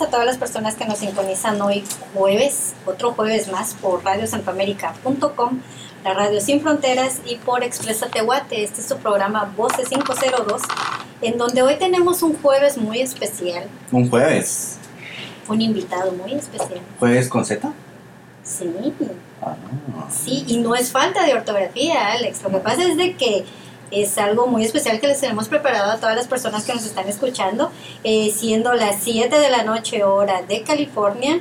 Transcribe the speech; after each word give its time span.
a 0.00 0.06
todas 0.08 0.26
las 0.26 0.38
personas 0.38 0.74
que 0.74 0.84
nos 0.86 0.98
sintonizan 0.98 1.60
hoy 1.60 1.84
jueves, 2.14 2.74
otro 2.86 3.12
jueves 3.12 3.48
más 3.50 3.74
por 3.74 4.02
radiosantoamérica.com, 4.04 5.60
la 6.04 6.14
radio 6.14 6.40
sin 6.40 6.60
fronteras 6.62 7.20
y 7.26 7.36
por 7.36 7.62
Expresa 7.62 8.06
Tehuate. 8.06 8.62
Este 8.64 8.80
es 8.80 8.86
su 8.88 8.96
programa 8.98 9.52
Voces 9.56 9.88
502, 9.88 10.62
en 11.22 11.36
donde 11.38 11.62
hoy 11.62 11.76
tenemos 11.76 12.22
un 12.22 12.34
jueves 12.40 12.78
muy 12.78 13.00
especial, 13.00 13.64
Un 13.92 14.08
jueves. 14.08 14.78
un 15.48 15.60
invitado 15.60 16.12
muy 16.12 16.34
especial. 16.34 16.80
¿Jueves 16.98 17.28
con 17.28 17.44
Z? 17.44 17.72
Sí, 18.42 18.72
Ah, 19.42 19.54
sí, 20.10 20.44
y 20.46 20.58
no 20.58 20.74
es 20.74 20.90
falta 20.92 21.24
de 21.24 21.32
ortografía, 21.32 22.12
Alex. 22.12 22.42
Lo 22.42 22.50
que 22.50 22.58
pasa 22.58 22.82
es 22.82 22.96
de 22.98 23.16
que 23.16 23.46
es 23.90 24.16
algo 24.18 24.46
muy 24.46 24.64
especial 24.64 25.00
que 25.00 25.06
les 25.08 25.20
tenemos 25.20 25.48
preparado 25.48 25.90
a 25.90 25.96
todas 25.96 26.16
las 26.16 26.26
personas 26.28 26.64
que 26.64 26.72
nos 26.74 26.84
están 26.84 27.08
escuchando, 27.08 27.70
eh, 28.04 28.30
siendo 28.34 28.72
las 28.74 28.96
7 29.02 29.38
de 29.38 29.50
la 29.50 29.64
noche 29.64 30.04
hora 30.04 30.42
de 30.42 30.62
California, 30.62 31.38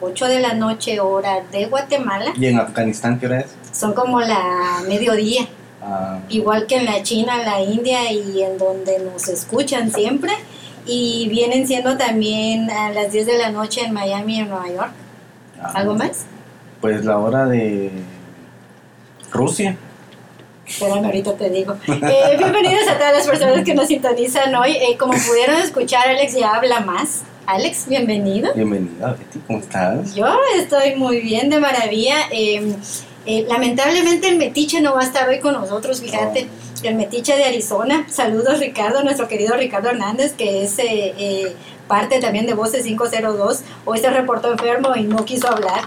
8 0.00 0.26
de 0.26 0.40
la 0.40 0.54
noche 0.54 1.00
hora 1.00 1.42
de 1.52 1.66
Guatemala, 1.66 2.32
¿Y 2.36 2.46
en 2.46 2.58
Afganistán 2.58 3.18
qué 3.18 3.26
hora 3.26 3.40
es? 3.40 3.46
son 3.72 3.92
como 3.94 4.20
la 4.20 4.82
mediodía, 4.88 5.46
Ah, 5.84 6.20
igual 6.28 6.66
que 6.68 6.76
en 6.76 6.84
la 6.84 7.02
China, 7.02 7.38
la 7.44 7.60
India 7.60 8.12
y 8.12 8.40
en 8.42 8.56
donde 8.56 9.00
nos 9.00 9.26
escuchan 9.28 9.90
siempre, 9.90 10.30
y 10.86 11.26
vienen 11.28 11.66
siendo 11.66 11.96
también 11.96 12.70
a 12.70 12.90
las 12.92 13.10
10 13.10 13.26
de 13.26 13.36
la 13.38 13.50
noche 13.50 13.80
en 13.84 13.92
Miami 13.92 14.36
y 14.36 14.40
en 14.42 14.48
Nueva 14.48 14.68
York. 14.68 14.92
ah, 15.60 15.72
¿Algo 15.74 15.94
más? 15.96 16.24
Pues 16.80 17.04
la 17.04 17.18
hora 17.18 17.46
de 17.46 17.90
Rusia. 19.32 19.76
Espérame, 20.72 21.04
ahorita 21.04 21.34
te 21.36 21.50
digo. 21.50 21.76
Eh, 21.86 22.36
bienvenidos 22.38 22.88
a 22.88 22.96
todas 22.96 23.12
las 23.12 23.26
personas 23.26 23.64
que 23.64 23.74
nos 23.74 23.88
sintonizan 23.88 24.54
hoy. 24.54 24.72
Eh, 24.72 24.96
como 24.98 25.12
pudieron 25.12 25.56
escuchar, 25.56 26.08
Alex 26.08 26.34
ya 26.34 26.54
habla 26.54 26.80
más. 26.80 27.22
Alex, 27.46 27.86
bienvenido. 27.88 28.54
Bienvenida, 28.54 29.12
Betty, 29.12 29.38
¿cómo 29.46 29.58
estás? 29.58 30.14
Yo 30.14 30.26
estoy 30.56 30.94
muy 30.94 31.20
bien, 31.20 31.50
de 31.50 31.60
maravilla. 31.60 32.16
Eh, 32.30 32.74
eh, 33.24 33.46
lamentablemente 33.48 34.28
el 34.28 34.36
metiche 34.36 34.80
no 34.80 34.94
va 34.94 35.00
a 35.00 35.04
estar 35.04 35.28
hoy 35.28 35.38
con 35.38 35.52
nosotros, 35.52 36.00
fíjate. 36.00 36.48
El 36.82 36.96
metiche 36.96 37.36
de 37.36 37.44
Arizona. 37.44 38.06
Saludos, 38.08 38.58
Ricardo, 38.58 39.04
nuestro 39.04 39.28
querido 39.28 39.54
Ricardo 39.56 39.90
Hernández, 39.90 40.32
que 40.32 40.64
es 40.64 40.78
eh, 40.80 41.14
eh, 41.16 41.52
parte 41.86 42.18
también 42.18 42.46
de 42.46 42.54
Voces 42.54 42.84
502. 42.84 43.62
Hoy 43.84 43.98
se 43.98 44.10
reportó 44.10 44.50
enfermo 44.50 44.96
y 44.96 45.04
no 45.04 45.24
quiso 45.24 45.48
hablar. 45.48 45.82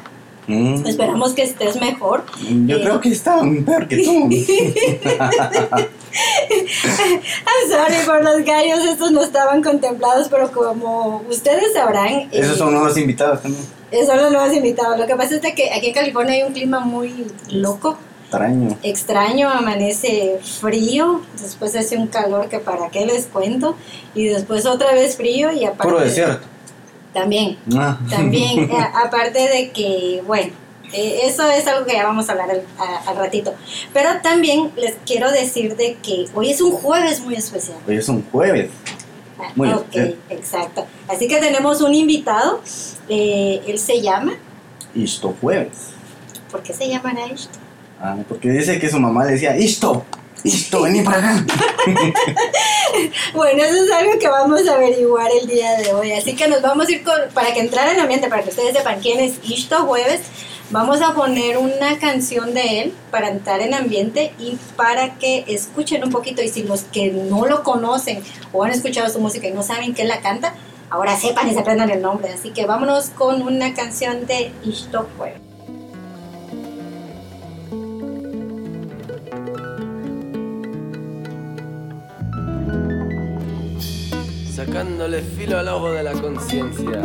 Mm, 0.48 0.86
Esperamos 0.86 1.34
que 1.34 1.44
estés 1.44 1.80
mejor. 1.82 2.24
yo 2.68 2.78
Eh, 2.78 2.82
creo 2.82 3.02
que 3.02 3.10
está 3.10 3.42
peor 3.66 3.88
que 3.88 3.98
tú. 4.04 4.30
I'm 6.16 7.70
sorry 7.70 7.96
por 8.06 8.24
los 8.24 8.44
gallos, 8.46 8.80
estos 8.86 9.12
no 9.12 9.22
estaban 9.22 9.62
contemplados, 9.64 10.28
pero 10.30 10.52
como 10.52 11.24
ustedes 11.30 11.74
sabrán, 11.74 12.30
Esos 12.32 12.56
eh, 12.56 12.58
son 12.60 12.74
nuevos 12.74 12.98
invitados 12.98 13.42
también. 13.42 13.64
esos 13.92 14.08
son 14.08 14.18
los 14.18 14.32
nuevos 14.32 14.54
invitados. 14.54 14.98
Lo 15.00 15.06
que 15.08 15.16
pasa 15.16 15.36
es 15.36 15.42
que 15.42 15.72
aquí 15.74 15.88
en 15.88 15.94
California 15.94 16.34
hay 16.36 16.44
un 16.44 16.54
clima 16.54 16.80
muy 16.80 17.28
loco, 17.50 17.98
Extraño. 18.30 18.78
extraño, 18.84 19.50
amanece 19.50 20.40
frío, 20.62 21.22
después 21.42 21.76
hace 21.76 21.98
un 21.98 22.08
calor 22.08 22.48
que 22.50 22.60
para 22.60 22.90
qué 22.90 23.06
les 23.06 23.26
cuento, 23.28 23.76
y 24.14 24.26
después 24.28 24.66
otra 24.66 24.94
vez 24.94 25.16
frío 25.18 25.52
y 25.52 25.66
aparte... 25.66 25.84
Puro 25.92 26.00
desierto. 26.00 26.46
También, 27.16 27.58
Ah. 27.76 27.98
también, 28.10 28.60
eh, 28.72 28.78
aparte 29.04 29.40
de 29.40 29.72
que, 29.72 30.22
bueno, 30.28 30.52
eh, 30.94 31.22
eso 31.24 31.50
es 31.50 31.66
algo 31.66 31.86
que 31.86 31.94
ya 31.94 32.04
vamos 32.04 32.28
a 32.30 32.34
hablar 32.34 32.52
al, 32.52 32.62
a- 32.78 33.10
al 33.10 33.16
ratito. 33.18 33.54
Pero 33.94 34.10
también 34.22 34.72
les 34.76 34.96
quiero 35.06 35.32
decir 35.32 35.76
de 35.78 35.96
que 36.04 36.28
hoy 36.36 36.52
es 36.52 36.60
un 36.62 36.72
jueves 36.74 37.22
muy 37.22 37.36
especial. 37.36 37.78
Hoy 37.88 37.96
es 37.96 38.10
un 38.10 38.22
jueves. 38.32 38.70
Ah, 39.40 39.50
Muy 39.56 39.70
ok, 39.72 39.96
exacto. 40.30 40.86
Así 41.08 41.28
que 41.28 41.38
tenemos 41.38 41.82
un 41.82 41.94
invitado, 41.96 42.62
eh, 43.10 43.62
él 43.66 43.80
se 43.80 44.02
llama, 44.02 44.34
Esto 44.96 45.34
jueves. 45.42 45.92
¿por 46.52 46.62
qué 46.64 46.74
se 46.74 46.88
llama 46.88 47.12
Naish? 47.14 47.48
Ah, 48.00 48.16
porque 48.30 48.50
dice 48.50 48.78
que 48.80 48.90
su 48.90 49.00
mamá 49.00 49.26
le 49.26 49.32
decía, 49.34 49.56
esto, 49.58 50.06
esto, 50.46 50.84
vení 50.84 51.02
para. 51.02 51.46
Bueno, 53.34 53.64
eso 53.64 53.84
es 53.84 53.92
algo 53.92 54.18
que 54.18 54.28
vamos 54.30 54.66
a 54.68 54.76
averiguar 54.76 55.30
el 55.42 55.48
día 55.48 55.76
de 55.78 55.94
hoy. 55.94 56.14
Así 56.14 56.36
que 56.36 56.48
nos 56.48 56.62
vamos 56.62 56.88
a 56.88 56.92
ir 56.92 57.04
con, 57.04 57.16
para 57.34 57.54
que 57.54 57.60
entrar 57.60 57.94
en 57.94 58.00
ambiente, 58.00 58.30
para 58.30 58.44
que 58.44 58.50
ustedes 58.50 58.74
sepan 58.76 59.02
quién 59.02 59.20
es 59.20 59.34
Ishto 59.44 59.80
Jueves, 59.86 60.22
vamos 60.70 61.02
a 61.02 61.14
poner 61.14 61.58
una 61.58 62.00
canción 62.00 62.54
de 62.54 62.82
él 62.82 62.94
para 63.12 63.30
entrar 63.30 63.62
en 63.62 63.74
ambiente 63.74 64.34
y 64.40 64.58
para 64.78 65.16
que 65.16 65.44
escuchen 65.48 66.04
un 66.04 66.12
poquito. 66.12 66.42
Y 66.42 66.48
si 66.48 66.64
los 66.64 66.84
que 66.84 67.12
no 67.12 67.46
lo 67.46 67.64
conocen 67.64 68.24
o 68.54 68.64
han 68.64 68.72
escuchado 68.72 69.10
su 69.10 69.20
música 69.20 69.48
y 69.48 69.52
no 69.52 69.64
saben 69.64 69.94
quién 69.94 70.08
la 70.08 70.22
canta, 70.22 70.54
ahora 70.90 71.18
sepan 71.18 71.50
y 71.50 71.54
se 71.54 71.60
aprendan 71.60 71.90
el 71.90 72.02
nombre. 72.02 72.32
Así 72.32 72.52
que 72.52 72.66
vámonos 72.66 73.10
con 73.10 73.42
una 73.42 73.74
canción 73.74 74.26
de 74.26 74.54
Ishto 74.64 75.10
Jueves. 75.18 75.45
Sacándole 84.66 85.22
filo 85.22 85.60
al 85.60 85.68
ojo 85.68 85.92
de 85.92 86.04
la 86.04 86.14
conciencia. 86.14 87.02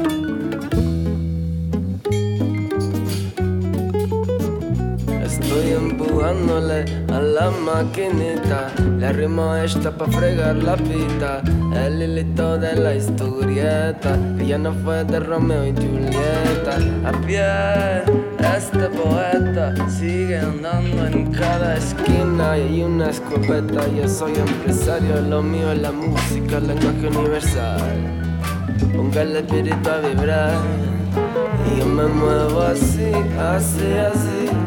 Estoy 5.40 5.72
empujándole 5.72 6.84
a 7.12 7.20
la 7.20 7.50
maquinita, 7.50 8.72
le 8.98 9.06
arrimo 9.06 9.56
esta 9.56 9.90
pa' 9.90 10.06
fregar 10.06 10.56
la 10.56 10.76
pita, 10.76 11.42
el 11.74 12.02
hilito 12.02 12.58
de 12.58 12.76
la 12.76 12.94
historieta, 12.94 14.18
ya 14.38 14.58
no 14.58 14.72
fue 14.84 15.02
de 15.04 15.18
Romeo 15.18 15.66
y 15.66 15.72
Julieta, 15.72 16.76
a 17.04 17.12
pie, 17.26 18.20
este 18.56 18.88
poeta 18.90 19.74
sigue 19.88 20.38
andando 20.38 21.06
en 21.06 21.32
cada 21.32 21.76
esquina 21.76 22.58
y 22.58 22.60
hay 22.60 22.82
una 22.82 23.08
escopeta. 23.10 23.88
Yo 23.88 24.08
soy 24.08 24.34
empresario, 24.34 25.20
lo 25.22 25.42
mío 25.42 25.72
es 25.72 25.80
la 25.80 25.92
música, 25.92 26.58
el 26.58 26.68
lenguaje 26.68 27.06
universal. 27.08 27.80
Ponga 28.94 29.22
el 29.22 29.36
espíritu 29.36 29.88
a 29.88 29.98
vibrar 30.00 30.58
y 31.66 31.78
yo 31.80 31.86
me 31.86 32.06
muevo 32.06 32.60
así, 32.60 33.12
así, 33.38 33.92
así. 33.94 34.59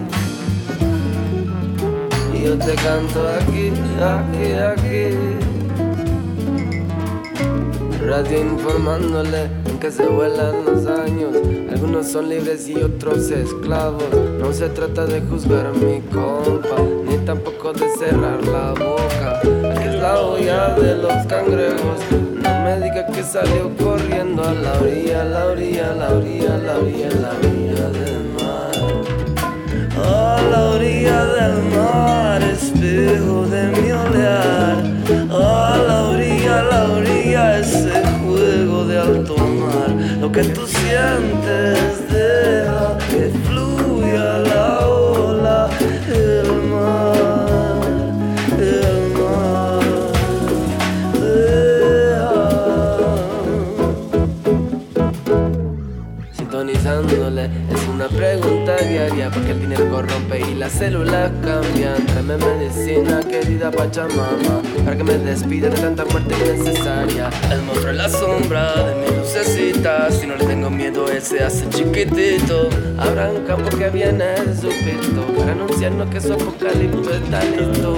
Yo 2.44 2.58
te 2.58 2.76
canto 2.76 3.26
aquí, 3.40 3.72
aquí, 4.04 4.52
aquí. 4.52 5.16
Radio 8.06 8.42
informándole 8.42 9.44
en 9.66 9.80
que 9.80 9.90
se 9.90 10.06
vuelan 10.06 10.66
los 10.66 10.86
años. 10.86 11.38
Algunos 11.72 12.08
son 12.12 12.28
libres 12.28 12.68
y 12.68 12.76
otros 12.76 13.32
esclavos. 13.32 14.04
No 14.40 14.52
se 14.52 14.68
trata 14.68 15.06
de 15.06 15.22
juzgar 15.22 15.68
a 15.68 15.72
mi 15.72 16.02
compa, 16.02 16.82
ni 17.08 17.16
tampoco 17.20 17.72
de 17.72 17.88
cerrar 17.98 18.46
la 18.46 18.74
boca. 18.74 19.40
Aquí 19.72 19.88
es 19.88 20.02
la 20.02 20.20
olla 20.20 20.76
de 20.76 20.98
los 20.98 21.26
cangrejos. 21.28 22.00
No 22.12 22.64
me 22.66 22.76
diga 22.76 23.08
que 23.08 23.24
salió 23.24 23.74
corriendo 23.78 24.44
a 24.44 24.54
la 24.54 24.82
orilla, 24.82 25.22
a 25.22 25.26
la 25.26 25.46
orilla, 25.46 25.92
a 25.92 25.96
la 25.96 26.14
orilla, 26.14 26.56
a 26.56 26.58
la 26.58 26.76
orilla, 26.76 27.08
a 27.08 27.22
la 27.22 27.30
orilla. 27.30 28.13
A 30.04 30.42
la 30.52 30.62
orilla 30.76 31.26
del 31.26 31.64
mar, 31.76 32.42
espejo 32.44 33.46
de 33.48 33.68
mi 33.68 33.92
olear. 33.92 34.78
A 35.30 35.78
la 35.88 36.04
orilla, 36.10 36.60
a 36.60 36.64
la 36.64 36.84
orilla, 36.92 37.60
ese 37.60 38.04
juego 38.22 38.86
de 38.86 39.00
alto 39.00 39.38
mar. 39.38 39.90
Lo 40.20 40.32
que 40.32 40.44
tú 40.44 40.68
sientes, 40.68 42.10
deja 42.10 42.98
porque 59.10 59.52
el 59.52 59.60
dinero 59.60 59.90
corrompe 59.90 60.40
y 60.40 60.56
las 60.56 60.72
células 60.72 61.30
cambian. 61.44 62.06
Tráeme 62.06 62.38
medicina, 62.38 63.22
querida 63.22 63.70
Pachamama, 63.70 64.62
para 64.86 64.96
que 64.96 65.04
me 65.04 65.18
despida 65.18 65.70
de 65.70 65.78
tanta 65.78 66.06
muerte 66.06 66.34
innecesaria. 66.34 67.30
El 67.52 67.62
monstruo 67.64 67.90
en 67.90 67.98
la 67.98 68.10
sombra 68.10 68.74
de 68.84 68.96
mi 68.96 69.18
lucecita. 69.18 70.10
Si 70.10 70.26
no 70.26 70.36
le 70.36 70.46
tengo 70.46 70.70
miedo, 70.70 71.10
él 71.10 71.22
se 71.22 71.44
hace 71.44 71.68
chiquitito. 71.70 72.70
Habrá 72.98 73.30
un 73.30 73.46
campo 73.46 73.76
que 73.78 73.90
viene 73.90 74.26
de 74.26 74.56
su 74.56 74.70
pito 74.70 75.28
para 75.38 75.52
anunciarnos 75.52 76.10
que 76.10 76.22
su 76.22 76.34
apocalipto 76.34 77.14
está 77.14 77.44
listo. 77.44 77.98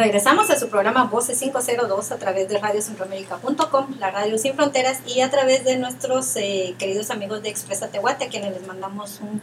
Regresamos 0.00 0.48
a 0.48 0.58
su 0.58 0.70
programa 0.70 1.04
Voces 1.04 1.38
502 1.38 2.10
a 2.10 2.16
través 2.16 2.48
de 2.48 2.58
radiocentroamérica.com, 2.58 3.86
la 3.98 4.10
radio 4.10 4.38
sin 4.38 4.54
fronteras, 4.54 5.00
y 5.06 5.20
a 5.20 5.30
través 5.30 5.62
de 5.64 5.76
nuestros 5.76 6.36
eh, 6.36 6.74
queridos 6.78 7.10
amigos 7.10 7.42
de 7.42 7.50
Expresa 7.50 7.88
Tehuate, 7.88 8.24
a 8.24 8.28
quienes 8.28 8.52
les 8.52 8.66
mandamos 8.66 9.20
un 9.20 9.42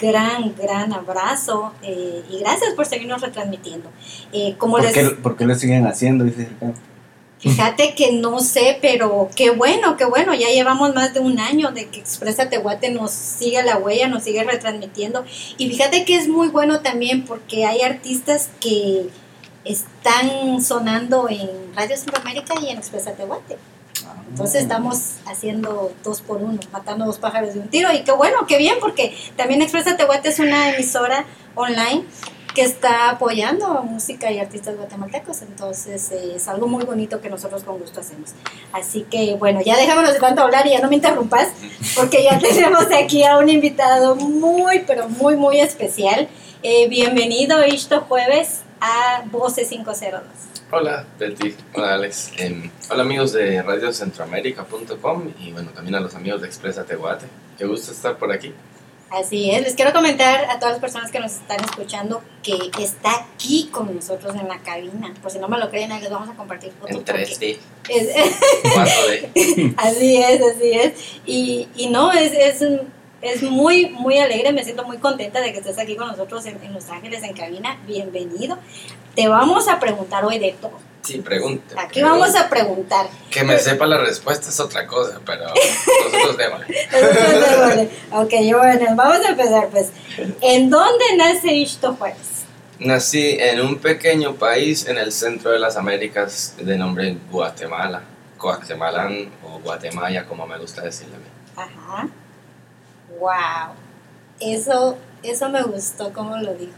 gran, 0.00 0.54
gran 0.56 0.94
abrazo 0.94 1.74
eh, 1.82 2.22
y 2.30 2.38
gracias 2.38 2.72
por 2.72 2.86
seguirnos 2.86 3.20
retransmitiendo. 3.20 3.90
Eh, 4.32 4.54
como 4.56 4.76
¿Por 4.76 4.84
les 4.84 4.94
qué, 4.94 5.04
por 5.10 5.36
qué 5.36 5.44
lo 5.44 5.54
siguen 5.54 5.86
haciendo? 5.86 6.24
Dice. 6.24 6.48
Fíjate 7.38 7.94
que 7.94 8.12
no 8.12 8.38
sé, 8.38 8.78
pero 8.80 9.28
qué 9.36 9.50
bueno, 9.50 9.98
qué 9.98 10.06
bueno. 10.06 10.32
Ya 10.32 10.48
llevamos 10.48 10.94
más 10.94 11.12
de 11.12 11.20
un 11.20 11.38
año 11.38 11.70
de 11.72 11.88
que 11.88 12.00
Expresa 12.00 12.48
Tehuate 12.48 12.92
nos 12.92 13.10
sigue 13.10 13.62
la 13.62 13.76
huella, 13.76 14.08
nos 14.08 14.22
sigue 14.22 14.42
retransmitiendo. 14.42 15.24
Y 15.58 15.68
fíjate 15.68 16.06
que 16.06 16.16
es 16.16 16.28
muy 16.28 16.48
bueno 16.48 16.80
también 16.80 17.24
porque 17.24 17.66
hay 17.66 17.82
artistas 17.82 18.48
que 18.60 19.10
están 19.64 20.62
sonando 20.62 21.28
en 21.28 21.74
Radio 21.74 21.96
Centroamérica 21.96 22.54
y 22.60 22.68
en 22.70 22.78
Expresa 22.78 23.12
Tehuate. 23.12 23.58
Entonces 24.28 24.62
estamos 24.62 25.16
haciendo 25.26 25.92
dos 26.02 26.22
por 26.22 26.42
uno, 26.42 26.58
matando 26.72 27.04
dos 27.04 27.18
pájaros 27.18 27.54
de 27.54 27.60
un 27.60 27.68
tiro. 27.68 27.92
Y 27.92 28.02
qué 28.02 28.12
bueno, 28.12 28.46
qué 28.46 28.56
bien, 28.56 28.76
porque 28.80 29.14
también 29.36 29.60
Expresa 29.60 29.96
Tehuate 29.96 30.30
es 30.30 30.38
una 30.38 30.70
emisora 30.70 31.26
online 31.54 32.04
que 32.54 32.62
está 32.62 33.10
apoyando 33.10 33.66
a 33.66 33.82
música 33.82 34.30
y 34.30 34.38
artistas 34.38 34.76
guatemaltecos. 34.76 35.42
Entonces 35.42 36.10
eh, 36.12 36.32
es 36.36 36.48
algo 36.48 36.66
muy 36.66 36.84
bonito 36.84 37.20
que 37.20 37.30
nosotros 37.30 37.62
con 37.62 37.78
gusto 37.78 38.00
hacemos. 38.00 38.30
Así 38.72 39.06
que 39.10 39.36
bueno, 39.36 39.60
ya 39.62 39.76
dejémonos 39.76 40.14
de 40.14 40.20
tanto 40.20 40.42
hablar 40.42 40.66
y 40.66 40.70
ya 40.70 40.80
no 40.80 40.88
me 40.88 40.96
interrumpas, 40.96 41.48
porque 41.94 42.24
ya 42.24 42.38
tenemos 42.40 42.86
aquí 42.92 43.24
a 43.24 43.38
un 43.38 43.48
invitado 43.48 44.16
muy, 44.16 44.80
pero 44.86 45.08
muy, 45.08 45.36
muy 45.36 45.60
especial. 45.60 46.28
Eh, 46.62 46.88
bienvenido, 46.88 47.66
Ishto 47.66 48.02
Jueves, 48.02 48.61
a 48.82 49.22
Voces 49.30 49.68
502. 49.68 50.22
Hola, 50.72 51.06
Betty. 51.18 51.54
Hola, 51.74 51.94
Alex. 51.94 52.32
Em, 52.38 52.70
hola, 52.90 53.02
amigos 53.02 53.32
de 53.32 53.62
radiocentroamérica.com 53.62 55.30
y 55.38 55.52
bueno, 55.52 55.70
también 55.70 55.94
a 55.94 56.00
los 56.00 56.14
amigos 56.14 56.40
de 56.40 56.48
Expresa 56.48 56.84
Tehuate. 56.84 57.26
Qué 57.56 57.64
gusto 57.66 57.92
estar 57.92 58.16
por 58.18 58.32
aquí. 58.32 58.52
Así 59.10 59.50
es, 59.50 59.60
les 59.62 59.74
quiero 59.74 59.92
comentar 59.92 60.46
a 60.46 60.58
todas 60.58 60.72
las 60.72 60.80
personas 60.80 61.10
que 61.10 61.20
nos 61.20 61.32
están 61.32 61.60
escuchando 61.62 62.22
que 62.42 62.58
está 62.78 63.10
aquí 63.34 63.68
con 63.70 63.94
nosotros 63.94 64.34
en 64.34 64.48
la 64.48 64.58
cabina. 64.60 65.12
Por 65.20 65.30
si 65.30 65.38
no 65.38 65.48
me 65.48 65.58
lo 65.58 65.68
creen, 65.68 65.92
ahí 65.92 66.00
les 66.00 66.10
vamos 66.10 66.30
a 66.30 66.32
compartir 66.32 66.72
fotos. 66.72 66.96
En 66.96 67.04
porque 67.04 67.22
3D, 67.26 67.58
es- 67.90 68.16
4D. 68.64 69.74
así 69.76 70.16
es, 70.16 70.40
así 70.40 70.72
es. 70.72 70.92
Y, 71.26 71.68
y 71.76 71.90
no, 71.90 72.10
es, 72.10 72.32
es, 72.32 72.62
un- 72.62 72.88
es 73.22 73.42
muy, 73.42 73.90
muy 73.90 74.18
alegre, 74.18 74.52
me 74.52 74.64
siento 74.64 74.84
muy 74.84 74.98
contenta 74.98 75.40
de 75.40 75.52
que 75.52 75.60
estés 75.60 75.78
aquí 75.78 75.96
con 75.96 76.08
nosotros 76.08 76.44
en, 76.46 76.62
en 76.62 76.74
Los 76.74 76.90
Ángeles, 76.90 77.22
en 77.22 77.34
cabina. 77.34 77.78
Bienvenido. 77.86 78.58
Te 79.14 79.28
vamos 79.28 79.68
a 79.68 79.78
preguntar 79.78 80.24
hoy 80.24 80.40
de 80.40 80.52
todo. 80.60 80.78
Sí, 81.02 81.18
pregunta. 81.18 81.80
Aquí 81.80 82.02
vamos 82.02 82.34
a 82.34 82.48
preguntar. 82.48 83.06
Que 83.30 83.44
me 83.44 83.58
sepa 83.58 83.86
la 83.86 83.98
respuesta 83.98 84.48
es 84.48 84.58
otra 84.58 84.86
cosa, 84.86 85.20
pero 85.24 85.44
nosotros 85.46 86.36
démosle. 86.36 86.66
Vale. 87.58 87.90
ok, 88.10 88.58
bueno, 88.58 88.96
vamos 88.96 89.24
a 89.24 89.30
empezar 89.30 89.68
pues. 89.68 89.90
¿En 90.40 90.68
dónde 90.68 91.04
nace 91.16 91.52
Ishto 91.54 91.94
Juárez? 91.94 92.44
Nací 92.80 93.36
en 93.38 93.60
un 93.60 93.78
pequeño 93.78 94.34
país 94.34 94.86
en 94.88 94.98
el 94.98 95.12
centro 95.12 95.52
de 95.52 95.60
las 95.60 95.76
Américas 95.76 96.56
de 96.58 96.76
nombre 96.76 97.16
Guatemala. 97.30 98.02
Coaxtemalán 98.36 99.30
o 99.44 99.60
Guatemala, 99.60 100.26
como 100.26 100.44
me 100.48 100.58
gusta 100.58 100.82
decirle 100.82 101.14
a 101.14 101.18
mí. 101.18 101.26
Ajá. 101.56 102.08
Wow. 103.18 103.74
Eso, 104.40 104.96
eso 105.22 105.48
me 105.48 105.62
gustó, 105.62 106.12
como 106.12 106.36
lo 106.36 106.54
dijo. 106.54 106.72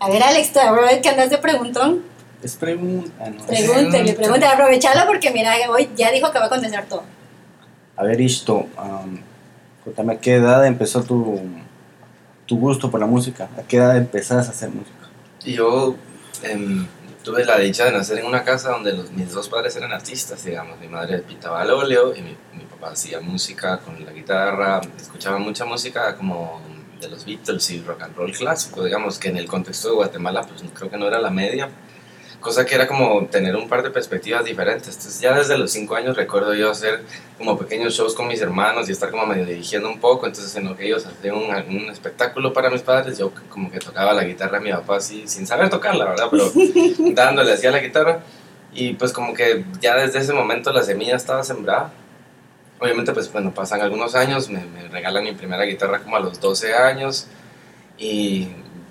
A 0.00 0.08
ver, 0.08 0.22
Alex, 0.22 0.52
ver 0.54 1.00
que 1.00 1.08
andas 1.08 1.30
de 1.30 1.38
preguntón. 1.38 2.02
Es 2.42 2.56
pregunta, 2.56 3.30
¿no? 3.30 3.46
Pregúntele, 3.46 4.12
pregúntale, 4.12 4.52
aprovechala 4.52 5.06
porque 5.06 5.30
mira, 5.30 5.54
hoy 5.70 5.88
ya 5.96 6.10
dijo 6.10 6.30
que 6.30 6.38
va 6.38 6.46
a 6.46 6.50
contestar 6.50 6.84
todo. 6.86 7.02
A 7.96 8.04
ver, 8.04 8.20
Ishto, 8.20 8.66
am, 8.76 9.20
cuéntame, 9.82 10.14
¿a 10.14 10.20
qué 10.20 10.34
edad 10.34 10.66
empezó 10.66 11.02
tu, 11.02 11.40
tu 12.44 12.58
gusto 12.58 12.90
por 12.90 13.00
la 13.00 13.06
música? 13.06 13.48
¿A 13.56 13.62
qué 13.62 13.76
edad 13.76 13.96
empezaste 13.96 14.48
a 14.48 14.52
hacer 14.52 14.68
música? 14.68 15.08
Y 15.44 15.54
yo 15.54 15.94
em, 16.42 16.86
tuve 17.22 17.44
la 17.44 17.58
dicha 17.58 17.86
de 17.86 17.92
nacer 17.92 18.18
en 18.18 18.26
una 18.26 18.44
casa 18.44 18.70
donde 18.70 18.92
los, 18.92 19.10
mis 19.12 19.32
dos 19.32 19.48
padres 19.48 19.74
eran 19.76 19.92
artistas, 19.92 20.44
digamos. 20.44 20.78
Mi 20.78 20.88
madre 20.88 21.20
pintaba 21.20 21.62
al 21.62 21.70
óleo 21.70 22.14
y 22.14 22.22
mi, 22.22 22.36
hacía 22.84 23.20
música 23.20 23.78
con 23.78 24.04
la 24.04 24.12
guitarra. 24.12 24.80
Escuchaba 24.96 25.38
mucha 25.38 25.64
música 25.64 26.16
como 26.16 26.60
de 27.00 27.08
los 27.08 27.24
Beatles 27.24 27.70
y 27.70 27.80
rock 27.80 28.02
and 28.02 28.16
roll 28.16 28.32
clásico, 28.32 28.84
digamos, 28.84 29.18
que 29.18 29.28
en 29.28 29.36
el 29.36 29.46
contexto 29.46 29.88
de 29.88 29.94
Guatemala 29.94 30.42
pues 30.42 30.62
creo 30.72 30.90
que 30.90 30.96
no 30.96 31.06
era 31.06 31.18
la 31.18 31.30
media. 31.30 31.68
Cosa 32.40 32.66
que 32.66 32.74
era 32.74 32.86
como 32.86 33.24
tener 33.26 33.56
un 33.56 33.68
par 33.68 33.82
de 33.82 33.90
perspectivas 33.90 34.44
diferentes. 34.44 34.88
Entonces 34.88 35.18
ya 35.18 35.34
desde 35.34 35.56
los 35.56 35.70
cinco 35.70 35.94
años 35.94 36.14
recuerdo 36.14 36.52
yo 36.54 36.70
hacer 36.70 37.02
como 37.38 37.56
pequeños 37.58 37.94
shows 37.94 38.14
con 38.14 38.28
mis 38.28 38.40
hermanos 38.42 38.86
y 38.88 38.92
estar 38.92 39.10
como 39.10 39.24
medio 39.24 39.46
dirigiendo 39.46 39.88
un 39.88 39.98
poco. 39.98 40.26
Entonces 40.26 40.54
en 40.56 40.66
lo 40.66 40.76
que 40.76 40.86
ellos 40.86 41.06
hacían 41.06 41.36
un, 41.36 41.44
un 41.50 41.90
espectáculo 41.90 42.52
para 42.52 42.68
mis 42.68 42.82
padres, 42.82 43.16
yo 43.16 43.32
como 43.48 43.70
que 43.70 43.78
tocaba 43.78 44.12
la 44.12 44.24
guitarra 44.24 44.58
a 44.58 44.60
mi 44.60 44.70
papá 44.70 44.96
así, 44.96 45.26
sin 45.26 45.46
saber 45.46 45.70
tocarla, 45.70 46.04
¿verdad? 46.04 46.26
Pero 46.30 46.52
dándole 47.14 47.52
así 47.52 47.66
a 47.66 47.70
la 47.70 47.78
guitarra. 47.78 48.20
Y 48.74 48.92
pues 48.94 49.12
como 49.12 49.32
que 49.32 49.64
ya 49.80 49.96
desde 49.96 50.18
ese 50.18 50.32
momento 50.34 50.70
la 50.70 50.82
semilla 50.82 51.16
estaba 51.16 51.44
sembrada. 51.44 51.92
Obviamente 52.80 53.12
pues 53.12 53.32
bueno, 53.32 53.52
pasan 53.54 53.80
algunos 53.80 54.14
años, 54.14 54.50
me, 54.50 54.64
me 54.66 54.88
regalan 54.88 55.24
mi 55.24 55.32
primera 55.32 55.64
guitarra 55.64 56.00
como 56.00 56.16
a 56.16 56.20
los 56.20 56.40
12 56.40 56.74
años 56.74 57.26
y 57.98 58.48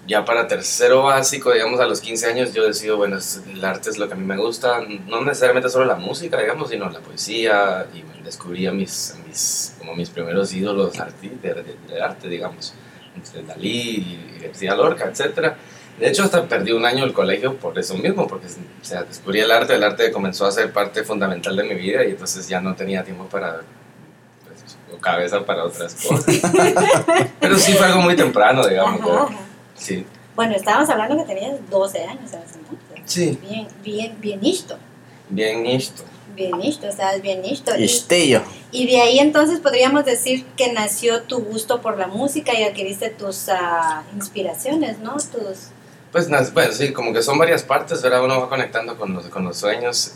ya 0.08 0.25
para 0.25 0.48
tercero 0.48 1.04
básico, 1.04 1.52
digamos 1.52 1.80
a 1.80 1.86
los 1.88 2.02
15 2.02 2.28
años, 2.28 2.54
yo 2.54 2.66
decido, 2.66 2.98
bueno, 2.98 3.18
el 3.54 3.63
arte 3.66 3.90
es 3.90 3.98
lo 3.98 4.08
que 4.08 4.13
a 4.13 4.18
mí 4.18 4.25
me 4.25 4.36
gusta, 4.38 4.82
no 5.08 5.22
necesariamente 5.24 5.70
solo 5.70 5.86
la 5.86 5.96
música, 5.96 6.40
digamos, 6.40 6.70
sino 6.70 6.90
la 6.90 7.00
poesía 7.00 7.86
y 7.94 8.04
descubrí 8.24 8.66
a 8.68 8.72
mis, 8.72 9.16
mis, 9.28 9.75
como 9.80 9.96
mis 9.96 10.10
primeros 10.10 10.54
ídolos 10.54 10.94
de- 10.94 11.78
de 11.88 12.02
arte, 12.02 12.28
digamos, 12.28 12.74
entre 13.16 13.44
Dalí 13.44 13.70
y 14.40 14.40
García 14.44 14.75
Lorca, 14.75 15.06
etcétera. 15.06 15.58
De 16.00 16.10
hecho, 16.10 16.24
hasta 16.24 16.48
perdí 16.48 16.72
un 16.72 16.86
año 16.86 17.04
el 17.04 17.14
colegio 17.14 17.58
por 17.58 17.78
eso 17.78 17.96
mismo, 17.96 18.28
porque 18.28 18.48
o 18.48 18.86
sea, 18.86 19.04
descubrí 19.04 19.40
el 19.40 19.52
arte, 19.52 19.76
el 19.76 19.84
arte 19.84 20.12
comenzó 20.12 20.46
a 20.46 20.52
ser 20.52 20.74
parte 20.74 21.04
fundamental 21.04 21.56
de 21.56 21.64
mi 21.64 21.76
vida 21.76 22.04
y 22.04 22.12
entonces 22.12 22.48
ya 22.48 22.60
no 22.60 22.76
tenía 22.76 23.04
tiempo 23.04 23.26
para, 23.26 23.62
pues, 24.44 24.78
o 24.92 25.00
cabeza 25.00 25.46
para 25.46 25.64
otras 25.66 25.96
cosas. 25.96 26.26
Pero 27.40 27.58
sí 27.58 27.74
fue 27.74 27.86
algo 27.86 28.02
muy 28.02 28.16
temprano, 28.16 28.68
digamos. 28.68 29.02
Ajá, 29.02 29.24
ajá. 29.24 29.38
Sí. 29.76 30.06
Bueno, 30.36 30.56
estábamos 30.56 30.90
hablando 30.90 31.18
que 31.18 31.36
tenías 31.36 31.60
12 31.70 32.04
años 32.06 32.34
en 32.34 32.40
ese 32.42 32.60
entonces. 32.60 33.02
Sí. 33.06 33.40
Bien, 33.42 33.68
bien, 33.84 34.18
bien 34.20 34.42
listo. 34.42 34.78
Bien 35.30 35.64
listo. 35.64 36.04
Bien 36.36 36.60
listo, 36.60 36.88
estabas 36.88 37.22
bien 37.22 37.44
listo. 37.44 37.72
Y 37.78 37.84
Y, 37.84 38.42
y 38.72 38.88
de 38.88 39.02
ahí 39.02 39.20
entonces 39.20 39.60
podríamos 39.60 40.04
decir 40.06 40.46
que 40.58 40.74
nació 40.74 41.22
tu 41.22 41.40
gusto 41.40 41.82
por 41.82 41.98
la 42.00 42.08
música 42.08 42.58
y 42.60 42.64
adquiriste 42.64 43.12
tus 43.12 43.50
ah, 43.50 44.04
inspiraciones, 44.16 44.98
¿no? 45.00 45.14
Tus... 45.18 45.70
Pues 46.13 46.29
bueno, 46.53 46.72
sí, 46.72 46.93
como 46.93 47.12
que 47.12 47.22
son 47.22 47.38
varias 47.38 47.63
partes, 47.63 48.01
¿verdad? 48.01 48.24
Uno 48.24 48.39
va 48.39 48.48
conectando 48.48 48.96
con 48.96 49.13
los, 49.13 49.25
con 49.27 49.43
los 49.43 49.58
sueños. 49.58 50.13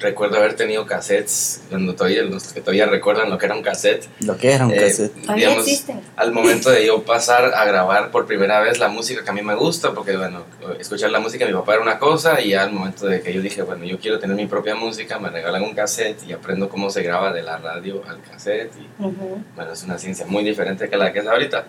Recuerdo 0.00 0.38
haber 0.38 0.54
tenido 0.54 0.84
cassettes, 0.86 1.62
cuando 1.70 1.94
todavía, 1.94 2.22
los 2.24 2.52
que 2.52 2.60
todavía 2.60 2.86
recuerdan 2.86 3.30
lo 3.30 3.38
que 3.38 3.46
era 3.46 3.54
un 3.54 3.62
cassette. 3.62 4.04
Lo 4.20 4.36
que 4.36 4.52
era 4.52 4.66
un 4.66 4.72
Eh, 4.72 4.76
cassette. 4.80 5.14
Digamos, 5.36 5.58
existen. 5.60 6.00
al 6.16 6.32
momento 6.32 6.68
de 6.70 6.84
yo 6.84 7.04
pasar 7.04 7.54
a 7.54 7.64
grabar 7.64 8.10
por 8.10 8.26
primera 8.26 8.58
vez 8.60 8.80
la 8.80 8.88
música 8.88 9.22
que 9.22 9.30
a 9.30 9.32
mí 9.32 9.42
me 9.42 9.54
gusta, 9.54 9.92
porque 9.94 10.16
bueno, 10.16 10.42
escuchar 10.80 11.10
la 11.12 11.20
música 11.20 11.44
de 11.46 11.52
mi 11.52 11.56
papá 11.58 11.74
era 11.74 11.82
una 11.82 12.00
cosa 12.00 12.40
y 12.40 12.50
ya 12.50 12.64
al 12.64 12.72
momento 12.72 13.06
de 13.06 13.22
que 13.22 13.32
yo 13.32 13.40
dije, 13.40 13.62
bueno, 13.62 13.84
yo 13.84 14.00
quiero 14.00 14.18
tener 14.18 14.34
mi 14.34 14.46
propia 14.48 14.74
música, 14.74 15.20
me 15.20 15.30
regalan 15.30 15.62
un 15.62 15.74
cassette 15.74 16.24
y 16.26 16.32
aprendo 16.32 16.68
cómo 16.68 16.90
se 16.90 17.02
graba 17.04 17.32
de 17.32 17.42
la 17.42 17.58
radio 17.58 18.02
al 18.08 18.20
cassette 18.20 18.72
y 18.76 18.88
bueno, 18.98 19.72
es 19.72 19.82
una 19.84 19.96
ciencia 19.96 20.26
muy 20.26 20.42
diferente 20.42 20.88
que 20.90 20.96
la 20.96 21.12
que 21.12 21.20
es 21.20 21.26
ahorita. 21.26 21.64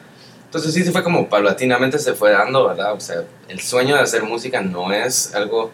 Entonces 0.55 0.73
sí, 0.73 0.85
sí 0.85 0.91
fue 0.93 1.03
como 1.03 1.27
paulatinamente 1.27 1.99
se 1.99 2.13
fue 2.13 2.31
dando, 2.31 2.65
¿verdad? 2.65 2.93
O 2.93 2.99
sea, 3.01 3.25
el 3.49 3.59
sueño 3.59 3.93
de 3.95 4.01
hacer 4.01 4.23
música 4.23 4.61
no 4.61 4.93
es 4.93 5.35
algo 5.35 5.69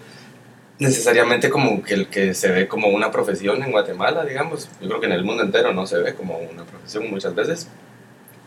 necesariamente 0.80 1.52
como 1.52 1.84
que, 1.84 1.94
el 1.94 2.08
que 2.08 2.34
se 2.34 2.50
ve 2.50 2.68
como 2.68 2.88
una 2.88 3.12
profesión 3.12 3.62
en 3.62 3.72
Guatemala, 3.72 4.26
digamos. 4.26 4.70
Yo 4.82 4.88
creo 4.88 5.00
que 5.00 5.06
en 5.06 5.12
el 5.12 5.24
mundo 5.24 5.44
entero 5.44 5.72
no 5.72 5.86
se 5.86 6.00
ve 6.00 6.16
como 6.16 6.40
una 6.40 6.64
profesión 6.64 7.12
muchas 7.12 7.36
veces. 7.36 7.68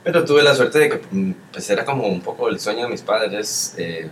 Pero 0.03 0.25
tuve 0.25 0.43
la 0.43 0.57
suerte 0.57 0.81
de 0.81 0.88
que 0.88 1.00
mm, 1.09 1.35
pues 1.53 1.71
era 1.71 1.85
como 1.85 2.09
un 2.09 2.21
poco 2.21 2.49
el 2.49 2.59
sueño 2.59 2.83
de 2.83 2.88
mis 2.88 3.03
padres 3.03 3.76
eh, 3.79 4.09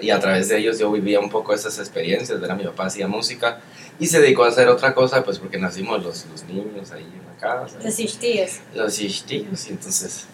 y 0.00 0.10
a 0.10 0.18
través 0.18 0.48
de 0.48 0.58
ellos 0.58 0.80
yo 0.80 0.90
vivía 0.90 1.20
un 1.20 1.30
poco 1.30 1.54
esas 1.54 1.78
experiencias, 1.78 2.42
era 2.42 2.56
mi 2.56 2.64
papá 2.64 2.86
hacía 2.86 3.06
música 3.06 3.60
y 4.00 4.08
se 4.08 4.20
dedicó 4.20 4.42
a 4.42 4.48
hacer 4.48 4.66
otra 4.66 4.92
cosa 4.96 5.22
pues 5.22 5.38
porque 5.38 5.58
nacimos 5.58 6.02
los, 6.02 6.26
los 6.26 6.42
niños 6.44 6.90
ahí 6.90 7.04
en 7.04 7.24
la 7.24 7.36
casa 7.38 7.78
Los 7.80 8.00
istíos. 8.00 8.58
los 8.74 9.00
histillos 9.00 9.68
y 9.68 9.70
entonces 9.70 10.26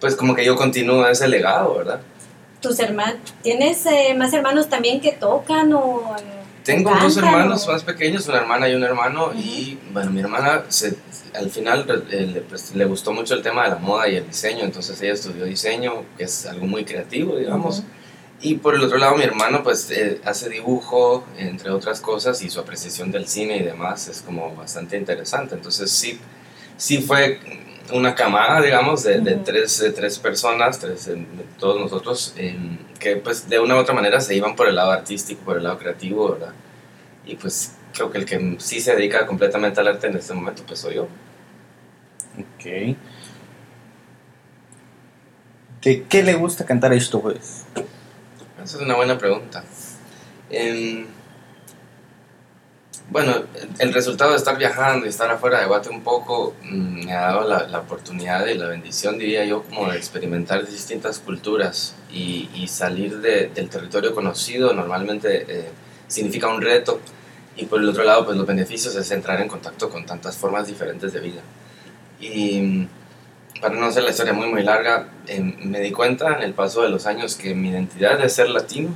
pues 0.00 0.14
como 0.16 0.34
que 0.34 0.44
yo 0.44 0.56
continúo 0.56 1.06
ese 1.08 1.28
legado, 1.28 1.76
¿verdad? 1.76 2.00
Tus 2.60 2.78
hermanos, 2.80 3.16
¿tienes 3.42 3.84
eh, 3.86 4.14
más 4.16 4.32
hermanos 4.32 4.68
también 4.68 5.00
que 5.00 5.12
tocan 5.12 5.72
o... 5.72 6.14
eh, 6.18 6.22
Tengo 6.64 6.90
cantan 6.90 7.06
dos 7.08 7.16
hermanos 7.16 7.68
o- 7.68 7.72
más 7.72 7.82
pequeños, 7.84 8.26
una 8.28 8.38
hermana 8.38 8.68
y 8.68 8.74
un 8.74 8.82
hermano 8.82 9.32
y 9.34 9.78
bueno, 9.92 10.10
mi 10.10 10.20
hermana 10.20 10.64
se, 10.68 10.96
al 11.34 11.50
final 11.50 11.86
eh, 12.10 12.26
le, 12.32 12.40
pues, 12.40 12.74
le 12.74 12.84
gustó 12.86 13.12
mucho 13.12 13.34
el 13.34 13.42
tema 13.42 13.64
de 13.64 13.70
la 13.70 13.76
moda 13.76 14.08
y 14.08 14.16
el 14.16 14.26
diseño, 14.26 14.64
entonces 14.64 15.00
ella 15.02 15.12
estudió 15.12 15.44
diseño, 15.44 16.02
que 16.16 16.24
es 16.24 16.46
algo 16.46 16.66
muy 16.66 16.84
creativo, 16.84 17.36
digamos. 17.36 17.78
Ujú. 17.80 17.88
Y 18.42 18.54
por 18.56 18.74
el 18.74 18.82
otro 18.82 18.98
lado 18.98 19.16
mi 19.16 19.22
hermano 19.24 19.62
pues 19.62 19.90
eh, 19.90 20.20
hace 20.24 20.48
dibujo, 20.50 21.24
entre 21.38 21.70
otras 21.70 22.00
cosas, 22.00 22.42
y 22.42 22.50
su 22.50 22.58
apreciación 22.60 23.10
del 23.12 23.28
cine 23.28 23.58
y 23.58 23.62
demás 23.62 24.08
es 24.08 24.22
como 24.22 24.54
bastante 24.56 24.96
interesante, 24.96 25.54
entonces 25.54 25.90
sí, 25.90 26.18
sí 26.76 26.98
fue 26.98 27.38
una 27.92 28.14
camada, 28.14 28.60
digamos, 28.60 29.02
de, 29.04 29.20
de 29.20 29.36
tres, 29.36 29.78
de 29.78 29.90
tres 29.90 30.18
personas, 30.18 30.78
tres, 30.78 31.06
de 31.06 31.24
todos 31.58 31.80
nosotros, 31.80 32.34
eh, 32.36 32.56
que 32.98 33.16
pues 33.16 33.48
de 33.48 33.58
una 33.58 33.76
u 33.76 33.78
otra 33.78 33.94
manera 33.94 34.20
se 34.20 34.34
iban 34.34 34.56
por 34.56 34.68
el 34.68 34.74
lado 34.74 34.90
artístico, 34.92 35.42
por 35.44 35.56
el 35.56 35.64
lado 35.64 35.78
creativo, 35.78 36.32
¿verdad? 36.32 36.52
Y 37.24 37.36
pues 37.36 37.74
creo 37.92 38.10
que 38.10 38.18
el 38.18 38.24
que 38.24 38.56
sí 38.58 38.80
se 38.80 38.94
dedica 38.94 39.26
completamente 39.26 39.80
al 39.80 39.88
arte 39.88 40.06
en 40.06 40.16
este 40.16 40.34
momento 40.34 40.62
pues 40.66 40.80
soy 40.80 40.96
yo. 40.96 41.08
Ok. 42.38 42.96
¿De 45.82 46.04
qué 46.08 46.22
le 46.22 46.34
gusta 46.34 46.64
cantar 46.64 46.92
a 46.92 46.96
esto, 46.96 47.20
pues? 47.20 47.64
Esa 48.62 48.76
es 48.76 48.82
una 48.82 48.96
buena 48.96 49.16
pregunta. 49.16 49.64
Bueno, 53.10 53.34
el- 53.78 53.92
resultado 53.94 54.32
de 54.32 54.36
estar 54.36 54.58
viajando 54.58 55.06
y 55.06 55.08
estar 55.10 55.30
afuera 55.30 55.60
de 55.60 55.66
Guate 55.66 55.88
un 55.90 56.02
poco 56.02 56.54
mm, 56.62 57.04
me 57.06 57.12
ha 57.14 57.20
dado 57.20 57.48
la, 57.48 57.66
la 57.68 57.78
oportunidad 57.80 58.46
y 58.46 58.54
la 58.54 58.66
bendición, 58.68 59.18
diría 59.18 59.44
yo, 59.44 59.62
como 59.62 59.90
de 59.90 59.96
experimentar 59.96 60.66
distintas 60.66 61.20
culturas 61.20 61.94
y, 62.10 62.48
y 62.54 62.66
salir 62.68 63.18
de- 63.20 63.48
del 63.54 63.68
territorio 63.68 64.14
conocido 64.14 64.72
normalmente 64.72 65.46
eh, 65.48 65.68
significa 66.08 66.48
un 66.48 66.60
reto 66.60 67.00
y 67.56 67.66
por 67.66 67.80
el 67.80 67.88
otro 67.88 68.04
lado, 68.04 68.24
pues 68.26 68.36
los 68.36 68.46
beneficios 68.46 68.94
es 68.96 69.10
entrar 69.12 69.40
en 69.40 69.48
contacto 69.48 69.88
con 69.88 70.04
tantas 70.04 70.36
formas 70.36 70.66
diferentes 70.66 71.12
de 71.12 71.20
vida. 71.20 71.40
Y 72.20 72.60
mm, 72.60 72.88
para 73.60 73.74
no 73.76 73.86
hacer 73.86 74.02
la 74.04 74.10
historia 74.10 74.32
muy 74.34 74.48
muy 74.48 74.62
larga, 74.62 75.08
em, 75.26 75.54
me 75.64 75.80
di 75.80 75.90
cuenta 75.92 76.36
en 76.36 76.42
el 76.42 76.52
paso 76.54 76.82
de 76.82 76.88
los 76.90 77.06
años 77.06 77.36
que 77.36 77.54
mi 77.54 77.70
identidad 77.70 78.18
de 78.18 78.28
ser 78.28 78.50
latino, 78.50 78.90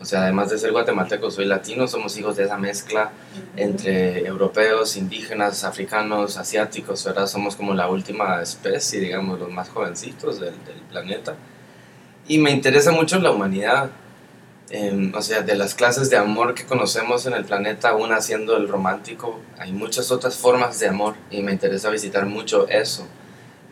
o 0.00 0.04
sea, 0.04 0.22
además 0.22 0.50
de 0.50 0.58
ser 0.58 0.72
guatemalteco, 0.72 1.30
soy 1.30 1.46
latino, 1.46 1.88
somos 1.88 2.16
hijos 2.18 2.36
de 2.36 2.44
esa 2.44 2.58
mezcla 2.58 3.10
entre 3.56 4.26
europeos, 4.26 4.96
indígenas, 4.96 5.64
africanos, 5.64 6.36
asiáticos, 6.36 7.04
¿verdad? 7.04 7.26
Somos 7.26 7.56
como 7.56 7.74
la 7.74 7.88
última 7.88 8.40
especie, 8.42 9.00
digamos, 9.00 9.38
los 9.40 9.50
más 9.50 9.68
jovencitos 9.70 10.38
del, 10.40 10.54
del 10.64 10.80
planeta. 10.90 11.34
Y 12.28 12.38
me 12.38 12.50
interesa 12.50 12.92
mucho 12.92 13.18
la 13.20 13.30
humanidad, 13.30 13.90
em, 14.70 15.12
o 15.14 15.22
sea, 15.22 15.42
de 15.42 15.54
las 15.56 15.74
clases 15.74 16.10
de 16.10 16.16
amor 16.16 16.54
que 16.54 16.66
conocemos 16.66 17.24
en 17.26 17.34
el 17.34 17.44
planeta, 17.44 17.94
una 17.94 18.20
siendo 18.20 18.56
el 18.56 18.68
romántico, 18.68 19.40
hay 19.58 19.72
muchas 19.72 20.10
otras 20.10 20.36
formas 20.36 20.78
de 20.80 20.88
amor 20.88 21.14
y 21.30 21.42
me 21.42 21.52
interesa 21.52 21.88
visitar 21.88 22.26
mucho 22.26 22.68
eso. 22.68 23.06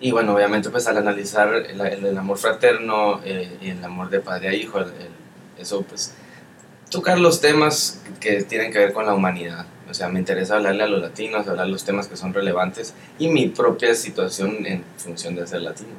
Y 0.01 0.11
bueno, 0.13 0.35
obviamente 0.35 0.71
pues 0.71 0.87
al 0.87 0.97
analizar 0.99 1.53
el- 1.55 1.81
el 1.81 2.17
amor 2.19 2.39
fraterno 2.39 3.21
eh, 3.25 3.57
y 3.61 3.71
el 3.71 3.85
amor 3.85 4.09
de 4.11 4.21
padre 4.21 4.49
a 4.49 4.55
hijo, 4.55 4.79
el- 4.79 4.87
el- 4.87 5.24
eso 5.65 5.83
pues 5.83 6.13
tocar 6.91 7.19
los 7.19 7.41
temas 7.41 8.01
que 8.21 8.45
tienen 8.45 8.73
que 8.73 8.79
ver 8.79 8.93
con 8.93 9.05
la 9.05 9.15
humanidad. 9.15 9.67
O 9.91 9.95
sea, 9.95 10.09
me 10.09 10.19
interesa 10.19 10.57
hablarle 10.57 10.85
a 10.85 10.87
los 10.87 11.01
latinos, 11.01 11.47
hablar 11.49 11.67
los 11.67 11.85
temas 11.85 12.07
que 12.07 12.17
son 12.17 12.33
relevantes 12.33 12.95
y 13.19 13.29
mi 13.29 13.49
propia 13.49 13.95
situación 13.95 14.65
en 14.65 14.85
función 14.97 15.35
de 15.35 15.47
ser 15.47 15.63
latino. 15.63 15.91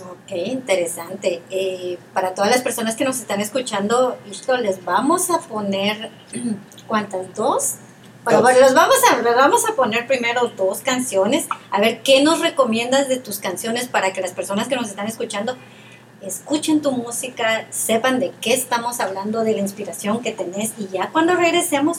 Ok, 0.00 0.32
interesante. 0.32 1.42
Eh, 1.50 1.98
para 2.12 2.34
todas 2.34 2.50
las 2.50 2.62
personas 2.62 2.96
que 2.96 3.04
nos 3.04 3.20
están 3.20 3.40
escuchando, 3.40 4.18
esto 4.28 4.56
les 4.56 4.84
vamos 4.84 5.30
a 5.30 5.38
poner, 5.38 6.10
¿cuántas? 6.88 7.32
¿Dos? 7.34 7.74
Bueno, 8.24 8.40
bueno, 8.40 8.60
los 8.60 8.74
vamos 8.74 8.96
a, 9.10 9.20
les 9.20 9.36
vamos 9.36 9.68
a 9.68 9.74
poner 9.74 10.06
primero 10.06 10.50
dos 10.56 10.80
canciones. 10.80 11.46
A 11.70 11.80
ver, 11.80 12.02
¿qué 12.02 12.22
nos 12.22 12.40
recomiendas 12.40 13.08
de 13.08 13.18
tus 13.18 13.38
canciones 13.38 13.86
para 13.86 14.12
que 14.14 14.22
las 14.22 14.32
personas 14.32 14.66
que 14.66 14.76
nos 14.76 14.88
están 14.88 15.06
escuchando 15.06 15.56
escuchen 16.26 16.82
tu 16.82 16.92
música, 16.92 17.66
sepan 17.70 18.18
de 18.20 18.32
qué 18.40 18.54
estamos 18.54 19.00
hablando, 19.00 19.42
de 19.44 19.52
la 19.52 19.60
inspiración 19.60 20.20
que 20.22 20.32
tenés 20.32 20.72
y 20.78 20.88
ya 20.88 21.10
cuando 21.10 21.34
regresemos 21.34 21.98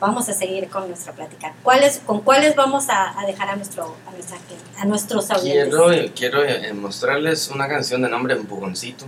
vamos 0.00 0.28
a 0.30 0.32
seguir 0.32 0.68
con 0.70 0.88
nuestra 0.88 1.12
plática. 1.12 1.52
¿Cuáles, 1.62 2.00
¿Con 2.06 2.20
cuáles 2.20 2.56
vamos 2.56 2.88
a, 2.88 3.20
a 3.20 3.26
dejar 3.26 3.50
a, 3.50 3.56
nuestro, 3.56 3.94
a, 4.08 4.12
nuestra, 4.12 4.38
a 4.78 4.84
nuestros 4.86 5.30
oyentes? 5.30 5.74
Quiero, 5.74 6.12
quiero 6.14 6.44
eh, 6.44 6.72
mostrarles 6.72 7.48
una 7.50 7.68
canción 7.68 8.00
de 8.00 8.08
nombre 8.08 8.32
Empujoncito. 8.34 9.04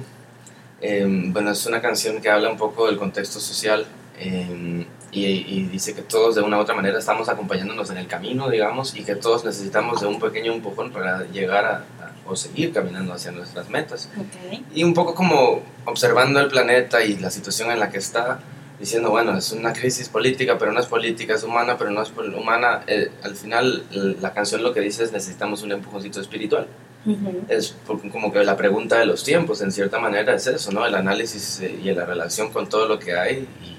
Eh, 0.82 1.06
bueno, 1.08 1.50
es 1.52 1.64
una 1.64 1.80
canción 1.80 2.20
que 2.20 2.28
habla 2.28 2.50
un 2.50 2.58
poco 2.58 2.86
del 2.86 2.98
contexto 2.98 3.40
social 3.40 3.86
eh, 4.18 4.86
y, 5.12 5.24
y 5.24 5.62
dice 5.70 5.94
que 5.94 6.02
todos 6.02 6.34
de 6.34 6.42
una 6.42 6.58
u 6.58 6.60
otra 6.60 6.74
manera 6.74 6.98
estamos 6.98 7.28
acompañándonos 7.28 7.88
en 7.90 7.96
el 7.98 8.06
camino, 8.06 8.50
digamos, 8.50 8.94
y 8.94 9.02
que 9.04 9.14
todos 9.14 9.44
necesitamos 9.44 10.00
de 10.02 10.08
un 10.08 10.20
pequeño 10.20 10.52
empujón 10.52 10.90
para 10.92 11.22
llegar 11.28 11.64
a- 11.64 11.84
o 12.26 12.36
seguir 12.36 12.72
caminando 12.72 13.12
hacia 13.12 13.32
nuestras 13.32 13.68
metas. 13.68 14.08
Ok. 14.16 14.62
Y 14.74 14.84
un 14.84 14.94
poco 14.94 15.14
como 15.14 15.62
observando 15.84 16.40
el 16.40 16.48
planeta 16.48 17.02
y 17.04 17.16
la 17.18 17.30
situación 17.30 17.70
en 17.70 17.80
la 17.80 17.90
que 17.90 17.98
está, 17.98 18.40
diciendo, 18.78 19.10
bueno, 19.10 19.36
es 19.36 19.52
una 19.52 19.72
crisis 19.72 20.08
política, 20.08 20.58
pero 20.58 20.72
no 20.72 20.80
es 20.80 20.86
política, 20.86 21.34
es 21.34 21.44
humana, 21.44 21.76
pero 21.78 21.90
no 21.90 22.02
es 22.02 22.10
humana. 22.16 22.82
Eh, 22.86 23.10
al 23.22 23.36
final, 23.36 23.84
la 24.20 24.32
canción 24.32 24.62
lo 24.62 24.72
que 24.74 24.80
dice 24.80 25.04
es 25.04 25.12
necesitamos 25.12 25.62
un 25.62 25.72
empujoncito 25.72 26.20
espiritual. 26.20 26.66
Ujú. 27.04 27.44
Es 27.48 27.70
por- 27.86 28.08
como 28.10 28.32
que 28.32 28.42
la 28.44 28.56
pregunta 28.56 28.98
de 28.98 29.06
los 29.06 29.24
tiempos, 29.24 29.60
en 29.60 29.72
cierta 29.72 29.98
manera, 29.98 30.34
es 30.34 30.46
eso, 30.46 30.70
¿no? 30.72 30.86
El 30.86 30.94
análisis 30.94 31.60
eh, 31.60 31.80
y 31.82 31.90
la 31.92 32.06
relación 32.06 32.50
con 32.52 32.68
todo 32.68 32.86
lo 32.88 32.98
que 32.98 33.16
hay. 33.16 33.48
Y, 33.62 33.66
y, 33.66 33.76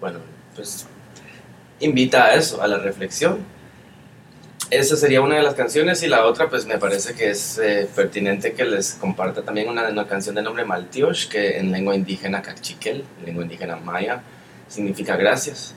bueno, 0.00 0.18
pues 0.54 0.86
invita 1.80 2.26
a 2.26 2.34
eso, 2.34 2.62
a 2.62 2.66
la 2.66 2.78
reflexión. 2.78 3.38
Esa 4.74 4.96
sería 4.96 5.20
una 5.20 5.36
de 5.36 5.42
las 5.42 5.54
canciones 5.54 6.02
y 6.02 6.08
la 6.08 6.26
otra 6.26 6.50
pues 6.50 6.66
me 6.66 6.78
parece 6.78 7.14
que 7.14 7.30
es 7.30 7.58
eh, 7.58 7.88
pertinente 7.94 8.54
que 8.54 8.64
les 8.64 8.94
comparta 8.94 9.42
también 9.42 9.68
una, 9.68 9.88
una 9.88 10.06
canción 10.06 10.34
de 10.34 10.42
nombre 10.42 10.64
Maltiosh 10.64 11.28
que 11.28 11.58
en 11.58 11.70
lengua 11.70 11.94
indígena 11.94 12.42
cachiquel, 12.42 13.04
lengua 13.24 13.44
indígena 13.44 13.76
maya, 13.76 14.22
significa 14.66 15.16
gracias. 15.16 15.74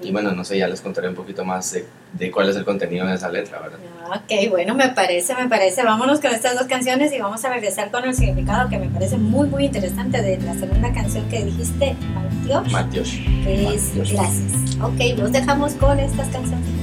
Y 0.00 0.12
bueno, 0.12 0.32
no 0.32 0.44
sé, 0.44 0.56
ya 0.56 0.66
les 0.66 0.80
contaré 0.80 1.10
un 1.10 1.14
poquito 1.14 1.44
más 1.44 1.72
de, 1.72 1.84
de 2.14 2.30
cuál 2.30 2.48
es 2.48 2.56
el 2.56 2.64
contenido 2.64 3.06
de 3.06 3.16
esa 3.16 3.28
letra, 3.28 3.60
¿verdad? 3.60 3.78
Ok, 4.06 4.48
bueno, 4.48 4.74
me 4.74 4.88
parece, 4.88 5.34
me 5.34 5.46
parece. 5.46 5.84
Vámonos 5.84 6.20
con 6.20 6.30
estas 6.30 6.58
dos 6.58 6.66
canciones 6.66 7.12
y 7.12 7.18
vamos 7.18 7.44
a 7.44 7.50
regresar 7.52 7.90
con 7.90 8.02
el 8.04 8.14
significado 8.14 8.70
que 8.70 8.78
me 8.78 8.88
parece 8.88 9.18
muy, 9.18 9.46
muy 9.46 9.66
interesante 9.66 10.22
de 10.22 10.38
la 10.38 10.54
segunda 10.54 10.90
canción 10.94 11.28
que 11.28 11.44
dijiste, 11.44 11.96
Maltiosh, 12.14 12.72
Maltiosh. 12.72 13.44
que 13.44 13.74
es 13.74 13.94
Maltiosh. 13.94 14.12
gracias. 14.14 14.76
Ok, 14.82 15.18
los 15.18 15.32
dejamos 15.32 15.74
con 15.74 16.00
estas 16.00 16.28
canciones. 16.28 16.77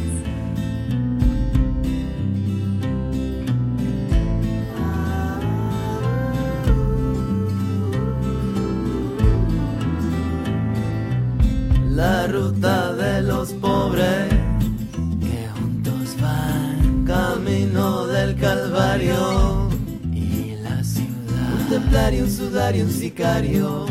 Un 22.74 22.90
sicario. 22.90 23.86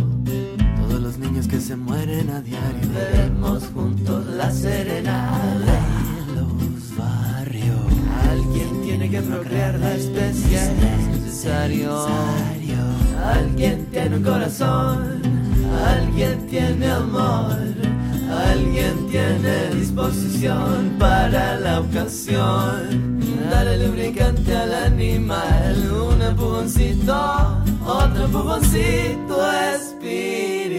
Todos 0.88 1.00
los 1.00 1.16
niños 1.16 1.46
que 1.46 1.60
se 1.60 1.76
mueren 1.76 2.28
a 2.28 2.40
diario. 2.40 2.88
Veremos 2.92 3.62
juntos 3.72 4.26
la 4.26 4.50
serenata 4.50 5.72
de 6.26 6.34
los 6.34 6.96
barrios. 6.96 7.86
Alguien 8.28 8.82
tiene 8.82 9.10
que 9.10 9.22
procrear 9.22 9.78
la 9.78 9.94
especie. 9.94 10.58
Es 10.58 11.22
necesario. 11.22 12.04
Alguien 13.24 13.86
tiene 13.92 14.16
un 14.16 14.22
corazón. 14.24 15.22
Alguien 15.86 16.46
tiene 16.48 16.90
amor. 16.90 17.56
Alguien 18.50 19.06
tiene 19.08 19.70
disposición 19.76 20.96
para 20.98 21.60
la 21.60 21.80
ocasión. 21.80 23.20
Dale 23.50 23.86
lubricante 23.86 24.56
al 24.56 24.74
animal. 24.74 25.92
Un 25.92 26.22
empujoncito, 26.22 27.43
otro 28.14 29.42
espiritual. 29.74 30.74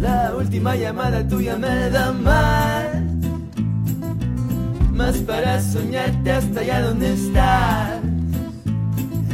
La 0.00 0.34
última 0.36 0.76
llamada 0.76 1.26
tuya 1.28 1.56
me 1.56 1.90
da 1.90 2.12
más. 2.12 2.59
Para 5.18 5.60
soñarte 5.60 6.30
hasta 6.30 6.60
allá 6.60 6.82
donde 6.82 7.12
estás. 7.14 8.00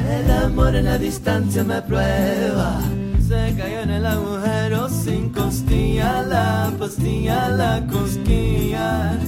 El 0.08 0.30
amor 0.30 0.74
en 0.74 0.86
la 0.86 0.98
distancia 0.98 1.64
me 1.64 1.82
prueba. 1.82 2.80
Se 3.26 3.54
cayó 3.56 3.80
en 3.80 3.90
el 3.90 4.06
agujero 4.06 4.88
sin 4.88 5.30
costilla, 5.30 6.22
la 6.22 6.72
pastilla, 6.78 7.48
la 7.48 7.86
cosquilla. 7.86 9.18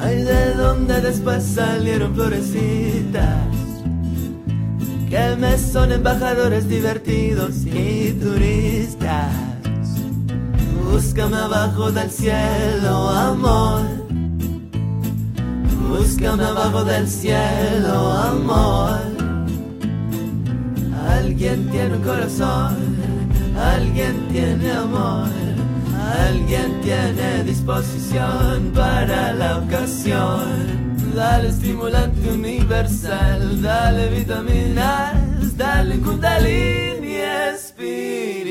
Ay, 0.00 0.22
de 0.22 0.54
donde 0.54 1.00
después 1.00 1.42
salieron 1.44 2.14
florecitas 2.14 3.52
que 5.12 5.36
me 5.36 5.58
son 5.58 5.92
embajadores 5.92 6.66
divertidos 6.68 7.66
y 7.66 8.12
turistas. 8.14 9.30
Búscame 10.90 11.36
abajo 11.36 11.92
del 11.92 12.10
cielo, 12.10 13.10
amor. 13.10 13.91
Búscame 15.92 16.44
abajo 16.44 16.84
del 16.84 17.06
cielo, 17.06 18.12
amor. 18.12 18.98
Alguien 21.06 21.68
tiene 21.70 21.96
un 21.96 22.02
corazón, 22.02 22.76
alguien 23.60 24.26
tiene 24.32 24.72
amor, 24.72 25.28
alguien 26.26 26.80
tiene 26.80 27.44
disposición 27.44 28.72
para 28.74 29.34
la 29.34 29.58
ocasión. 29.58 31.12
Dale 31.14 31.50
estimulante 31.50 32.26
universal, 32.30 33.60
dale 33.60 34.08
vitaminas, 34.08 35.56
dale 35.58 35.98
kundalini 35.98 37.16
espiritual. 37.52 38.41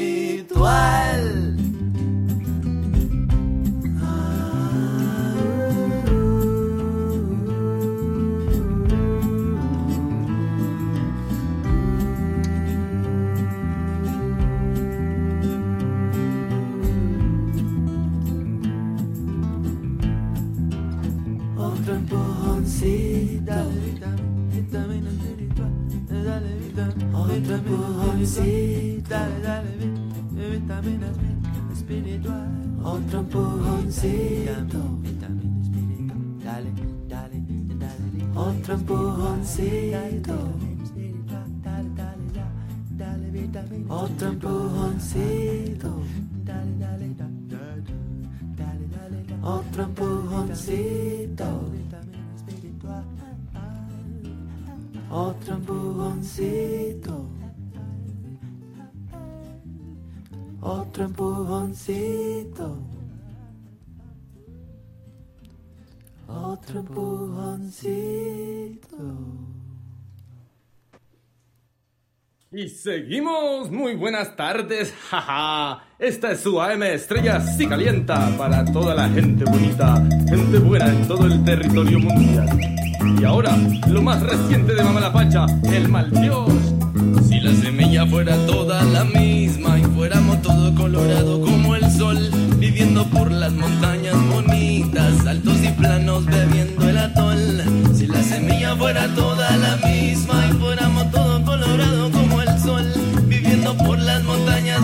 Empujoncito. 27.50 29.10
Dale, 29.10 29.40
dale 29.42 29.76
vi- 29.78 30.50
vitamina 30.50 31.08
espiritual. 31.72 32.48
Otro 32.82 33.20
empujoncito. 33.20 34.80
Vitamina 35.02 35.60
espiritual. 35.62 36.18
Dale, 36.44 36.72
dale, 37.08 37.38
dale. 37.78 38.26
Dale, 41.64 41.90
dale. 41.96 42.24
Dale. 43.06 43.86
Dale, 46.44 46.74
dale, 46.80 47.16
da, 47.16 47.26
da, 47.48 47.58
da. 47.86 47.94
Dale, 48.56 48.86
dale, 48.90 49.20
da. 49.26 49.36
Otro 49.48 49.82
Otro 55.14 55.56
empujoncito. 55.56 57.28
Otro 60.62 61.04
empujoncito. 61.04 62.78
Otro 66.30 66.80
empujoncito. 66.80 67.98
Y 72.54 72.68
seguimos, 72.68 73.72
muy 73.72 73.96
buenas 73.96 74.36
tardes, 74.36 74.94
jaja. 75.10 75.86
Esta 75.98 76.34
es 76.34 76.42
su 76.42 76.62
AM 76.62 76.84
Estrella 76.84 77.40
Si 77.40 77.66
Calienta 77.66 78.30
para 78.38 78.66
toda 78.66 78.94
la 78.94 79.08
gente 79.08 79.46
bonita, 79.46 80.06
gente 80.28 80.60
buena 80.60 80.90
en 80.90 81.08
todo 81.08 81.28
el 81.28 81.42
territorio 81.46 82.00
mundial. 82.00 82.50
Y 83.22 83.24
ahora, 83.24 83.56
lo 83.88 84.02
más 84.02 84.22
reciente 84.22 84.76
de 84.76 84.84
Mamalapacha, 84.84 85.46
el 85.72 85.88
mal 85.88 86.12
Dios. 86.12 86.52
Si 87.30 87.40
la 87.40 87.54
semilla 87.54 88.06
fuera 88.06 88.36
toda 88.46 88.84
la 88.84 89.06
misma 89.06 89.80
y 89.80 89.84
fuéramos 89.84 90.42
todo 90.42 90.76
colorado 90.76 91.40
como 91.40 91.74
el 91.78 91.90
sol, 91.90 92.18
viviendo 92.58 93.06
por 93.12 93.32
las 93.32 93.54
montañas 93.54 94.18
bonitas, 94.28 95.26
altos 95.26 95.64
y 95.64 95.70
planos 95.70 96.26
bebiendo 96.26 96.90
el 96.90 96.98
atol. 96.98 97.96
Si 97.96 98.08
la 98.08 98.22
semilla 98.22 98.76
fuera 98.76 99.08
toda 99.16 99.56
la 99.56 99.78
misma 99.88 100.48
y 100.50 100.52
fuéramos 100.58 101.12
todo 101.12 101.46
colorado 101.46 102.01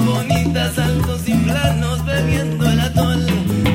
bonitas, 0.05 0.77
altos 0.77 1.21
y 1.27 1.33
planos 1.33 2.05
bebiendo 2.05 2.69
el 2.69 2.79
atol. 2.79 3.25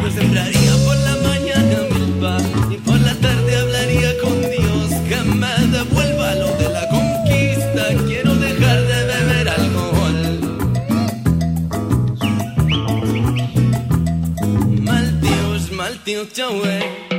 Yo 0.02 0.10
sembraría 0.10 0.72
por 0.84 0.96
la 0.96 1.16
mañana 1.28 1.78
milpa 1.94 2.36
y 2.70 2.76
por 2.76 2.98
la 3.00 3.14
tarde 3.14 3.56
hablaría 3.56 4.18
con 4.22 4.40
Dios 4.40 4.62
me 5.24 5.66
devuelva 5.66 6.34
lo 6.34 6.56
de 6.56 6.68
la 6.68 6.88
conquista. 6.88 7.86
Quiero 8.06 8.34
dejar 8.34 8.78
de 8.90 9.04
beber 9.04 9.48
alcohol. 9.48 10.18
Maldios, 14.80 15.72
maldios, 15.72 16.32
chahue. 16.32 16.78
Ajá. 16.78 17.11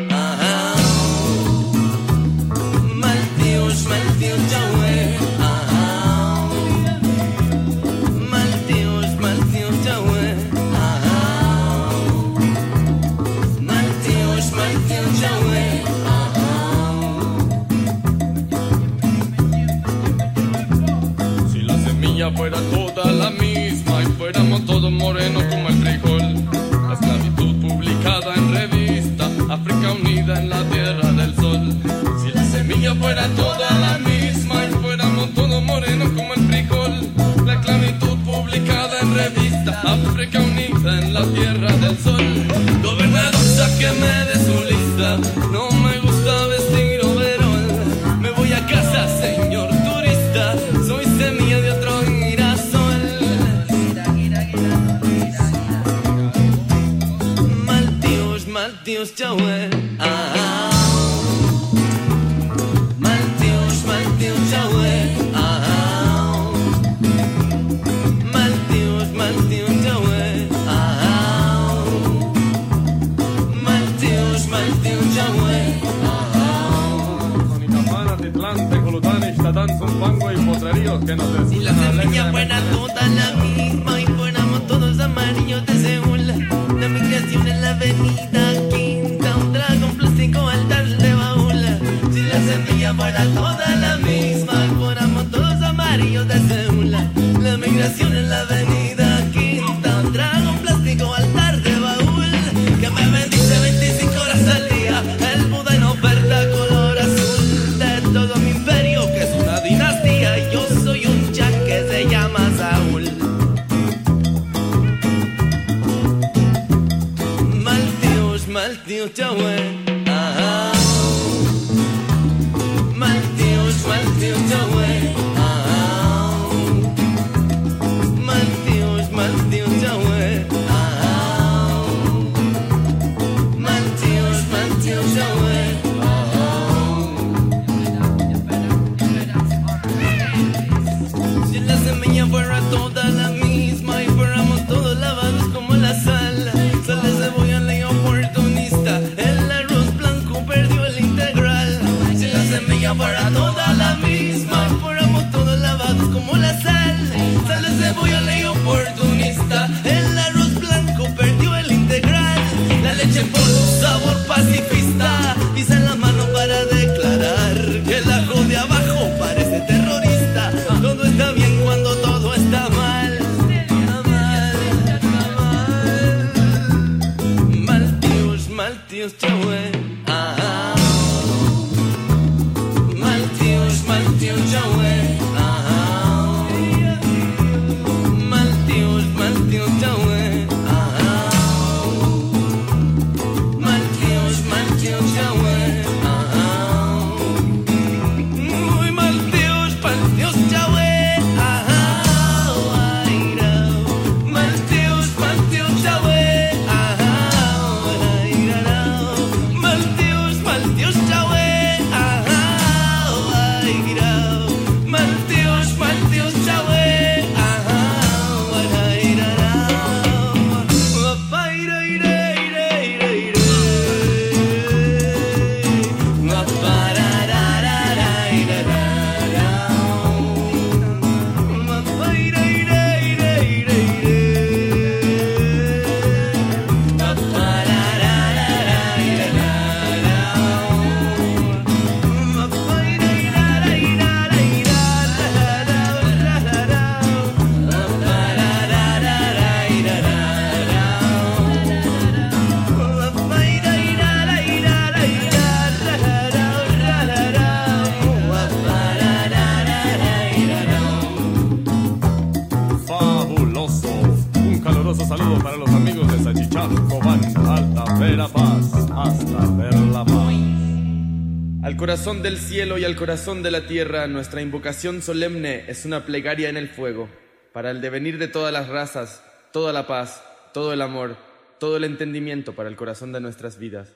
Corazón 272.04 272.22
del 272.22 272.38
cielo 272.38 272.78
y 272.78 272.84
al 272.84 272.98
corazón 272.98 273.44
de 273.44 273.50
la 273.50 273.66
tierra, 273.66 274.08
nuestra 274.08 274.42
invocación 274.42 275.02
solemne 275.02 275.64
es 275.70 275.86
una 275.86 276.06
plegaria 276.06 276.50
en 276.50 276.58
el 276.58 276.68
fuego, 276.68 277.08
para 277.54 277.72
el 277.72 277.80
devenir 277.80 278.18
de 278.18 278.28
todas 278.28 278.52
las 278.52 278.68
razas, 278.68 279.24
toda 279.54 279.72
la 279.72 279.88
paz, 279.88 280.22
todo 280.54 280.74
el 280.74 280.82
amor, 280.82 281.16
todo 281.62 281.78
el 281.78 281.86
entendimiento 281.86 282.56
para 282.56 282.68
el 282.68 282.76
corazón 282.76 283.14
de 283.14 283.22
nuestras 283.22 283.58
vidas. 283.58 283.88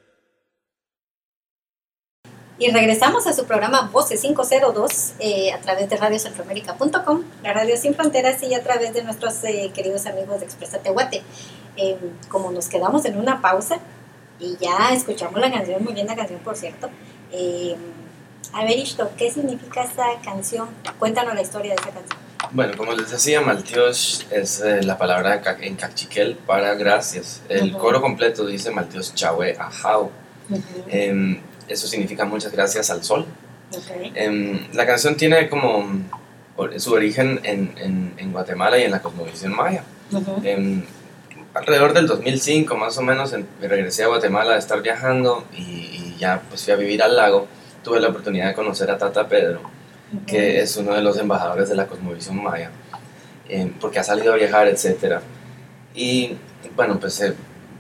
Y 2.58 2.72
regresamos 2.72 3.28
a 3.28 3.34
su 3.34 3.46
programa 3.46 3.90
Voces 3.92 4.22
502 4.22 5.16
eh, 5.20 5.52
a 5.52 5.60
través 5.60 5.90
de 5.90 5.98
radiocentroamérica.com, 5.98 7.24
la 7.44 7.52
radio 7.52 7.76
sin 7.76 7.94
fronteras 7.94 8.42
y 8.42 8.54
a 8.54 8.64
través 8.64 8.94
de 8.94 9.04
nuestros 9.04 9.44
eh, 9.44 9.70
queridos 9.76 10.06
amigos 10.06 10.40
de 10.40 10.46
Expresa 10.46 10.80
Tehuate. 10.80 11.24
Eh, 11.76 11.98
como 12.30 12.54
nos 12.54 12.70
quedamos 12.70 13.04
en 13.04 13.18
una 13.18 13.42
pausa 13.42 13.80
y 14.40 14.56
ya 14.62 14.94
escuchamos 14.94 15.42
la 15.42 15.52
canción, 15.52 15.84
muy 15.84 15.92
bien 15.92 16.08
la 16.08 16.16
canción 16.16 16.40
por 16.40 16.56
cierto. 16.56 16.90
Eh, 18.58 18.62
a 18.62 18.66
ver, 18.66 18.78
Ishto, 18.80 19.10
¿qué 19.18 19.32
significa 19.32 19.84
esa 19.84 20.06
canción? 20.24 20.68
Cuéntanos 21.00 21.36
la 21.36 21.42
historia 21.42 21.72
de 21.76 21.82
esa 21.82 21.92
canción. 21.92 22.20
Bueno, 22.52 22.78
como 22.78 22.94
les 22.94 23.12
decía, 23.12 23.42
Maltios 23.42 24.26
es 24.32 24.62
eh, 24.62 24.82
la 24.84 24.98
palabra 24.98 25.36
en 25.36 25.42
ca- 25.42 25.58
en 25.60 25.76
cachiquel 25.76 26.36
para 26.36 26.76
gracias. 26.76 27.42
El 27.50 27.72
Ujú. 27.72 27.80
coro 27.80 28.02
completo 28.02 28.46
dice 28.46 28.72
Maltios 28.72 29.14
Chahue 29.16 29.56
Ajao. 29.60 30.12
Em, 30.90 31.42
eso 31.68 31.88
significa 31.88 32.24
muchas 32.26 32.52
gracias 32.52 32.90
al 32.90 33.04
sol. 33.04 33.26
Ok. 33.76 34.12
Em, 34.16 34.68
la 34.74 34.86
canción 34.86 35.18
tiene 35.18 35.50
como 35.50 35.86
su 36.78 36.94
origen 36.94 37.42
en, 37.44 37.74
en- 37.78 38.14
en 38.18 38.32
Guatemala 38.32 38.78
y 38.80 38.84
en 38.84 38.92
la 38.92 39.02
cosmovisión 39.02 39.54
maya. 39.54 39.84
Ujú. 40.12 40.40
Em, 40.44 40.84
alrededor 41.54 41.94
del 41.94 42.08
2005 42.08 42.78
más 42.78 42.98
o 42.98 43.02
menos 43.02 43.34
em- 43.34 43.46
me 43.60 43.68
regresé 43.68 44.04
a 44.04 44.08
Guatemala 44.08 44.54
de 44.54 44.60
estar 44.60 44.82
viajando 44.82 45.44
y, 45.54 45.62
y 45.62 46.16
ya 46.18 46.42
pues 46.50 46.64
fui 46.64 46.72
a 46.74 46.78
vivir 46.78 47.04
al 47.04 47.16
lago. 47.18 47.48
Tuve 47.88 48.02
la 48.02 48.10
oportunidad 48.10 48.48
de 48.50 48.54
conocer 48.54 48.92
a 48.92 48.98
Tata 48.98 49.30
Pedro, 49.30 49.62
que 50.26 50.60
es 50.60 50.76
uno 50.76 50.94
de 50.94 51.02
los 51.02 51.18
embajadores 51.20 51.70
de 51.70 51.76
la 51.76 51.88
Cosmovisión 51.88 52.44
Maya, 52.44 52.70
em, 53.48 53.72
porque 53.80 53.98
ha 53.98 54.04
salido 54.04 54.34
a 54.34 54.36
viajar, 54.36 54.68
etc. 54.68 55.22
Y 55.96 56.36
bueno, 56.76 57.00
pues 57.00 57.22
eh, 57.22 57.34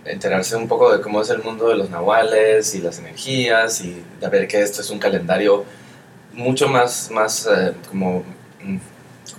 enterarse 0.06 0.56
un 0.56 0.65
poco 0.70 0.96
de 0.96 1.02
cómo 1.02 1.22
es 1.22 1.30
el 1.30 1.43
mundo 1.43 1.67
de 1.67 1.76
los 1.76 1.89
nahuales 1.89 2.74
y 2.74 2.80
las 2.80 3.00
energías 3.00 3.82
y 3.82 4.02
de 4.22 4.30
ver 4.30 4.48
que 4.48 4.62
esto 4.62 4.80
es 4.80 4.89
un 4.91 4.98
calendario 4.98 5.65
mucho 6.32 6.70
más, 6.70 7.12
más 7.12 7.46
eh, 7.46 7.74
como, 7.89 8.24
mm, 8.63 8.78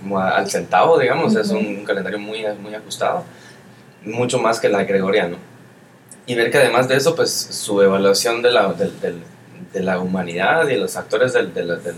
como 0.03 0.19
a- 0.19 0.37
al 0.37 0.51
centavo, 0.51 0.99
digamos, 0.99 1.35
es 1.35 1.49
un, 1.49 1.65
un 1.65 1.83
calendario 1.83 2.19
muy, 2.19 2.45
muy 2.61 2.75
ajustado, 2.75 3.23
mucho 4.05 4.37
más 4.37 4.59
que 4.59 4.67
el 4.67 4.85
gregoriano. 4.85 5.37
Y 6.27 6.35
ver 6.35 6.51
que 6.51 6.59
además 6.59 6.87
de 6.87 6.95
eso, 6.95 7.15
pues 7.15 7.31
su 7.33 7.81
evaluación 7.81 8.43
de 8.43 8.51
la, 8.51 8.71
del- 8.73 8.99
del- 9.01 9.23
de 9.73 9.81
la 9.81 9.99
humanidad 9.99 10.67
y 10.69 10.77
los 10.77 10.95
actores 10.95 11.33
del- 11.33 11.53
de, 11.53 11.63
la, 11.65 11.75
del- 11.75 11.95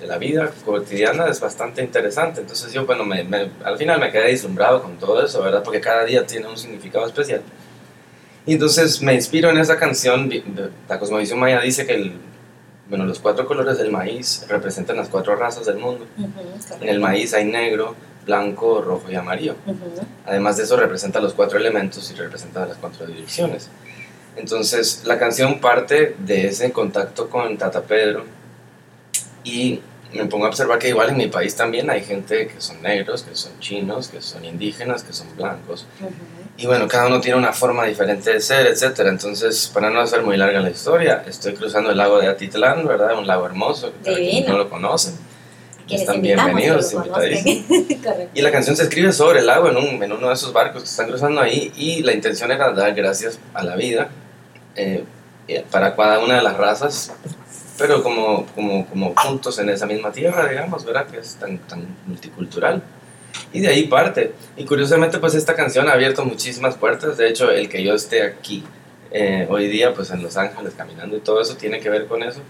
de 0.00 0.06
la 0.06 0.18
vida 0.18 0.50
cotidiana 0.64 1.26
es 1.26 1.40
bastante 1.40 1.82
interesante. 1.82 2.40
Entonces 2.40 2.72
yo, 2.72 2.86
bueno, 2.86 3.04
me- 3.04 3.24
me- 3.24 3.50
al 3.64 3.76
final 3.78 4.00
me 4.00 4.10
quedé 4.10 4.28
deslumbrado 4.28 4.82
con 4.82 4.96
todo 4.98 5.24
eso, 5.24 5.42
¿verdad? 5.42 5.62
Porque 5.62 5.80
cada 5.80 6.04
día 6.04 6.26
tiene 6.26 6.46
un 6.48 6.56
significado 6.56 7.06
especial. 7.06 7.42
Y 8.46 8.54
entonces 8.54 9.00
me 9.02 9.14
inspiro 9.14 9.50
en 9.50 9.58
esa 9.58 9.76
canción. 9.78 10.30
La 10.88 10.98
cosmovisión 10.98 11.38
maya 11.38 11.60
dice 11.60 11.86
que 11.86 11.94
el, 11.94 12.14
bueno, 12.88 13.04
los 13.04 13.20
cuatro 13.20 13.46
colores 13.46 13.78
del 13.78 13.90
maíz 13.92 14.44
representan 14.48 14.96
las 14.96 15.08
cuatro 15.08 15.36
razas 15.36 15.66
del 15.66 15.76
mundo. 15.76 16.06
Ujú, 16.18 16.28
En 16.80 16.88
el 16.88 16.98
maíz 16.98 17.34
hay 17.34 17.44
negro, 17.44 17.94
blanco, 18.26 18.80
rojo 18.82 19.10
y 19.10 19.14
amarillo. 19.14 19.54
Ujú. 19.66 19.78
Además 20.26 20.56
de 20.56 20.64
eso 20.64 20.76
representa 20.76 21.20
los 21.20 21.34
cuatro 21.34 21.58
elementos 21.58 22.10
y 22.10 22.14
representa 22.14 22.66
las 22.66 22.76
cuatro 22.78 23.06
direcciones. 23.06 23.68
Entonces 24.36 25.02
la 25.04 25.18
canción 25.18 25.60
parte 25.60 26.16
de 26.18 26.46
ese 26.46 26.72
contacto 26.72 27.28
con 27.28 27.56
Tata 27.58 27.82
Pedro 27.82 28.24
y 29.44 29.80
me 30.12 30.26
pongo 30.26 30.46
a 30.46 30.48
observar 30.48 30.78
que 30.78 30.88
igual 30.88 31.10
en 31.10 31.16
mi 31.16 31.28
país 31.28 31.54
también 31.56 31.88
hay 31.90 32.02
gente 32.02 32.46
que 32.46 32.60
son 32.60 32.82
negros, 32.82 33.22
que 33.22 33.34
son 33.34 33.58
chinos, 33.60 34.08
que 34.08 34.20
son 34.20 34.44
indígenas, 34.44 35.02
que 35.04 35.12
son 35.12 35.26
blancos. 35.36 35.86
Ujú. 36.00 36.10
Y 36.56 36.66
bueno, 36.66 36.86
cada 36.86 37.06
uno 37.06 37.20
tiene 37.20 37.38
una 37.38 37.52
forma 37.52 37.84
diferente 37.86 38.32
de 38.32 38.40
ser, 38.40 38.66
etcétera. 38.66 39.08
Entonces, 39.08 39.70
para 39.72 39.88
no 39.88 40.00
hacer 40.00 40.22
muy 40.22 40.36
larga 40.36 40.60
la 40.60 40.70
historia, 40.70 41.24
estoy 41.26 41.54
cruzando 41.54 41.90
el 41.90 41.96
lago 41.96 42.20
de 42.20 42.28
Atitlán, 42.28 42.86
¿verdad? 42.86 43.18
Un 43.18 43.26
lago 43.26 43.46
hermoso, 43.46 43.92
que 44.04 44.14
quienes 44.14 44.48
no 44.48 44.58
lo 44.58 44.68
conocen. 44.68 45.14
Están 45.88 46.22
bienvenidos, 46.22 46.92
invitadísimos. 46.92 47.64
Y 48.34 48.40
la 48.40 48.50
canción 48.50 48.76
se 48.76 48.84
escribe 48.84 49.12
sobre 49.12 49.40
el 49.40 49.46
lago 49.46 49.68
en, 49.68 49.76
un, 49.76 50.02
en 50.02 50.12
uno 50.12 50.28
de 50.28 50.34
esos 50.34 50.52
barcos 50.52 50.82
que 50.82 50.88
están 50.88 51.08
cruzando 51.08 51.40
ahí 51.40 51.72
y 51.76 52.02
la 52.02 52.12
intención 52.12 52.50
era 52.50 52.70
dar 52.72 52.94
gracias 52.94 53.38
a 53.52 53.62
la 53.62 53.76
vida 53.76 54.10
eh, 54.76 55.04
eh, 55.48 55.64
para 55.70 55.94
cada 55.96 56.18
una 56.20 56.36
de 56.36 56.42
las 56.42 56.56
razas, 56.56 57.12
pero 57.78 58.02
como, 58.02 58.46
como, 58.54 58.86
como 58.86 59.14
juntos 59.16 59.58
en 59.58 59.68
esa 59.70 59.86
misma 59.86 60.12
tierra, 60.12 60.48
digamos, 60.48 60.84
¿verdad? 60.84 61.06
Que 61.06 61.18
es 61.18 61.34
tan, 61.36 61.58
tan 61.58 61.86
multicultural. 62.06 62.82
Y 63.52 63.60
de 63.60 63.68
ahí 63.68 63.86
parte. 63.86 64.32
Y 64.56 64.64
curiosamente, 64.64 65.18
pues 65.18 65.34
esta 65.34 65.54
canción 65.54 65.88
ha 65.88 65.92
abierto 65.92 66.24
muchísimas 66.24 66.76
puertas. 66.76 67.16
De 67.16 67.28
hecho, 67.28 67.50
el 67.50 67.68
que 67.68 67.82
yo 67.82 67.94
esté 67.94 68.22
aquí 68.22 68.62
eh, 69.10 69.46
hoy 69.50 69.68
día, 69.68 69.94
pues 69.94 70.10
en 70.10 70.22
Los 70.22 70.36
Ángeles, 70.36 70.74
caminando 70.76 71.16
y 71.16 71.20
todo 71.20 71.40
eso, 71.40 71.56
tiene 71.56 71.80
que 71.80 71.90
ver 71.90 72.06
con 72.06 72.22
eso. 72.22 72.40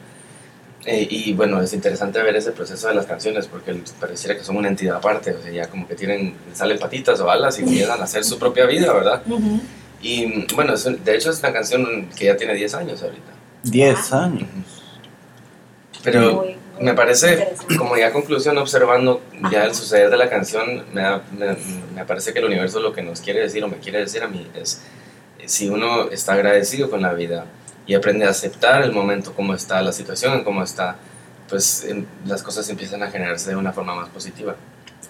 Eh, 0.85 1.07
y 1.09 1.33
bueno, 1.33 1.63
es 1.63 1.73
interesante 1.73 2.21
ver 2.21 2.35
ese 2.35 2.51
proceso 2.51 2.89
de 2.89 2.95
las 2.95 3.07
canciones 3.07 3.47
porque 3.47 3.73
pareciera 4.01 4.37
que 4.37 4.43
son 4.43 4.57
una 4.57 4.67
entidad 4.69 4.97
aparte, 4.97 5.33
o 5.33 5.41
sea, 5.41 5.53
ya 5.53 5.69
como 5.69 5.87
que 5.87 5.95
tienen, 5.95 6.35
salen 6.53 6.79
patitas 6.79 7.21
o 7.21 7.31
alas 7.31 7.59
y 7.61 7.63
empiezan 7.63 8.01
a 8.01 8.05
hacer 8.05 8.25
su 8.25 8.37
propia 8.37 8.67
vida, 8.67 8.93
¿verdad? 8.93 9.23
Ujú. 9.27 9.61
Y 10.03 10.47
bueno, 10.55 10.75
es 10.75 10.85
un- 10.85 11.03
de 11.05 11.15
hecho 11.17 11.31
es 11.31 11.39
una 11.41 11.53
canción 11.53 12.09
que 12.17 12.27
ya 12.27 12.37
tiene 12.37 12.55
10 12.55 12.75
años 12.75 13.03
ahorita. 13.03 13.33
10 13.63 14.13
años. 14.13 14.49
Pero 16.03 16.21
Muy, 16.43 16.47
muy 16.47 16.57
me 16.81 16.95
parece, 16.95 17.55
como 17.79 17.97
ya 17.97 18.13
conclusión, 18.13 18.59
observando 18.59 19.21
ya 19.53 19.65
el 19.65 19.75
suceder 19.75 20.11
de 20.11 20.17
la 20.17 20.29
canción, 20.29 20.85
me, 20.93 21.03
da- 21.03 21.23
me, 21.33 21.57
me 21.95 22.05
parece 22.05 22.33
que 22.33 22.41
el 22.41 22.47
universo 22.47 22.81
lo 22.81 22.93
que 22.93 23.03
nos 23.03 23.21
quiere 23.21 23.41
decir 23.41 23.63
o 23.63 23.69
me 23.69 23.77
quiere 23.77 24.01
decir 24.01 24.23
a 24.23 24.29
mí 24.29 24.49
es, 24.55 24.83
si 25.47 25.69
uno 25.69 26.09
está 26.11 26.33
agradecido 26.33 26.91
con 26.91 27.03
la 27.03 27.13
vida 27.13 27.47
y 27.87 27.95
aprende 27.95 28.27
a 28.27 28.31
aceptar 28.31 28.83
el 28.83 28.91
momento 28.93 29.33
como 29.35 29.55
está, 29.55 29.81
la 29.83 29.93
situación 29.93 30.43
como 30.43 30.63
está, 30.65 30.97
pues 31.49 31.85
em, 31.85 32.07
las 32.27 32.43
cosas 32.43 32.69
empiezan 32.69 33.03
a 33.05 33.11
generarse 33.11 33.51
de 33.51 33.57
una 33.57 33.73
forma 33.73 33.95
más 33.95 34.09
positiva. 34.09 34.57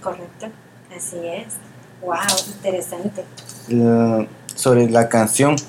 Correcto. 0.02 0.48
Así 0.94 1.16
es. 1.26 1.55
Wow, 2.02 2.16
interesante. 2.57 3.24
La- 3.68 4.26
sobre 4.55 4.88
la 4.91 5.09
canción. 5.09 5.57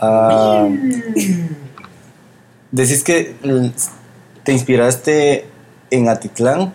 Ah, 0.00 0.68
decís 2.70 3.02
que 3.02 3.34
te 4.44 4.52
inspiraste 4.52 5.44
en 5.90 6.08
Atitlán, 6.08 6.72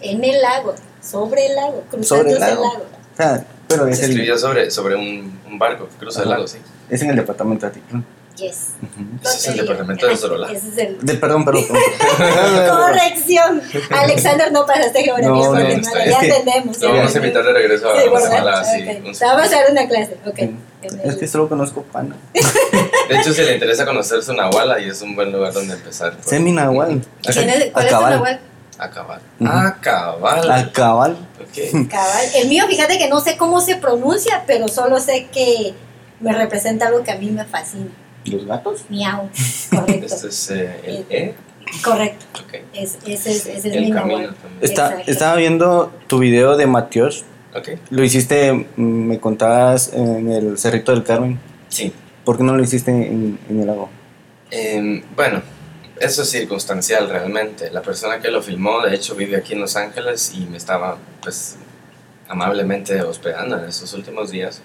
En 0.00 0.24
el 0.24 0.40
lago, 0.40 0.74
sobre 1.02 1.46
el 1.48 1.54
lago, 1.54 1.84
cruzando 1.90 2.04
sobre 2.22 2.32
el 2.32 2.40
lago. 2.40 2.62
lago. 2.64 2.84
Ah, 3.18 3.40
pero 3.68 3.86
es, 3.88 3.98
Se 3.98 4.06
el, 4.06 4.10
escribió 4.12 4.38
sobre, 4.38 4.70
sobre 4.70 4.96
un, 4.96 5.38
un 5.46 5.58
barco 5.58 5.86
que 5.86 5.96
cruza 5.96 6.22
el 6.22 6.30
lago, 6.30 6.48
sí. 6.48 6.58
es 6.88 7.02
en 7.02 7.10
el 7.10 7.16
departamento 7.16 7.66
de 7.66 7.72
Atitlán. 7.72 8.04
Yes. 8.36 8.70
Ese 9.22 9.36
es 9.36 9.46
el 9.48 9.56
departamento 9.58 10.06
de 10.06 10.16
Sorola. 10.16 10.50
Ese 10.50 10.68
es 10.68 10.78
el. 10.78 10.98
De, 11.04 11.14
perdón, 11.14 11.44
perdón. 11.44 11.64
Corrección. 12.70 13.62
Alexander, 13.90 14.50
no 14.52 14.64
pasaste 14.66 15.02
geografía 15.02 15.28
No, 15.28 15.52
no, 15.52 15.58
está 15.58 16.04
ya 16.06 16.18
entendemos. 16.20 16.80
Lo 16.80 16.92
vamos 16.94 17.14
a 17.14 17.18
invitar 17.18 17.44
de 17.44 17.52
regreso 17.52 17.90
a 17.90 18.00
Sí, 18.02 18.08
Guatemala, 18.08 18.64
sí. 18.64 18.84
Vamos 19.20 19.46
a 19.46 19.50
dar 19.50 19.70
una 19.70 19.86
clase, 19.88 20.16
ok. 20.26 20.38
Es 21.04 21.16
que 21.16 21.28
solo 21.28 21.48
conozco 21.48 21.82
pana. 21.82 22.16
De 23.08 23.16
hecho, 23.18 23.32
si 23.34 23.42
le 23.42 23.54
interesa 23.54 23.84
conocer 23.84 24.22
su 24.22 24.32
Nahuala 24.32 24.80
y 24.80 24.88
es 24.88 25.02
un 25.02 25.14
buen 25.14 25.30
lugar 25.30 25.52
donde 25.52 25.74
empezar. 25.74 26.14
pues, 26.16 26.26
Sé 26.26 26.40
mi 26.40 26.52
nahual. 26.52 27.04
¿Quién 27.22 27.48
es- 27.50 27.70
¿Cuál 27.72 27.84
es 27.84 27.90
tu 27.90 27.96
Acabal. 27.96 28.12
nahual? 28.14 28.40
A 28.78 28.90
cabal. 28.90 29.20
A. 30.50 30.72
Cabal. 30.72 31.16
El 32.34 32.48
mío, 32.48 32.64
fíjate 32.66 32.98
que 32.98 33.08
no 33.08 33.20
sé 33.20 33.36
cómo 33.36 33.60
se 33.60 33.76
pronuncia, 33.76 34.42
pero 34.46 34.66
solo 34.68 34.98
sé 34.98 35.28
que 35.32 35.74
me 36.20 36.32
representa 36.32 36.86
algo 36.86 37.02
que 37.04 37.12
a 37.12 37.16
mí 37.16 37.30
me 37.30 37.44
fascina. 37.44 37.90
¿Los 38.24 38.46
gatos? 38.46 38.84
Miau. 38.88 39.28
Correcto. 39.70 40.06
Este 40.06 40.28
es 40.28 40.50
eh, 40.50 40.80
el 40.84 41.06
E. 41.10 41.34
Correcto. 41.82 42.26
Ok. 42.44 42.54
Es, 42.74 42.98
ese 43.06 43.30
es, 43.32 43.46
ese 43.46 43.68
es 43.68 43.76
mi 43.76 43.86
El 43.88 43.94
camino 43.94 44.18
nahual. 44.18 44.34
también. 44.34 44.62
Está, 44.62 45.00
estaba 45.02 45.36
viendo 45.36 45.92
tu 46.06 46.18
video 46.18 46.56
de 46.56 46.66
Matios. 46.66 47.24
Ok. 47.54 47.70
Lo 47.90 48.04
hiciste, 48.04 48.52
mm, 48.52 48.82
me 48.82 49.20
contabas, 49.20 49.92
en 49.92 50.30
el 50.30 50.58
Cerrito 50.58 50.92
del 50.92 51.02
Carmen. 51.04 51.38
Sí. 51.68 51.92
¿Por 52.24 52.36
qué 52.36 52.44
no 52.44 52.56
lo 52.56 52.62
hiciste 52.62 52.90
en, 52.90 53.38
en 53.48 53.60
el 53.60 53.66
lago? 53.66 53.88
Em, 54.50 55.02
bueno, 55.16 55.42
eso 55.98 56.22
es 56.22 56.30
circunstancial 56.30 57.08
realmente. 57.08 57.70
La 57.70 57.82
persona 57.82 58.20
que 58.20 58.30
lo 58.30 58.42
filmó, 58.42 58.80
de 58.82 58.94
hecho, 58.94 59.14
vive 59.14 59.36
aquí 59.36 59.54
en 59.54 59.60
Los 59.60 59.76
Ángeles 59.76 60.32
y 60.34 60.40
me 60.46 60.56
estaba, 60.58 60.98
pues, 61.22 61.56
amablemente 62.28 63.00
hospedando 63.02 63.58
en 63.58 63.68
estos 63.68 63.92
últimos 63.94 64.30
días. 64.30 64.62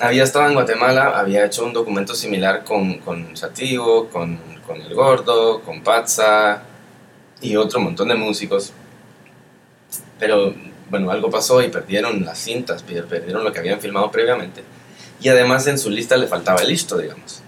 Había 0.00 0.22
estado 0.24 0.46
en 0.46 0.54
Guatemala, 0.54 1.18
había 1.18 1.44
hecho 1.44 1.64
un 1.64 1.72
documento 1.72 2.14
similar 2.14 2.62
con, 2.64 2.98
con 2.98 3.36
Sativo, 3.36 4.08
con, 4.08 4.38
con 4.66 4.80
El 4.80 4.94
Gordo, 4.94 5.60
con 5.62 5.82
Patza 5.82 6.62
y 7.40 7.56
otro 7.56 7.80
montón 7.80 8.08
de 8.08 8.14
músicos. 8.14 8.72
Pero, 10.20 10.54
bueno, 10.88 11.10
algo 11.10 11.30
pasó 11.30 11.60
y 11.62 11.68
perdieron 11.68 12.24
las 12.24 12.38
cintas, 12.38 12.82
per- 12.82 13.06
perdieron 13.06 13.42
lo 13.42 13.52
que 13.52 13.58
habían 13.58 13.80
filmado 13.80 14.10
previamente. 14.10 14.62
Y 15.20 15.28
además 15.30 15.66
en 15.66 15.78
su 15.78 15.90
lista 15.90 16.16
le 16.16 16.28
faltaba 16.28 16.60
el 16.60 16.68
listo, 16.68 16.96
digamos. 16.98 17.40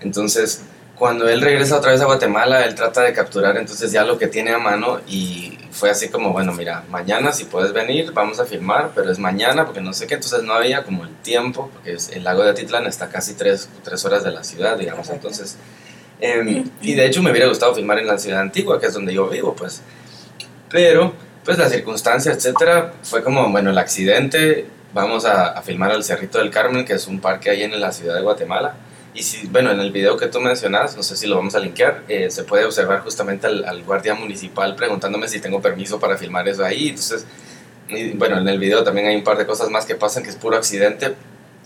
Entonces, 0.00 0.62
cuando 1.00 1.30
él 1.30 1.40
regresa 1.40 1.78
otra 1.78 1.92
vez 1.92 2.02
a 2.02 2.04
Guatemala, 2.04 2.62
él 2.66 2.74
trata 2.74 3.00
de 3.00 3.14
capturar 3.14 3.56
entonces 3.56 3.90
ya 3.90 4.04
lo 4.04 4.18
que 4.18 4.26
tiene 4.26 4.52
a 4.52 4.58
mano 4.58 5.00
y 5.08 5.56
fue 5.70 5.88
así 5.88 6.10
como, 6.10 6.30
bueno, 6.30 6.52
mira, 6.52 6.84
mañana 6.90 7.32
si 7.32 7.44
puedes 7.46 7.72
venir, 7.72 8.12
vamos 8.12 8.38
a 8.38 8.44
filmar, 8.44 8.90
pero 8.94 9.10
es 9.10 9.18
mañana 9.18 9.64
porque 9.64 9.80
no 9.80 9.94
sé 9.94 10.06
qué, 10.06 10.16
entonces 10.16 10.42
no 10.42 10.52
había 10.52 10.84
como 10.84 11.04
el 11.04 11.14
tiempo, 11.22 11.70
porque 11.72 11.96
el 12.12 12.22
lago 12.22 12.42
de 12.42 12.50
Atitlán 12.50 12.84
está 12.86 13.08
casi 13.08 13.32
tres, 13.32 13.70
tres 13.82 14.04
horas 14.04 14.24
de 14.24 14.30
la 14.30 14.44
ciudad, 14.44 14.76
digamos, 14.76 15.08
entonces... 15.08 15.56
em, 16.20 16.70
y 16.82 16.94
de 16.94 17.06
hecho 17.06 17.22
me 17.22 17.30
hubiera 17.30 17.48
gustado 17.48 17.74
filmar 17.74 17.98
en 17.98 18.06
la 18.06 18.18
ciudad 18.18 18.40
antigua, 18.40 18.78
que 18.78 18.88
es 18.88 18.92
donde 18.92 19.14
yo 19.14 19.26
vivo, 19.26 19.56
pues. 19.56 19.80
Pero, 20.68 21.14
pues 21.46 21.56
la 21.56 21.70
circunstancia, 21.70 22.30
etcétera, 22.30 22.92
fue 23.04 23.22
como, 23.22 23.48
bueno, 23.50 23.70
el 23.70 23.78
accidente, 23.78 24.66
vamos 24.92 25.24
a, 25.24 25.46
a 25.46 25.62
filmar 25.62 25.92
al 25.92 26.04
Cerrito 26.04 26.36
del 26.36 26.50
Carmen, 26.50 26.84
que 26.84 26.92
es 26.92 27.06
un 27.06 27.20
parque 27.20 27.48
ahí 27.48 27.62
en 27.62 27.80
la 27.80 27.90
ciudad 27.90 28.16
de 28.16 28.20
Guatemala. 28.20 28.74
Y 29.20 29.22
si, 29.22 29.46
bueno, 29.48 29.70
en 29.70 29.78
el 29.80 29.92
video 29.92 30.16
que 30.16 30.28
tú 30.28 30.40
mencionas, 30.40 30.96
no 30.96 31.02
sé 31.02 31.14
si 31.14 31.26
lo 31.26 31.36
vamos 31.36 31.54
a 31.54 31.58
linkear, 31.58 32.04
eh, 32.08 32.30
se 32.30 32.42
puede 32.44 32.64
observar 32.64 33.00
justamente 33.00 33.46
al, 33.46 33.66
al 33.66 33.82
guardia 33.82 34.14
municipal 34.14 34.74
preguntándome 34.74 35.28
si 35.28 35.40
tengo 35.40 35.60
permiso 35.60 36.00
para 36.00 36.16
filmar 36.16 36.48
eso 36.48 36.64
ahí. 36.64 36.88
Entonces, 36.88 37.26
y, 37.88 38.12
bueno, 38.12 38.38
en 38.38 38.48
el 38.48 38.58
video 38.58 38.82
también 38.82 39.08
hay 39.08 39.16
un 39.16 39.22
par 39.22 39.36
de 39.36 39.44
cosas 39.44 39.68
más 39.68 39.84
que 39.84 39.94
pasan 39.94 40.22
que 40.22 40.30
es 40.30 40.36
puro 40.36 40.56
accidente, 40.56 41.12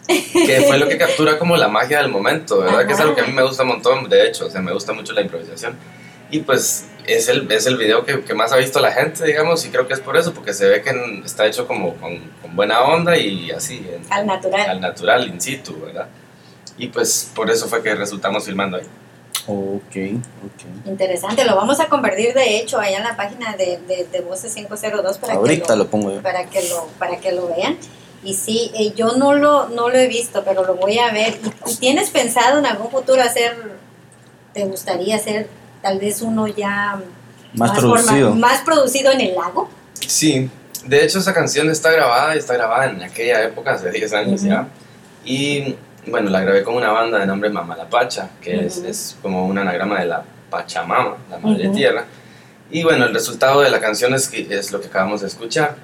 que 0.08 0.64
fue 0.66 0.78
lo 0.78 0.88
que 0.88 0.98
captura 0.98 1.38
como 1.38 1.56
la 1.56 1.68
magia 1.68 1.98
del 1.98 2.08
momento, 2.08 2.58
¿verdad? 2.58 2.88
Que 2.88 2.92
es 2.94 2.98
algo 2.98 3.14
que 3.14 3.20
a 3.20 3.24
mí 3.24 3.32
me 3.32 3.44
gusta 3.44 3.62
un 3.62 3.68
montón, 3.68 4.08
de 4.08 4.26
hecho, 4.26 4.46
o 4.46 4.50
sea, 4.50 4.60
me 4.60 4.72
gusta 4.72 4.92
mucho 4.92 5.12
la 5.12 5.20
improvisación. 5.20 5.76
Y 6.32 6.40
pues 6.40 6.86
es 7.06 7.28
el, 7.28 7.48
es 7.52 7.66
el 7.66 7.76
video 7.76 8.04
que, 8.04 8.22
que 8.22 8.34
más 8.34 8.52
ha 8.52 8.56
visto 8.56 8.80
la 8.80 8.90
gente, 8.90 9.24
digamos, 9.24 9.64
y 9.64 9.68
creo 9.68 9.86
que 9.86 9.94
es 9.94 10.00
por 10.00 10.16
eso, 10.16 10.34
porque 10.34 10.52
se 10.54 10.68
ve 10.68 10.82
que 10.82 10.90
está 11.24 11.46
hecho 11.46 11.68
como 11.68 11.94
con, 11.98 12.18
con 12.42 12.56
buena 12.56 12.80
onda 12.80 13.16
y 13.16 13.52
así, 13.52 13.86
Al 14.10 14.26
natural. 14.26 14.70
al 14.70 14.80
natural, 14.80 15.28
in 15.28 15.40
situ, 15.40 15.80
¿verdad? 15.80 16.08
Y 16.78 16.88
pues 16.88 17.30
por 17.34 17.50
eso 17.50 17.68
fue 17.68 17.82
que 17.82 17.94
resultamos 17.94 18.44
filmando 18.44 18.76
ahí. 18.78 18.84
Ok, 19.46 19.96
ok. 20.44 20.86
Interesante, 20.86 21.44
lo 21.44 21.54
vamos 21.54 21.78
a 21.80 21.86
convertir 21.88 22.32
de 22.34 22.56
hecho 22.58 22.78
allá 22.80 22.98
en 22.98 23.04
la 23.04 23.16
página 23.16 23.54
de, 23.56 23.78
de, 23.86 24.06
de 24.10 24.20
Voces 24.20 24.54
502 24.54 25.18
para 25.18 25.34
Ahorita 25.34 25.74
que 25.74 25.78
lo 25.78 25.86
pongo 25.88 26.14
yo. 26.14 26.22
para 26.22 26.44
que 26.46 26.66
lo 26.68 26.86
para 26.98 27.18
que 27.18 27.32
lo 27.32 27.48
vean. 27.48 27.76
Y 28.22 28.34
sí, 28.34 28.70
eh, 28.74 28.94
yo 28.96 29.12
no 29.16 29.34
lo 29.34 29.68
no 29.68 29.90
lo 29.90 29.96
he 29.98 30.08
visto, 30.08 30.42
pero 30.44 30.64
lo 30.64 30.76
voy 30.76 30.98
a 30.98 31.12
ver. 31.12 31.38
¿Y, 31.66 31.72
y 31.72 31.76
tienes 31.76 32.10
pensado 32.10 32.58
en 32.58 32.66
algún 32.66 32.90
futuro 32.90 33.20
hacer 33.22 33.54
te 34.54 34.64
gustaría 34.64 35.16
hacer 35.16 35.48
tal 35.82 35.98
vez 35.98 36.22
uno 36.22 36.46
ya 36.46 37.00
Más 37.54 37.72
forma- 37.78 37.94
producido. 38.02 38.34
más 38.34 38.62
producido 38.62 39.12
en 39.12 39.20
el 39.20 39.34
lago? 39.34 39.68
Sí, 40.06 40.48
de 40.86 41.04
hecho 41.04 41.18
esa 41.18 41.34
canción 41.34 41.68
está 41.70 41.90
grabada 41.90 42.34
está 42.34 42.54
grabada 42.54 42.86
en 42.90 43.02
aquella 43.02 43.42
época, 43.42 43.74
hace 43.74 43.90
10 43.90 44.12
años 44.14 44.40
Ujú. 44.40 44.48
ya. 44.50 44.68
Y 45.24 45.76
bueno, 46.06 46.30
la 46.30 46.40
grabé 46.40 46.62
con 46.62 46.74
una 46.74 46.90
banda 46.92 47.18
de 47.18 47.26
nombre 47.26 47.50
Mamalapacha, 47.50 48.30
que 48.40 48.66
es, 48.66 48.78
Ujú. 48.78 48.86
es 48.88 49.16
como 49.22 49.46
un 49.46 49.58
anagrama 49.58 50.00
de 50.00 50.06
la 50.06 50.22
Pachamama, 50.50 51.16
la 51.30 51.38
madre 51.38 51.66
Ujú. 51.68 51.76
tierra. 51.76 52.04
Y 52.70 52.82
bueno, 52.82 53.04
el 53.06 53.14
resultado 53.14 53.60
de 53.60 53.70
la 53.70 53.80
canción 53.80 54.14
es, 54.14 54.28
que, 54.28 54.46
es 54.50 54.72
lo 54.72 54.80
que 54.80 54.88
acabamos 54.88 55.20
de 55.20 55.26
escuchar. 55.28 55.76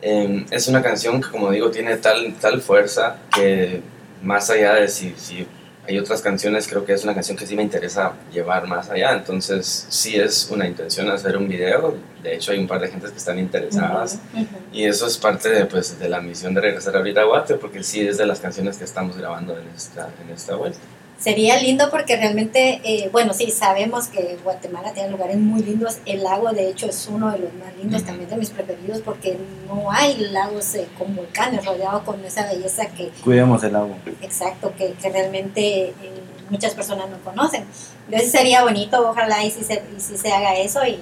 Eh, 0.00 0.46
es 0.50 0.68
una 0.68 0.82
canción 0.82 1.20
que, 1.20 1.28
como 1.30 1.50
digo, 1.50 1.70
tiene 1.70 1.96
tal, 1.96 2.34
tal 2.40 2.60
fuerza 2.60 3.16
que 3.34 3.82
más 4.22 4.48
allá 4.50 4.74
de 4.74 4.88
si, 4.88 5.14
si 5.16 5.46
hay 5.88 5.98
otras 5.98 6.20
canciones, 6.20 6.68
creo 6.68 6.84
que 6.84 6.92
es 6.92 7.02
una 7.02 7.14
canción 7.14 7.34
que 7.34 7.46
sí 7.46 7.56
me 7.56 7.62
interesa 7.62 8.12
llevar 8.30 8.66
más 8.66 8.90
allá. 8.90 9.14
Entonces, 9.14 9.86
sí 9.88 10.16
es 10.16 10.50
una 10.50 10.66
intención 10.66 11.08
hacer 11.08 11.34
un 11.38 11.48
video. 11.48 11.96
De 12.22 12.34
hecho, 12.34 12.52
hay 12.52 12.58
un 12.58 12.66
par 12.66 12.78
de 12.78 12.88
gentes 12.88 13.10
que 13.10 13.16
están 13.16 13.38
interesadas. 13.38 14.18
Y 14.70 14.84
eso 14.84 15.06
es 15.06 15.16
parte 15.16 15.48
de, 15.48 15.64
pues, 15.64 15.98
de 15.98 16.10
la 16.10 16.20
misión 16.20 16.52
de 16.52 16.60
regresar 16.60 16.94
a 16.94 16.98
abrir 16.98 17.14
Guate, 17.18 17.54
porque 17.54 17.82
sí 17.82 18.06
es 18.06 18.18
de 18.18 18.26
las 18.26 18.38
canciones 18.38 18.76
que 18.76 18.84
estamos 18.84 19.16
grabando 19.16 19.58
en 19.58 19.66
esta, 19.74 20.10
en 20.22 20.34
esta 20.34 20.56
vuelta. 20.56 20.78
Sería 21.18 21.60
lindo 21.60 21.90
porque 21.90 22.16
realmente, 22.16 22.80
eh, 22.84 23.08
bueno, 23.10 23.34
sí, 23.34 23.50
sabemos 23.50 24.06
que 24.06 24.38
Guatemala 24.44 24.92
tiene 24.92 25.10
lugares 25.10 25.36
muy 25.36 25.62
lindos. 25.62 25.98
El 26.06 26.22
lago, 26.22 26.52
de 26.52 26.68
hecho, 26.68 26.86
es 26.86 27.08
uno 27.08 27.32
de 27.32 27.40
los 27.40 27.52
más 27.54 27.76
lindos, 27.76 28.04
también 28.04 28.30
de 28.30 28.36
mis 28.36 28.50
preferidos, 28.50 29.00
porque 29.00 29.36
no 29.66 29.90
hay 29.90 30.16
lagos 30.30 30.76
eh, 30.76 30.86
con 30.96 31.16
volcanes 31.16 31.64
rodeados 31.64 32.04
con 32.04 32.24
esa 32.24 32.46
belleza 32.46 32.86
que, 32.90 33.10
Cuidemos 33.24 33.64
el 33.64 33.74
agua. 33.74 33.96
exacto, 34.22 34.72
que, 34.78 34.92
que 34.92 35.08
realmente 35.08 35.88
eh, 35.88 35.94
muchas 36.50 36.74
personas 36.74 37.10
no 37.10 37.18
conocen. 37.18 37.64
Entonces 38.06 38.30
sería 38.30 38.62
bonito, 38.62 39.10
ojalá 39.10 39.44
y 39.44 39.50
si 39.50 39.64
se, 39.64 39.82
y 39.96 40.00
si 40.00 40.16
se 40.16 40.32
haga 40.32 40.56
eso 40.56 40.86
y... 40.86 41.00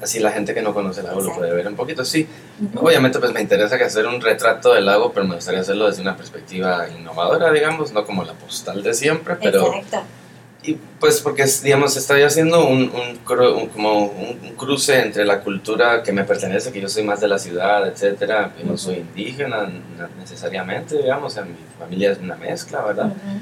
Así 0.00 0.20
la 0.20 0.30
gente 0.30 0.54
que 0.54 0.62
no 0.62 0.72
conoce 0.72 1.00
el 1.00 1.06
lago 1.06 1.16
lo 1.20 1.22
Exacto. 1.26 1.40
puede 1.40 1.54
ver 1.54 1.66
un 1.68 1.74
poquito, 1.76 2.04
sí. 2.04 2.28
Ujú. 2.72 2.86
Obviamente, 2.86 3.18
pues 3.18 3.32
me 3.32 3.40
interesa 3.40 3.76
que 3.78 3.84
hacer 3.84 4.06
un 4.06 4.20
retrato 4.20 4.72
del 4.74 4.86
lago, 4.86 5.12
pero 5.12 5.26
me 5.26 5.34
gustaría 5.34 5.60
hacerlo 5.60 5.86
desde 5.88 6.02
una 6.02 6.16
perspectiva 6.16 6.86
innovadora, 6.88 7.50
digamos, 7.52 7.92
no 7.92 8.04
como 8.06 8.24
la 8.24 8.32
postal 8.34 8.82
de 8.82 8.94
siempre, 8.94 9.36
pero... 9.42 9.74
Exacto. 9.74 10.02
Y 10.60 10.74
pues 10.98 11.20
porque, 11.20 11.44
digamos, 11.62 11.96
estoy 11.96 12.22
haciendo 12.22 12.66
un, 12.66 12.90
un 12.90 13.18
un- 13.38 13.66
como 13.68 14.06
un, 14.06 14.54
cruce 14.56 15.00
entre 15.00 15.24
la 15.24 15.40
cultura 15.40 16.02
que 16.02 16.12
me 16.12 16.24
pertenece, 16.24 16.72
que 16.72 16.80
yo 16.80 16.88
soy 16.88 17.04
más 17.04 17.20
de 17.20 17.28
la 17.28 17.38
ciudad, 17.38 17.86
etcétera, 17.86 18.52
y 18.60 18.66
no 18.66 18.76
soy 18.76 18.96
indígena 18.96 19.66
na- 19.96 20.10
necesariamente, 20.18 20.96
digamos, 20.98 21.32
sea, 21.32 21.44
mi 21.44 21.54
familia 21.78 22.10
es 22.10 22.18
una 22.18 22.34
mezcla, 22.34 22.82
¿verdad? 22.82 23.06
Ujú. 23.06 23.40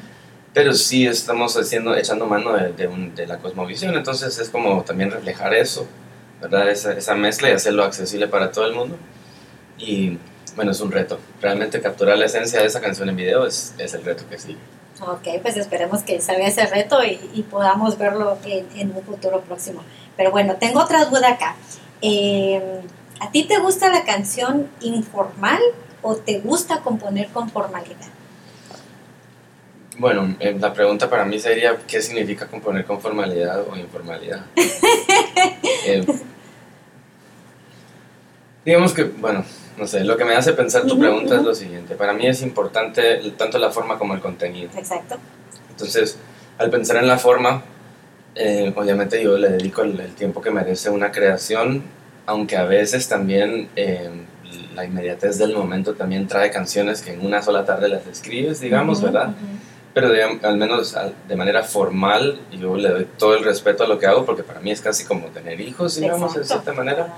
Pero 0.52 0.74
sí 0.74 1.06
estamos 1.06 1.56
haciendo, 1.56 1.96
echando 1.96 2.26
mano 2.26 2.52
de, 2.54 2.72
de, 2.74 2.86
un- 2.86 3.14
de 3.14 3.26
la 3.26 3.38
cosmovisión, 3.38 3.94
entonces 3.94 4.38
es 4.38 4.50
como 4.50 4.82
también 4.82 5.10
reflejar 5.10 5.54
eso, 5.54 5.86
¿verdad? 6.40 6.70
Esa, 6.70 6.92
esa 6.92 7.14
mezcla 7.14 7.48
y 7.48 7.52
hacerlo 7.52 7.84
accesible 7.84 8.28
para 8.28 8.50
todo 8.52 8.66
el 8.66 8.74
mundo. 8.74 8.96
Y 9.78 10.18
bueno, 10.54 10.70
es 10.70 10.80
un 10.80 10.90
reto. 10.90 11.18
Realmente 11.40 11.80
capturar 11.80 12.16
la 12.18 12.26
esencia 12.26 12.60
de 12.60 12.66
esa 12.66 12.80
canción 12.80 13.08
en 13.08 13.16
video 13.16 13.46
es, 13.46 13.74
es 13.78 13.94
el 13.94 14.04
reto 14.04 14.24
que 14.28 14.38
sigue. 14.38 14.58
Ok, 15.00 15.42
pues 15.42 15.56
esperemos 15.58 16.02
que 16.02 16.20
salga 16.20 16.46
ese 16.46 16.64
reto 16.66 17.04
y, 17.04 17.20
y 17.34 17.42
podamos 17.42 17.98
verlo 17.98 18.38
en, 18.44 18.66
en 18.76 18.96
un 18.96 19.02
futuro 19.02 19.42
próximo. 19.42 19.82
Pero 20.16 20.30
bueno, 20.30 20.56
tengo 20.56 20.80
otra 20.80 21.04
duda 21.04 21.32
acá. 21.32 21.56
Eh, 22.00 22.80
¿A 23.20 23.30
ti 23.30 23.44
te 23.44 23.58
gusta 23.58 23.90
la 23.90 24.04
canción 24.04 24.68
informal 24.80 25.60
o 26.02 26.16
te 26.16 26.38
gusta 26.38 26.80
componer 26.80 27.28
con 27.28 27.50
formalidad? 27.50 28.08
Bueno, 29.98 30.36
eh, 30.40 30.56
la 30.58 30.72
pregunta 30.72 31.08
para 31.08 31.24
mí 31.24 31.38
sería, 31.38 31.76
¿qué 31.86 32.02
significa 32.02 32.46
componer 32.46 32.84
con 32.84 33.00
formalidad 33.00 33.62
o 33.68 33.76
informalidad? 33.76 34.44
Eh, 35.88 36.04
digamos 38.64 38.92
que, 38.92 39.04
bueno, 39.04 39.44
no 39.78 39.86
sé, 39.86 40.02
lo 40.02 40.16
que 40.16 40.24
me 40.24 40.34
hace 40.34 40.52
pensar 40.52 40.84
tu 40.84 40.98
pregunta 40.98 41.36
es 41.36 41.42
lo 41.42 41.54
siguiente. 41.54 41.94
Para 41.94 42.12
mí 42.12 42.26
es 42.26 42.42
importante 42.42 43.18
tanto 43.36 43.58
la 43.58 43.70
forma 43.70 43.96
como 43.96 44.14
el 44.14 44.20
contenido. 44.20 44.70
Exacto. 44.76 45.16
Entonces, 45.70 46.18
al 46.58 46.70
pensar 46.70 46.96
en 46.96 47.06
la 47.06 47.18
forma, 47.18 47.62
eh, 48.34 48.72
obviamente 48.74 49.22
yo 49.22 49.38
le 49.38 49.50
dedico 49.50 49.82
el, 49.82 50.00
el 50.00 50.14
tiempo 50.16 50.40
que 50.40 50.50
merece 50.50 50.90
una 50.90 51.12
creación, 51.12 51.84
aunque 52.26 52.56
a 52.56 52.64
veces 52.64 53.08
también 53.08 53.68
la 54.74 54.84
inmediatez 54.84 55.38
del 55.38 55.54
momento 55.54 55.94
también 55.94 56.26
trae 56.26 56.50
canciones 56.50 57.00
que 57.00 57.12
en 57.12 57.24
una 57.24 57.42
sola 57.42 57.64
tarde 57.64 57.88
las 57.88 58.06
escribes, 58.08 58.60
digamos, 58.60 59.00
¿verdad? 59.02 59.34
Pero 59.96 60.10
de- 60.10 60.22
al 60.42 60.58
menos 60.58 60.94
de 61.26 61.36
manera 61.36 61.62
formal, 61.64 62.38
yo 62.52 62.76
le 62.76 62.90
doy 62.90 63.06
todo 63.16 63.34
el 63.34 63.42
respeto 63.42 63.82
a 63.82 63.86
lo 63.88 63.98
que 63.98 64.04
hago, 64.04 64.26
porque 64.26 64.42
para 64.42 64.60
mí 64.60 64.70
es 64.70 64.82
casi 64.82 65.06
como 65.06 65.28
tener 65.28 65.58
hijos, 65.58 65.96
digamos, 65.98 66.34
de 66.34 66.44
cierta 66.44 66.74
manera. 66.74 67.14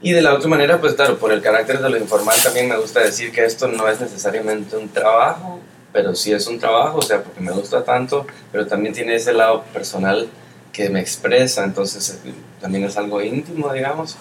Y 0.00 0.12
de 0.12 0.22
la 0.22 0.32
otra 0.32 0.48
manera, 0.48 0.80
pues 0.80 0.94
claro, 0.94 1.18
por 1.18 1.32
el 1.32 1.42
carácter 1.42 1.80
de 1.82 1.90
lo 1.90 1.98
informal 1.98 2.34
también 2.42 2.66
me 2.66 2.78
gusta 2.78 3.00
decir 3.00 3.30
que 3.30 3.44
esto 3.44 3.68
no 3.68 3.86
es 3.88 4.00
necesariamente 4.00 4.74
un 4.78 4.88
trabajo, 4.88 5.60
pero 5.92 6.14
sí 6.14 6.32
es 6.32 6.46
un 6.46 6.58
trabajo, 6.58 6.96
o 6.96 7.02
sea, 7.02 7.22
porque 7.22 7.42
me 7.42 7.52
gusta 7.52 7.84
tanto, 7.84 8.26
pero 8.52 8.66
también 8.66 8.94
tiene 8.94 9.14
ese 9.14 9.34
lado 9.34 9.64
personal 9.74 10.28
que 10.72 10.88
me 10.88 11.00
expresa, 11.00 11.62
entonces 11.62 12.22
eh, 12.24 12.32
también 12.58 12.84
es 12.84 12.96
algo 12.96 13.20
íntimo, 13.20 13.70
digamos. 13.70 14.16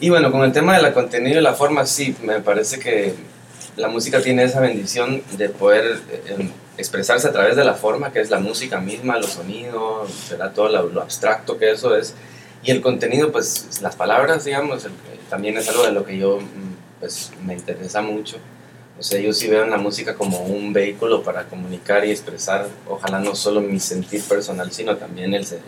Y 0.00 0.08
bueno, 0.08 0.32
con 0.32 0.42
el 0.42 0.52
tema 0.52 0.74
de 0.74 0.80
la 0.80 0.94
contenido 0.94 1.38
y 1.38 1.42
la 1.42 1.52
forma, 1.52 1.84
sí, 1.84 2.16
me 2.22 2.40
parece 2.40 2.78
que 2.78 3.14
la 3.76 3.88
música 3.88 4.22
tiene 4.22 4.44
esa 4.44 4.60
bendición 4.60 5.22
de 5.32 5.50
poder 5.50 5.98
eh, 6.10 6.36
em, 6.38 6.50
expresarse 6.78 7.28
a 7.28 7.32
través 7.32 7.56
de 7.56 7.64
la 7.64 7.74
forma, 7.74 8.12
que 8.12 8.20
es 8.20 8.30
la 8.30 8.38
música 8.40 8.80
misma, 8.80 9.18
los 9.18 9.30
sonidos, 9.30 10.10
¿verdad? 10.30 10.52
todo 10.52 10.68
lo, 10.68 11.00
abstracto 11.02 11.56
que 11.58 11.70
eso 11.70 11.96
es. 11.96 12.14
Y 12.62 12.70
el 12.70 12.80
contenido, 12.80 13.30
pues 13.30 13.80
las 13.82 13.94
palabras, 13.96 14.44
digamos, 14.44 14.84
el- 14.84 14.92
también 15.30 15.56
es 15.56 15.68
algo 15.68 15.84
de 15.84 15.92
lo 15.92 16.04
que 16.04 16.18
yo 16.18 16.38
mm, 16.40 17.00
pues, 17.00 17.32
me 17.44 17.54
interesa 17.54 18.02
mucho. 18.02 18.36
O 18.98 19.02
sea, 19.02 19.18
yo 19.20 19.32
sí 19.32 19.48
veo 19.48 19.64
en 19.64 19.70
la 19.70 19.76
música 19.78 20.14
como 20.14 20.38
un 20.44 20.72
vehículo 20.72 21.22
para 21.22 21.44
comunicar 21.44 22.04
y 22.06 22.10
expresar, 22.12 22.68
ojalá 22.88 23.18
no 23.18 23.34
solo 23.34 23.60
mi 23.60 23.80
sentir 23.80 24.22
personal, 24.22 24.70
sino 24.72 24.96
también 24.96 25.34
el, 25.34 25.42
el, 25.42 25.58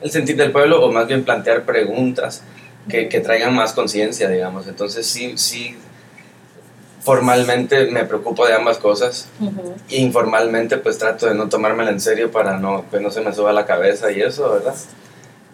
el 0.00 0.10
sentir 0.10 0.36
del 0.36 0.50
pueblo, 0.52 0.84
o 0.84 0.90
más 0.92 1.06
bien 1.06 1.24
plantear 1.24 1.64
preguntas 1.64 2.42
que, 2.88 3.08
que 3.08 3.20
traigan 3.20 3.54
más 3.54 3.72
conciencia, 3.72 4.28
digamos. 4.28 4.66
Entonces 4.66 5.06
sí, 5.06 5.34
sí, 5.36 5.76
formalmente 7.06 7.86
me 7.86 8.04
preocupo 8.04 8.44
de 8.48 8.52
ambas 8.54 8.78
cosas. 8.78 9.28
Ujú. 9.40 9.76
Y 9.88 9.98
informalmente 9.98 10.76
pues 10.78 10.98
trato 10.98 11.26
de 11.26 11.34
no 11.36 11.48
tomármela 11.48 11.90
en 11.90 12.00
serio 12.00 12.32
para 12.32 12.58
no, 12.58 12.84
que 12.90 12.98
no 12.98 13.12
se 13.12 13.20
me 13.20 13.32
suba 13.32 13.52
la 13.52 13.64
cabeza 13.64 14.10
y 14.10 14.20
eso, 14.22 14.50
¿verdad? 14.50 14.74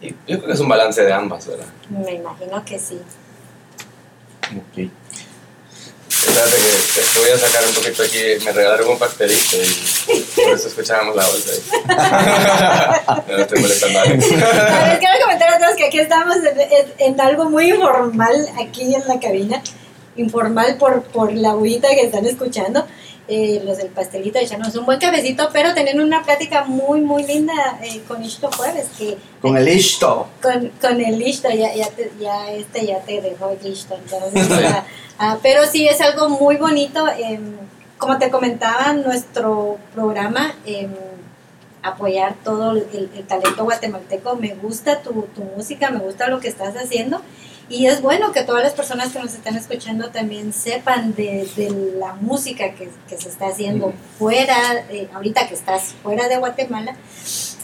Y 0.00 0.08
yo 0.26 0.38
creo 0.38 0.46
que 0.46 0.52
es 0.54 0.60
un 0.60 0.68
balance 0.70 1.02
de 1.04 1.12
ambas, 1.12 1.46
¿verdad? 1.46 1.66
Me 1.90 2.14
imagino 2.14 2.64
que 2.64 2.78
sí. 2.78 2.98
Ok. 4.56 4.90
Espérate 6.08 6.56
que 6.56 7.00
te 7.12 7.18
voy 7.20 7.30
a 7.30 7.38
sacar 7.38 7.68
un 7.68 7.74
poquito 7.74 8.02
aquí, 8.02 8.44
me 8.44 8.52
regalaron 8.52 8.88
un 8.88 8.98
pastelito 8.98 9.56
y 9.56 10.20
por 10.40 10.54
eso 10.54 10.68
escuchábamos 10.68 11.14
la 11.16 11.26
bolsa 11.26 11.50
ahí. 11.52 13.22
no 13.28 13.36
estoy 13.38 13.60
molestando 13.60 13.98
a 13.98 14.02
Alex. 14.02 14.24
A 14.32 14.88
ver, 14.88 14.98
quiero 15.00 15.14
comentar 15.22 15.52
a 15.54 15.58
todos 15.58 15.76
que 15.76 15.84
aquí 15.86 15.98
estamos 15.98 16.36
en, 16.36 16.60
en- 16.60 16.92
en 16.98 17.20
algo 17.20 17.44
muy 17.50 17.70
informal 17.70 18.34
aquí 18.64 18.94
en 18.94 19.06
la 19.06 19.20
cabina. 19.20 19.62
Informal 20.16 20.76
por, 20.76 21.02
por 21.04 21.32
la 21.32 21.54
bullita 21.54 21.88
que 21.88 22.02
están 22.02 22.26
escuchando. 22.26 22.84
Eh, 23.28 23.62
los 23.64 23.78
del 23.78 23.86
pastelito 23.86 24.38
echarnos 24.40 24.74
un 24.74 24.84
buen 24.84 24.98
cafecito, 24.98 25.48
pero 25.52 25.72
teniendo 25.74 26.02
una 26.02 26.22
plática 26.24 26.64
muy, 26.64 27.00
muy 27.00 27.22
linda 27.24 27.78
eh, 27.82 28.02
con 28.08 28.22
Ishto 28.22 28.50
Jueves, 28.50 28.88
que 28.98 29.16
Con 29.40 29.56
el 29.56 29.64
listo. 29.64 30.26
con, 30.42 30.70
con 30.80 31.00
el 31.00 31.18
listo, 31.20 31.48
ya, 31.50 31.72
ya, 31.72 31.86
te- 31.88 32.10
ya 32.20 32.50
este 32.50 32.84
ya 32.84 32.98
te 33.00 33.20
dejó 33.22 33.50
el 33.50 33.58
listo. 33.62 33.94
Entonces, 33.94 34.48
ah, 34.66 34.84
ah, 35.18 35.38
pero 35.40 35.64
sí 35.66 35.86
es 35.86 36.00
algo 36.00 36.28
muy 36.28 36.56
bonito. 36.56 37.06
em, 37.16 37.54
como 37.96 38.18
te 38.18 38.28
comentaba, 38.30 38.92
nuestro 38.94 39.78
programa, 39.94 40.52
em, 40.66 40.90
apoyar 41.82 42.34
todo 42.44 42.72
el, 42.72 43.08
el 43.16 43.24
talento 43.26 43.64
guatemalteco. 43.64 44.36
Me 44.36 44.54
gusta 44.54 45.00
tu, 45.02 45.12
tu 45.34 45.42
música, 45.56 45.90
me 45.90 46.00
gusta 46.00 46.26
lo 46.28 46.40
que 46.40 46.48
estás 46.48 46.74
haciendo. 46.76 47.22
Y 47.68 47.86
es 47.86 48.02
bueno 48.02 48.32
que 48.32 48.42
todas 48.42 48.62
las 48.62 48.72
personas 48.74 49.12
que 49.12 49.18
nos 49.18 49.34
están 49.34 49.56
escuchando 49.56 50.10
también 50.10 50.52
sepan 50.52 51.14
de, 51.14 51.48
de 51.56 51.94
la 51.98 52.14
música 52.14 52.74
que, 52.74 52.90
que 53.08 53.16
se 53.16 53.28
está 53.28 53.46
haciendo 53.46 53.94
fuera, 54.18 54.84
eh, 54.90 55.08
ahorita 55.14 55.48
que 55.48 55.54
estás 55.54 55.94
fuera 56.02 56.28
de 56.28 56.36
Guatemala. 56.36 56.96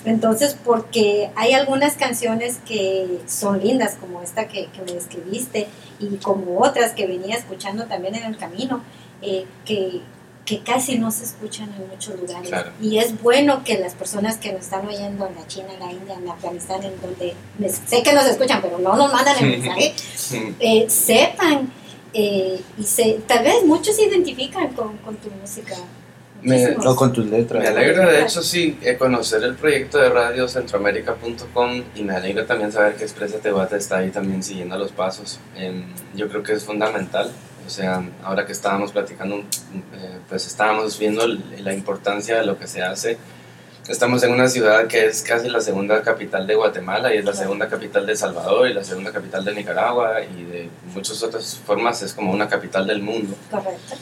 Entonces, 0.04 0.56
porque 0.64 1.30
hay 1.34 1.52
algunas 1.52 1.96
canciones 1.96 2.58
que 2.66 3.20
son 3.26 3.60
lindas, 3.60 3.96
como 4.00 4.22
esta 4.22 4.48
que, 4.48 4.68
que 4.70 4.80
me 4.82 4.92
describiste, 4.92 5.68
y 5.98 6.16
como 6.16 6.60
otras 6.60 6.92
que 6.92 7.06
venía 7.06 7.36
escuchando 7.36 7.86
también 7.86 8.14
en 8.14 8.24
el 8.24 8.38
camino, 8.38 8.82
eh, 9.20 9.44
que, 9.64 10.00
que 10.48 10.60
casi 10.60 10.98
no 10.98 11.10
se 11.10 11.24
escuchan 11.24 11.68
en 11.78 11.88
muchos 11.88 12.18
lugares. 12.18 12.48
Claro. 12.48 12.70
Y 12.80 12.96
es 12.98 13.20
bueno 13.20 13.62
que 13.64 13.78
las 13.78 13.94
personas 13.94 14.38
que 14.38 14.50
nos 14.52 14.62
están 14.62 14.86
oyendo 14.86 15.26
en 15.26 15.34
la 15.34 15.46
China, 15.46 15.68
en 15.74 15.80
la 15.80 15.92
India, 15.92 16.14
en 16.14 16.28
Afganistán, 16.28 16.82
en 16.84 16.98
donde 17.02 17.34
me- 17.58 17.68
sé 17.68 18.02
que 18.02 18.12
nos 18.14 18.24
escuchan, 18.24 18.62
pero 18.62 18.78
no 18.78 18.96
nos 18.96 19.12
mandan 19.12 19.36
el 19.44 19.50
mensaje, 19.58 19.94
eh, 20.60 20.86
sepan 20.88 21.70
eh, 22.14 22.58
y 22.78 22.82
se, 22.84 23.20
tal 23.26 23.44
vez 23.44 23.56
muchos 23.66 23.94
se 23.96 24.04
identifican 24.06 24.68
con, 24.68 24.96
con 24.98 25.16
tu 25.16 25.28
música. 25.30 25.74
Me-. 26.40 26.76
No 26.76 26.96
con 26.96 27.12
tus 27.12 27.26
letras. 27.26 27.62
Me 27.62 27.68
alegra, 27.68 28.06
de 28.10 28.22
hecho, 28.22 28.42
sí, 28.42 28.78
eh, 28.82 28.96
conocer 28.96 29.42
el 29.42 29.54
proyecto 29.56 29.98
de 29.98 30.08
Radio 30.08 30.48
Centroamérica.com 30.48 31.82
y 31.94 32.02
me 32.04 32.14
alegra 32.14 32.46
también 32.46 32.72
saber 32.72 32.94
que 32.96 33.04
Expresa 33.04 33.38
Tehuate 33.38 33.76
está 33.76 33.98
ahí 33.98 34.10
también 34.10 34.42
siguiendo 34.42 34.78
los 34.78 34.92
pasos. 34.92 35.38
Yo 36.14 36.28
creo 36.28 36.42
que 36.42 36.52
es 36.52 36.64
fundamental. 36.64 37.30
O 37.68 37.70
sea, 37.70 38.02
ahora 38.24 38.46
que 38.46 38.52
estábamos 38.52 38.92
platicando, 38.92 39.36
eh, 39.36 39.44
pues 40.26 40.46
estábamos 40.46 40.98
viendo 40.98 41.22
el- 41.24 41.62
la 41.62 41.74
importancia 41.74 42.38
de 42.38 42.46
lo 42.46 42.58
que 42.58 42.66
se 42.66 42.82
hace. 42.82 43.18
Estamos 43.86 44.22
en 44.22 44.32
una 44.32 44.48
ciudad 44.48 44.86
que 44.86 45.04
es 45.04 45.20
casi 45.20 45.50
la 45.50 45.60
segunda 45.60 46.00
capital 46.02 46.46
de 46.46 46.54
Guatemala 46.54 47.14
y 47.14 47.18
es 47.18 47.26
la 47.26 47.34
segunda 47.34 47.68
capital 47.68 48.06
de 48.06 48.16
Salvador 48.16 48.70
y 48.70 48.72
la 48.72 48.82
segunda 48.84 49.12
capital 49.12 49.44
de 49.44 49.52
Nicaragua 49.54 50.22
y 50.22 50.44
de 50.44 50.70
muchas 50.94 51.22
otras 51.22 51.60
formas 51.66 52.00
es 52.00 52.14
como 52.14 52.32
una 52.32 52.48
capital 52.48 52.86
del 52.86 53.02
mundo. 53.02 53.36
Correcto. 53.50 53.96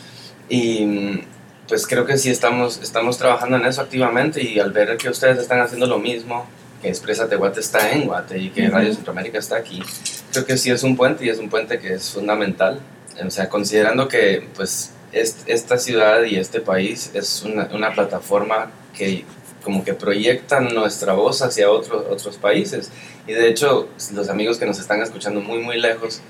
Y 0.49 1.23
pues 1.67 1.89
creo 1.89 2.07
que 2.07 2.19
sí 2.19 2.31
estamos, 2.31 2.79
estamos 2.81 3.19
trabajando 3.19 3.57
en 3.57 3.67
eso 3.67 3.81
activamente 3.81 4.41
y 4.41 4.61
al 4.61 4.71
ver 4.71 4.97
que 4.97 5.09
ustedes 5.11 5.39
están 5.39 5.59
haciendo 5.61 5.89
lo 5.89 5.99
mismo, 5.99 6.47
que 6.81 6.89
Expresa 6.89 7.29
Tehuate 7.29 7.59
está 7.59 7.91
en 7.91 8.07
Guate 8.07 8.39
y 8.39 8.51
que 8.51 8.63
Ujú. 8.69 8.73
Radio 8.77 8.95
Centroamérica 8.95 9.39
está 9.39 9.57
aquí, 9.57 9.83
creo 10.31 10.47
que 10.47 10.57
sí 10.57 10.71
es 10.71 10.85
un 10.85 10.97
puente 10.97 11.25
y 11.25 11.31
es 11.31 11.39
un 11.41 11.49
puente 11.49 11.81
que 11.81 11.95
es 11.95 12.11
fundamental. 12.11 12.79
O 13.25 13.31
sea, 13.31 13.49
considerando 13.49 14.09
que 14.09 14.47
pues 14.55 14.93
es- 15.13 15.39
esta 15.47 15.79
ciudad 15.79 16.23
y 16.25 16.37
este 16.37 16.61
país 16.61 17.11
es 17.15 17.43
una, 17.43 17.69
una 17.73 17.93
plataforma 17.93 18.71
que 18.97 19.25
como 19.65 19.85
que 19.85 19.95
proyecta 19.95 20.61
nuestra 20.61 21.15
voz 21.15 21.43
hacia 21.43 21.71
otros 21.71 22.05
otros 22.11 22.37
países. 22.37 22.91
Y 23.27 23.33
de 23.33 23.49
hecho, 23.49 23.89
los 24.15 24.29
amigos 24.29 24.59
que 24.59 24.67
nos 24.67 24.79
están 24.79 25.03
escuchando 25.03 25.41
muy, 25.41 25.59
muy 25.59 25.81
lejos, 25.81 26.21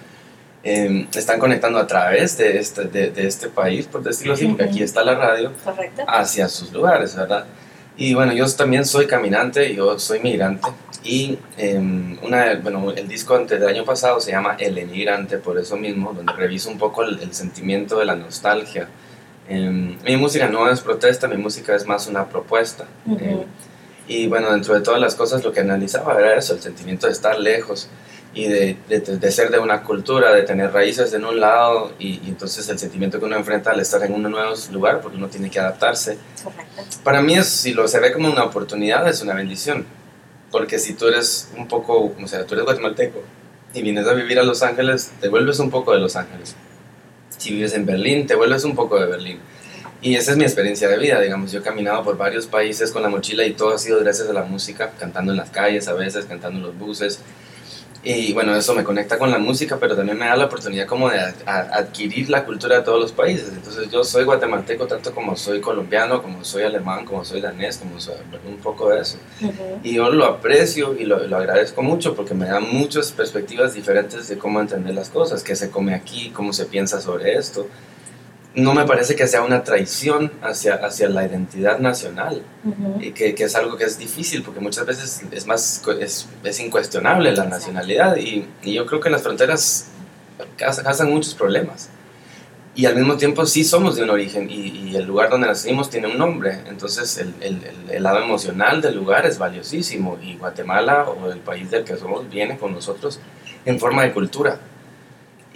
eh, 0.65 1.07
están 1.15 1.39
conectando 1.39 1.79
a 1.79 1.87
través 1.87 2.39
de 2.39 2.59
este, 2.59 2.85
de, 2.85 3.11
de 3.11 3.27
este 3.27 3.49
país, 3.49 3.87
por 3.87 4.03
decirlo 4.03 4.33
así, 4.35 4.47
porque 4.47 4.65
aquí 4.65 4.83
está 4.83 5.05
la 5.05 5.15
radio, 5.15 5.53
Correcto. 5.63 6.03
hacia 6.09 6.49
sus 6.49 6.73
lugares, 6.73 7.15
¿verdad? 7.15 7.45
Y 7.99 8.15
bueno, 8.15 8.33
yo 8.33 8.47
también 8.55 8.85
soy 8.85 9.07
caminante, 9.07 9.75
yo 9.75 9.99
soy 9.99 10.21
migrante. 10.21 10.67
Y 11.09 11.39
eh, 11.57 11.79
una, 12.23 12.57
bueno, 12.57 12.91
el 12.91 13.07
disco 13.07 13.37
antes 13.37 13.61
del 13.61 13.69
año 13.69 13.85
pasado 13.85 14.19
se 14.19 14.33
llama 14.33 14.57
El 14.59 14.77
Emigrante, 14.77 15.39
por 15.39 15.57
eso 15.57 15.77
mismo, 15.77 16.13
donde 16.13 16.33
reviso 16.33 16.69
un 16.69 16.79
poco 16.79 17.05
el, 17.05 17.21
el 17.21 17.33
sentimiento 17.33 18.01
de 18.01 18.07
la 18.07 18.17
nostalgia. 18.17 18.89
Eh, 19.49 19.97
mi 20.05 20.17
música 20.17 20.49
no 20.49 20.69
es 20.69 20.81
protesta, 20.81 21.29
mi 21.29 21.37
música 21.37 21.77
es 21.77 21.87
más 21.87 22.09
una 22.09 22.29
propuesta. 22.29 22.87
Ujú. 23.07 23.25
Eh, 23.25 23.47
y 24.09 24.27
bueno, 24.27 24.51
dentro 24.51 24.75
de 24.75 24.81
todas 24.81 25.01
las 25.01 25.15
cosas 25.15 25.45
lo 25.45 25.53
que 25.53 25.61
analizaba 25.61 26.19
era 26.19 26.37
eso, 26.37 26.55
el 26.55 26.61
sentimiento 26.61 27.07
de 27.07 27.13
estar 27.13 27.39
lejos 27.39 27.89
y 28.35 28.49
de, 28.49 28.77
de, 28.89 28.99
de 28.99 29.31
ser 29.31 29.51
de 29.51 29.61
una 29.61 29.83
cultura, 29.83 30.33
de 30.33 30.43
tener 30.43 30.73
raíces 30.73 31.13
en 31.15 31.25
un 31.25 31.39
lado 31.39 31.93
y, 32.01 32.21
y 32.25 32.29
entonces 32.29 32.69
el 32.69 32.81
sentimiento 32.81 33.21
que 33.21 33.27
uno 33.27 33.37
enfrenta 33.37 33.71
al 33.71 33.79
estar 33.79 34.03
en 34.03 34.13
un 34.13 34.23
nuevo 34.25 34.55
lugar 34.73 35.01
porque 35.01 35.17
uno 35.17 35.29
tiene 35.29 35.51
que 35.51 35.61
adaptarse. 35.61 36.19
Correcto. 36.43 36.83
Para 37.05 37.23
mí, 37.23 37.37
es, 37.37 37.47
si 37.47 37.75
lo 37.75 37.87
se 37.87 38.01
ve 38.01 38.13
como 38.13 38.29
una 38.29 38.43
oportunidad, 38.43 39.09
es 39.09 39.23
una 39.23 39.35
bendición. 39.35 39.87
Porque 40.57 40.79
si 40.79 40.95
tú 40.95 41.07
eres 41.07 41.51
un 41.55 41.69
poco, 41.69 42.15
o 42.19 42.27
sea, 42.27 42.47
tú 42.47 42.55
eres 42.55 42.65
guatemalteco 42.65 43.23
y 43.75 43.83
vienes 43.83 44.07
a 44.07 44.15
vivir 44.15 44.39
a 44.39 44.43
Los 44.43 44.63
Ángeles, 44.63 45.13
te 45.21 45.29
vuelves 45.29 45.59
un 45.59 45.71
poco 45.71 45.93
de 45.93 45.99
Los 45.99 46.17
Ángeles. 46.17 46.57
Si 47.37 47.51
vives 47.51 47.75
en 47.75 47.85
Berlín, 47.85 48.27
te 48.27 48.35
vuelves 48.35 48.65
un 48.65 48.75
poco 48.75 48.99
de 48.99 49.05
Berlín. 49.05 49.39
Y 50.01 50.15
esa 50.15 50.31
es 50.31 50.39
mi 50.39 50.45
experiencia 50.45 50.89
de 50.89 50.97
vida, 50.97 51.21
digamos. 51.21 51.53
Yo 51.53 51.59
he 51.59 51.63
caminado 51.63 52.03
por 52.05 52.17
varios 52.17 52.47
países 52.47 52.91
con 52.91 53.03
la 53.03 53.11
mochila 53.11 53.45
y 53.45 53.53
todo 53.53 53.75
ha 53.75 53.79
sido 53.79 54.01
gracias 54.01 54.31
a 54.31 54.33
la 54.33 54.45
música, 54.45 54.93
cantando 54.99 55.31
en 55.33 55.37
las 55.37 55.51
calles 55.51 55.89
a 55.89 55.93
veces, 55.93 56.25
cantando 56.25 56.59
en 56.59 56.65
los 56.65 56.79
buses. 56.79 57.21
Y 58.09 58.33
bueno, 58.33 58.55
eso 58.55 58.73
me 58.73 58.85
conecta 58.85 59.19
con 59.19 59.33
la 59.33 59.39
música, 59.39 59.79
pero 59.81 59.97
también 59.97 60.17
me 60.17 60.27
da 60.27 60.37
la 60.37 60.45
oportunidad 60.45 60.87
como 60.87 61.11
de 61.11 61.19
adquirir 61.45 62.31
la 62.31 62.45
cultura 62.45 62.77
de 62.77 62.83
todos 62.83 63.01
los 63.01 63.11
países. 63.11 63.49
Entonces 63.49 63.91
yo 63.91 64.05
soy 64.05 64.23
guatemalteco 64.23 64.87
tanto 64.87 65.13
como 65.13 65.35
soy 65.35 65.61
colombiano, 65.61 66.23
como 66.23 66.45
soy 66.45 66.63
alemán, 66.63 67.05
como 67.05 67.25
soy 67.25 67.41
danés, 67.41 67.79
como 67.79 68.01
soy 68.01 68.15
un 68.47 68.59
poco 68.59 68.91
de 68.91 69.01
eso. 69.01 69.19
Ujú. 69.41 69.81
Y 69.83 69.95
yo 69.95 70.09
lo 70.11 70.25
aprecio 70.25 70.95
y 70.97 71.05
lo, 71.05 71.27
lo 71.27 71.37
agradezco 71.37 71.83
mucho 71.83 72.15
porque 72.15 72.33
me 72.33 72.47
da 72.47 72.61
muchas 72.61 73.11
perspectivas 73.11 73.75
diferentes 73.75 74.29
de 74.29 74.39
cómo 74.39 74.61
entender 74.61 74.95
las 74.95 75.11
cosas, 75.11 75.43
qué 75.43 75.57
se 75.57 75.71
come 75.71 75.93
aquí, 75.93 76.31
cómo 76.31 76.53
se 76.53 76.67
piensa 76.67 77.01
sobre 77.01 77.35
esto. 77.35 77.67
No 78.57 78.73
me 78.75 78.85
parece 78.87 79.15
que 79.17 79.27
sea 79.29 79.43
una 79.43 79.63
traición 79.65 80.33
hacia, 80.43 80.75
hacia 80.77 81.09
la 81.11 81.27
identidad 81.27 81.79
nacional 81.79 82.43
y 83.01 83.11
que, 83.13 83.35
que 83.35 83.45
es 83.45 83.55
algo 83.55 83.77
que 83.77 83.85
es 83.85 83.99
difícil 83.99 84.43
porque 84.43 84.61
muchas 84.61 84.87
veces 84.87 85.23
es 85.31 85.47
más 85.47 85.83
es, 86.01 86.27
es 86.43 86.61
incuestionable 86.61 87.33
la 87.33 87.45
nacionalidad 87.45 88.17
y, 88.17 88.47
y 88.63 88.73
yo 88.73 88.87
creo 88.87 88.99
que 89.01 89.11
las 89.11 89.23
fronteras 89.23 89.89
caus- 90.57 90.83
causan 90.83 91.11
muchos 91.11 91.35
problemas. 91.35 91.91
Y 92.75 92.87
al 92.87 92.95
mismo 92.97 93.17
tiempo 93.17 93.45
sí 93.47 93.63
somos 93.63 93.95
de 93.97 94.03
un 94.05 94.11
origen 94.11 94.51
y, 94.51 94.69
y 94.91 94.97
el 94.97 95.05
lugar 95.07 95.29
donde 95.31 95.47
nacimos 95.49 95.89
tiene 95.91 96.09
un 96.09 96.19
nombre 96.19 96.61
entonces 96.67 97.19
el, 97.19 97.35
el, 97.41 97.63
el- 97.63 97.91
el 97.91 98.03
lado 98.03 98.21
emocional 98.23 98.81
del 98.81 98.95
lugar 98.97 99.27
es 99.27 99.39
valiosísimo 99.39 100.19
y 100.23 100.37
Guatemala 100.37 101.05
o 101.09 101.31
el 101.31 101.39
país 101.41 101.71
del 101.71 101.85
que 101.85 101.97
somos 101.99 102.29
viene 102.31 102.57
con 102.59 102.73
nosotros 102.73 103.21
en 103.67 103.79
forma 103.79 104.03
de 104.03 104.13
cultura 104.13 104.59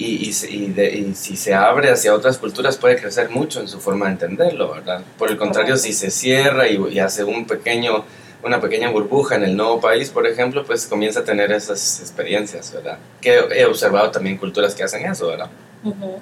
y, 0.01 0.29
y, 0.31 0.55
y 0.57 0.67
de- 0.73 0.91
y 0.99 1.15
si 1.15 1.37
se 1.37 1.55
abre 1.55 1.91
hacia 1.91 2.15
otras 2.15 2.39
culturas 2.39 2.77
puede 2.79 2.97
crecer 3.01 3.29
mucho 3.31 3.61
en 3.61 3.69
su 3.69 3.81
forma 3.81 4.07
de 4.07 4.13
entenderlo, 4.13 4.73
¿verdad? 4.73 5.03
Por 5.19 5.31
el 5.31 5.37
contrario, 5.37 5.77
si 5.77 5.93
se 5.93 6.11
cierra 6.11 6.67
y, 6.69 6.99
hace 6.99 7.23
un 7.25 7.47
pequeño, 7.47 8.05
una 8.43 8.61
pequeña 8.61 8.91
burbuja 8.91 9.37
en 9.37 9.45
el 9.45 9.57
nuevo 9.57 9.81
país, 9.81 10.09
por 10.11 10.27
ejemplo, 10.27 10.65
pues 10.65 10.87
comienza 10.87 11.21
a 11.21 11.25
tener 11.25 11.53
esas 11.53 12.01
experiencias, 12.01 12.73
¿verdad? 12.73 12.99
Que 13.21 13.39
he 13.55 13.65
observado 13.67 14.11
también 14.11 14.39
culturas 14.39 14.75
que 14.75 14.83
hacen 14.83 15.05
eso, 15.05 15.29
¿verdad? 15.29 15.51
Ujú. 15.85 16.21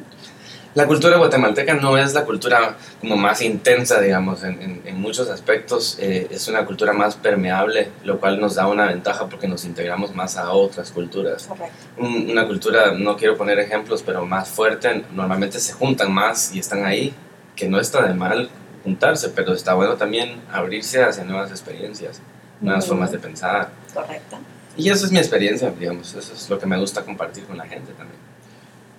La 0.75 0.87
cultura 0.87 1.17
guatemalteca 1.17 1.75
no 1.75 1.97
es 1.99 2.15
la 2.15 2.25
cultura 2.25 2.77
como 3.01 3.17
más 3.17 3.43
intensa, 3.43 4.01
digamos, 4.01 4.45
en, 4.45 4.61
en- 4.63 4.83
en 4.85 5.01
muchos 5.01 5.29
aspectos. 5.29 5.97
eh, 6.01 6.29
es 6.31 6.47
una 6.47 6.65
cultura 6.67 6.93
más 6.93 7.17
permeable, 7.17 7.89
lo 8.05 8.21
cual 8.21 8.39
nos 8.41 8.55
da 8.55 8.67
una 8.69 8.87
ventaja 8.87 9.29
porque 9.29 9.49
nos 9.49 9.65
integramos 9.65 10.15
más 10.15 10.37
a 10.37 10.53
otras 10.53 10.91
culturas 10.93 11.49
un- 11.97 12.31
una 12.31 12.47
cultura, 12.47 12.93
no 12.93 13.17
quiero 13.17 13.37
poner 13.37 13.59
ejemplos, 13.59 14.03
pero 14.05 14.25
más 14.25 14.49
fuerte, 14.49 15.05
normalmente 15.13 15.59
se 15.59 15.73
juntan 15.73 16.13
más 16.13 16.55
y 16.55 16.61
están 16.61 16.85
ahí, 16.85 17.13
que 17.57 17.69
no 17.69 17.81
está 17.81 18.07
de 18.07 18.15
mal 18.15 18.49
juntarse, 18.85 19.31
pero 19.31 19.55
está 19.55 19.75
bueno 19.75 19.97
también 19.97 20.41
abrirse 20.53 21.03
hacia 21.03 21.25
nuevas 21.25 21.51
experiencias, 21.51 22.21
nuevas 22.61 22.87
formas 22.87 23.11
de 23.11 23.19
pensar. 23.19 23.71
Correcto. 23.93 24.39
Y 24.77 24.91
eso 24.91 25.07
es 25.07 25.11
mi 25.13 25.19
experiencia, 25.19 25.71
digamos, 25.77 26.15
eso 26.15 26.33
es 26.33 26.49
lo 26.49 26.59
que 26.59 26.67
me 26.67 26.79
gusta 26.79 27.03
compartir 27.05 27.45
con 27.45 27.57
la 27.57 27.67
gente 27.67 27.91
también. 27.95 28.21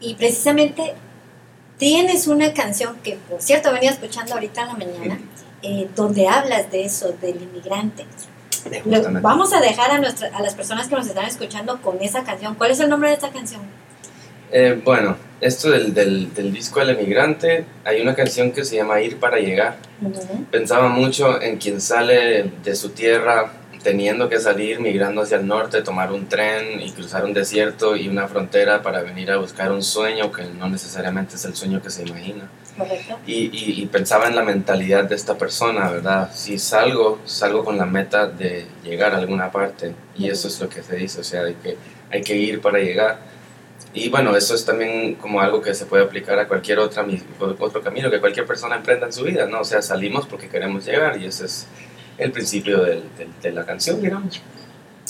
Y 0.01 0.15
precisamente 0.15 0.93
tienes 1.79 2.27
una 2.27 2.53
canción 2.53 2.97
que, 3.03 3.17
por 3.27 3.41
cierto, 3.41 3.71
venía 3.73 3.89
escuchando 3.89 4.33
ahorita 4.35 4.61
en 4.61 4.67
la 4.67 4.73
mañana, 4.75 5.19
eh, 5.63 5.87
donde 5.95 6.27
hablas 6.27 6.69
de 6.71 6.83
eso, 6.85 7.15
del 7.19 7.41
inmigrante. 7.41 8.05
Lo- 8.85 9.21
vamos 9.21 9.53
a 9.53 9.61
dejar 9.61 9.89
a, 9.91 9.97
nuestra, 9.97 10.29
a 10.37 10.41
las 10.41 10.53
personas 10.53 10.87
que 10.87 10.95
nos 10.95 11.07
están 11.07 11.25
escuchando 11.25 11.81
con 11.81 11.99
esa 12.01 12.23
canción. 12.23 12.53
¿Cuál 12.55 12.71
es 12.71 12.79
el 12.81 12.89
nombre 12.89 13.09
de 13.09 13.15
esta 13.15 13.29
canción? 13.31 13.61
Eh, 14.51 14.81
bueno, 14.83 15.15
esto 15.41 15.69
del, 15.71 15.93
del, 15.93 16.33
del 16.33 16.51
disco 16.53 16.81
El 16.81 16.89
Emigrante, 16.89 17.65
hay 17.85 18.01
una 18.01 18.15
canción 18.15 18.51
que 18.51 18.65
se 18.65 18.75
llama 18.75 18.99
Ir 19.01 19.17
para 19.17 19.37
Llegar. 19.37 19.77
Ujú. 20.01 20.43
Pensaba 20.51 20.89
mucho 20.89 21.41
en 21.41 21.57
quien 21.57 21.79
sale 21.79 22.51
de 22.63 22.75
su 22.75 22.89
tierra 22.89 23.53
teniendo 23.83 24.27
que 24.29 24.39
salir, 24.39 24.79
migrando 24.79 25.21
hacia 25.21 25.37
el 25.37 25.47
norte, 25.47 25.81
tomar 25.81 26.11
un 26.11 26.27
tren 26.27 26.81
y 26.81 26.91
cruzar 26.91 27.23
un 27.25 27.33
desierto 27.33 27.95
y 27.95 28.07
una 28.09 28.27
frontera 28.27 28.81
para 28.81 29.01
venir 29.01 29.31
a 29.31 29.37
buscar 29.37 29.71
un 29.71 29.81
sueño 29.83 30.31
que 30.31 30.43
no 30.43 30.67
necesariamente 30.69 31.35
es 31.35 31.45
el 31.45 31.55
sueño 31.55 31.81
que 31.81 31.89
se 31.89 32.03
imagina. 32.03 32.49
Y, 33.25 33.33
y- 33.51 33.81
y 33.81 33.85
pensaba 33.87 34.27
en 34.27 34.35
la 34.35 34.43
mentalidad 34.43 35.03
de 35.05 35.15
esta 35.15 35.37
persona, 35.37 35.89
¿verdad? 35.89 36.29
Si 36.33 36.57
salgo, 36.59 37.19
salgo 37.25 37.63
con 37.65 37.77
la 37.77 37.85
meta 37.85 38.27
de 38.27 38.65
llegar 38.83 39.13
a 39.13 39.17
alguna 39.17 39.51
parte 39.51 39.93
y 40.17 40.29
eso 40.29 40.47
es 40.47 40.59
lo 40.59 40.69
que 40.69 40.81
se 40.83 40.95
dice, 40.95 41.21
o 41.21 41.23
sea, 41.23 41.43
de 41.43 41.55
que 41.55 41.77
hay 42.11 42.21
que 42.21 42.35
ir 42.35 42.61
para 42.61 42.79
llegar. 42.79 43.19
Y 43.93 44.09
bueno, 44.09 44.35
eso 44.35 44.53
es 44.55 44.65
también 44.65 45.15
como 45.15 45.41
algo 45.41 45.61
que 45.61 45.73
se 45.73 45.85
puede 45.85 46.03
aplicar 46.03 46.37
a 46.39 46.47
cualquier 46.47 46.79
otra, 46.79 47.05
otro 47.59 47.81
camino 47.81 48.11
que 48.11 48.19
cualquier 48.19 48.45
persona 48.45 48.75
emprenda 48.75 49.07
en 49.07 49.13
su 49.13 49.23
vida, 49.23 49.45
¿no? 49.47 49.61
O 49.61 49.65
sea, 49.65 49.81
salimos 49.81 50.25
porque 50.27 50.47
queremos 50.47 50.85
llegar 50.85 51.19
y 51.19 51.25
ese 51.25 51.45
es 51.45 51.65
el 52.19 52.31
principio 52.31 52.83
del- 52.83 53.03
del- 53.17 53.33
de 53.41 53.51
la 53.51 53.65
canción, 53.65 54.01
digamos. 54.01 54.41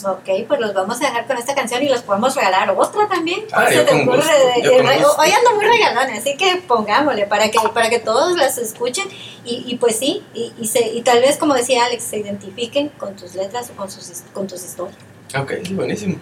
Ok, 0.05 0.29
pues 0.47 0.61
los 0.61 0.73
vamos 0.73 0.95
a 1.01 1.07
dejar 1.07 1.27
con 1.27 1.37
esta 1.37 1.53
canción 1.53 1.83
y 1.83 1.89
los 1.89 2.01
podemos 2.03 2.33
regalar 2.33 2.69
otra 2.71 3.09
también. 3.09 3.41
Ah, 3.51 3.63
¿Cuál 3.65 3.73
yo 3.73 3.79
se 3.81 3.85
te 3.85 4.01
ocurre? 4.01 4.23
de- 4.23 4.69
de- 4.69 4.97
gusto. 4.99 5.15
Hoy 5.21 5.29
ando 5.29 5.55
muy 5.55 5.65
regalones, 5.65 6.19
así 6.19 6.37
que 6.37 6.61
pongámosle 6.65 7.25
para 7.27 7.49
que, 7.51 7.57
para 7.73 7.89
que 7.89 7.99
todos 7.99 8.37
las 8.37 8.57
escuchen 8.57 9.05
y, 9.43 9.65
y 9.67 9.75
pues 9.75 9.97
sí, 9.97 10.23
y, 10.33 10.53
y, 10.57 10.67
se, 10.67 10.87
y 10.87 11.01
tal 11.01 11.19
vez 11.19 11.35
como 11.35 11.53
decía 11.53 11.83
Alex, 11.83 12.01
se 12.03 12.17
identifiquen 12.19 12.87
con 12.89 13.13
tus 13.17 13.35
letras 13.35 13.69
o 13.71 13.73
con, 13.75 13.91
sus, 13.91 14.21
con 14.33 14.47
tus 14.47 14.63
historias. 14.63 14.97
Ok, 15.37 15.51
buenísimo. 15.71 16.17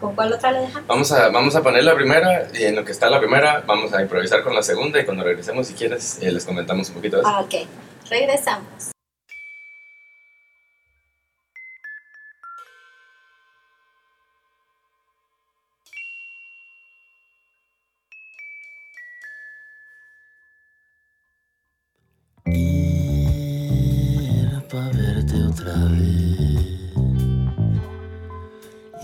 ¿Con 0.00 0.14
cuál 0.14 0.32
otra 0.32 0.50
le 0.52 0.60
dejamos? 0.60 0.88
Vamos 0.88 1.12
a, 1.12 1.28
vamos 1.28 1.54
a 1.54 1.62
poner 1.62 1.84
la 1.84 1.94
primera 1.94 2.48
y 2.54 2.64
en 2.64 2.74
lo 2.76 2.84
que 2.84 2.92
está 2.92 3.10
la 3.10 3.20
primera 3.20 3.62
vamos 3.66 3.92
a 3.92 4.00
improvisar 4.00 4.42
con 4.42 4.54
la 4.54 4.62
segunda 4.62 4.98
y 4.98 5.04
cuando 5.04 5.22
regresemos, 5.22 5.66
si 5.66 5.74
quieres, 5.74 6.18
eh, 6.22 6.32
les 6.32 6.46
comentamos 6.46 6.88
un 6.88 6.94
poquito 6.94 7.16
de 7.16 7.22
eso. 7.22 7.30
Ah, 7.30 7.40
ok, 7.42 7.54
regresamos. 8.08 8.90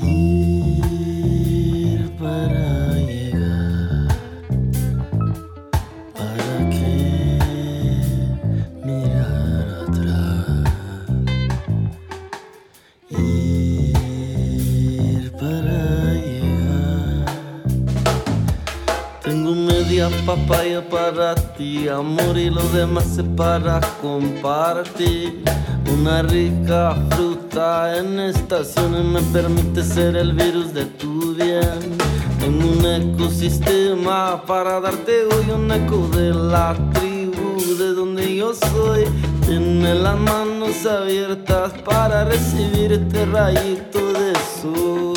Ir 0.01 2.11
para 2.19 2.95
llegar. 2.95 4.09
¿Para 6.15 6.71
qué 6.71 7.39
mirar 8.85 9.69
atrás? 9.87 10.65
Ir 13.11 15.31
para 15.33 16.15
llegar. 16.15 17.27
Tengo 19.23 19.55
media 19.55 20.11
papaya 20.27 20.81
para 20.89 21.37
ti, 21.37 21.89
amor, 21.89 22.37
y 22.37 22.51
lo 22.51 22.65
demás 22.71 23.17
es 23.17 23.25
para 23.37 23.81
compartir. 24.03 25.45
Una 25.93 26.23
rica 26.23 26.97
fruta 27.11 27.99
en 27.99 28.21
estaciones 28.21 29.05
me 29.05 29.21
permite 29.33 29.83
ser 29.83 30.17
el 30.17 30.33
virus 30.35 30.75
de 30.75 30.85
tu 30.85 31.35
bien. 31.35 31.97
Tengo 32.39 32.69
un 32.69 32.85
ecosistema 32.85 34.43
para 34.47 34.81
darte 34.81 35.25
hoy 35.25 35.51
un 35.51 35.71
eco 35.73 36.09
de 36.17 36.35
la 36.35 36.77
tribu 36.93 37.57
de 37.79 37.95
donde 37.95 38.37
yo 38.37 38.55
soy. 38.55 39.05
Tiene 39.47 39.95
las 39.95 40.19
manos 40.19 40.85
abiertas 40.85 41.73
para 41.85 42.25
recibir 42.25 42.93
este 42.93 43.25
rayito 43.27 44.13
de 44.13 44.33
sol. 44.61 45.08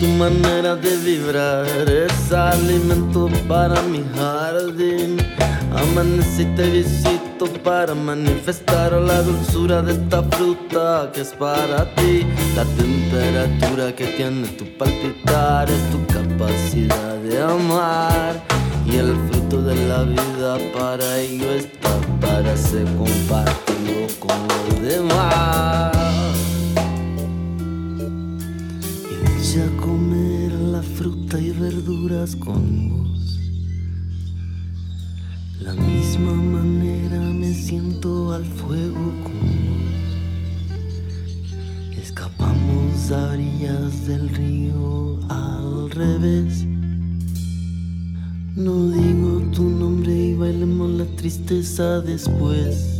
Tu 0.00 0.06
manera 0.06 0.76
de 0.76 0.96
vibrar 0.96 1.66
es 1.86 2.32
alimento 2.32 3.28
para 3.46 3.82
mi 3.82 4.02
jardín. 4.16 5.18
Amanece 5.76 6.42
y 6.42 6.44
te 6.56 6.70
visito 6.70 7.44
para 7.62 7.94
manifestar 7.94 8.92
la 8.92 9.20
dulzura 9.20 9.82
de 9.82 9.92
esta 9.92 10.22
fruta 10.22 11.10
que 11.12 11.20
es 11.20 11.32
para 11.34 11.84
ti. 11.96 12.26
La 12.56 12.64
temperatura 12.64 13.94
que 13.94 14.06
tiene 14.16 14.48
tu 14.48 14.64
palpitar 14.78 15.68
es 15.70 15.90
tu 15.90 15.98
capacidad 16.06 17.16
de 17.16 17.42
amar. 17.42 18.42
Y 18.86 18.96
el 18.96 19.14
fruto 19.28 19.60
de 19.60 19.76
la 19.86 20.02
vida 20.04 20.56
para 20.72 21.18
ello 21.18 21.52
está 21.52 21.90
para 22.22 22.56
ser 22.56 22.86
compartido 22.96 24.06
con 24.18 24.38
los 24.48 24.80
demás. 24.82 26.19
Y 29.50 29.54
ya 29.54 29.66
comer 29.78 30.52
la 30.52 30.80
fruta 30.80 31.40
y 31.40 31.50
verduras 31.50 32.36
con 32.36 32.90
vos. 32.90 33.40
La 35.60 35.72
misma 35.74 36.34
manera 36.34 37.18
me 37.18 37.52
siento 37.52 38.32
al 38.32 38.44
fuego 38.44 39.12
con 39.24 39.40
vos. 39.66 39.90
Escapamos 41.98 43.10
a 43.10 43.32
orillas 43.32 44.06
del 44.06 44.28
río 44.28 45.18
al 45.28 45.90
revés. 45.90 46.64
No 48.54 48.88
digo 48.90 49.40
tu 49.52 49.64
nombre 49.64 50.14
y 50.14 50.34
bailemos 50.34 50.90
la 50.90 51.06
tristeza 51.16 52.00
después. 52.00 52.99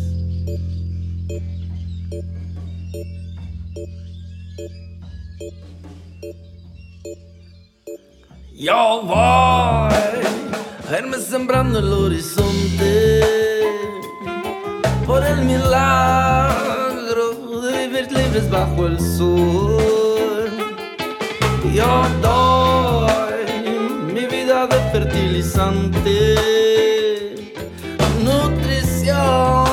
Yo 8.60 9.00
voy 9.04 9.16
a 9.16 9.88
sembrando 11.18 11.78
el 11.78 11.90
horizonte 11.90 13.22
por 15.06 15.24
el 15.24 15.46
milagro 15.46 17.30
de 17.62 17.86
vivir 17.86 18.12
libres 18.12 18.50
bajo 18.50 18.86
el 18.86 19.00
sol. 19.00 20.50
Yo 21.72 22.06
doy 22.20 24.12
mi 24.12 24.26
vida 24.26 24.66
de 24.66 24.76
fertilizante, 24.92 26.34
nutrición, 28.22 29.64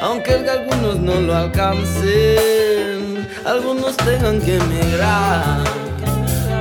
aunque 0.00 0.32
algunos 0.50 0.98
no 0.98 1.20
lo 1.20 1.36
alcancen, 1.36 3.28
algunos 3.46 3.96
tengan 3.98 4.40
que 4.40 4.56
emigrar. 4.56 5.91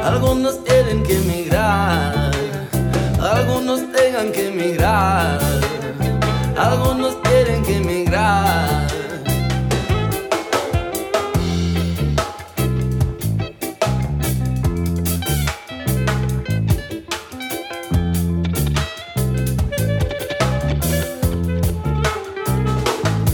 Algunos 0.04 0.64
tienen 0.64 1.04
que 1.04 1.18
emigrar, 1.18 2.32
algunos 3.22 3.91
tengan 3.91 4.32
que 4.32 4.47
emigrar, 4.47 5.39
algunos 6.58 7.22
tienen 7.22 7.64
que 7.64 7.78
emigrar. 7.78 8.88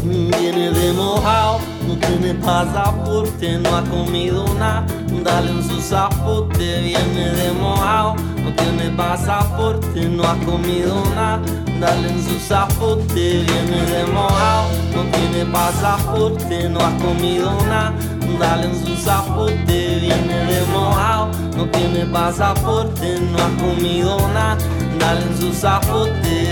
Viene 0.04 0.72
de 0.72 0.94
mojado, 0.94 1.60
no 1.88 1.96
tiene 1.96 2.34
pasaporte, 2.36 3.58
no 3.58 3.76
ha 3.76 3.84
comido 3.84 4.46
nada. 4.56 4.86
Dale 5.24 5.52
en 5.52 5.64
su 5.64 5.82
zapote, 5.82 6.82
viene 6.82 7.32
de 7.32 7.52
mojado, 7.52 8.16
no 8.44 8.54
tiene 8.56 8.90
pasaporte, 8.96 10.08
no 10.08 10.24
ha 10.24 10.36
comido 10.46 11.04
nada. 11.16 11.42
Dale 11.80 12.10
en 12.10 12.24
su 12.24 12.40
zapote, 12.40 13.44
viene 13.46 13.82
de 13.92 14.06
mojado, 14.14 14.70
no 14.96 15.04
tiene 15.12 15.46
pasaporte, 15.52 16.70
no 16.70 16.80
ha 16.80 16.92
comido 16.98 17.52
nada. 17.68 17.94
Dale 18.40 18.68
en 18.68 18.86
su 18.86 18.96
zapote, 18.96 20.00
viene 20.00 20.46
de 20.46 20.62
mojado, 20.72 21.30
no 21.56 21.66
tiene 21.70 22.06
pasaporte, 22.06 23.20
no 23.20 23.38
ha 23.38 23.50
comido 23.58 24.18
nada. 24.34 24.58
Dale 25.00 25.22
en 25.22 25.38
su 25.38 25.54
zapote, 25.54 26.47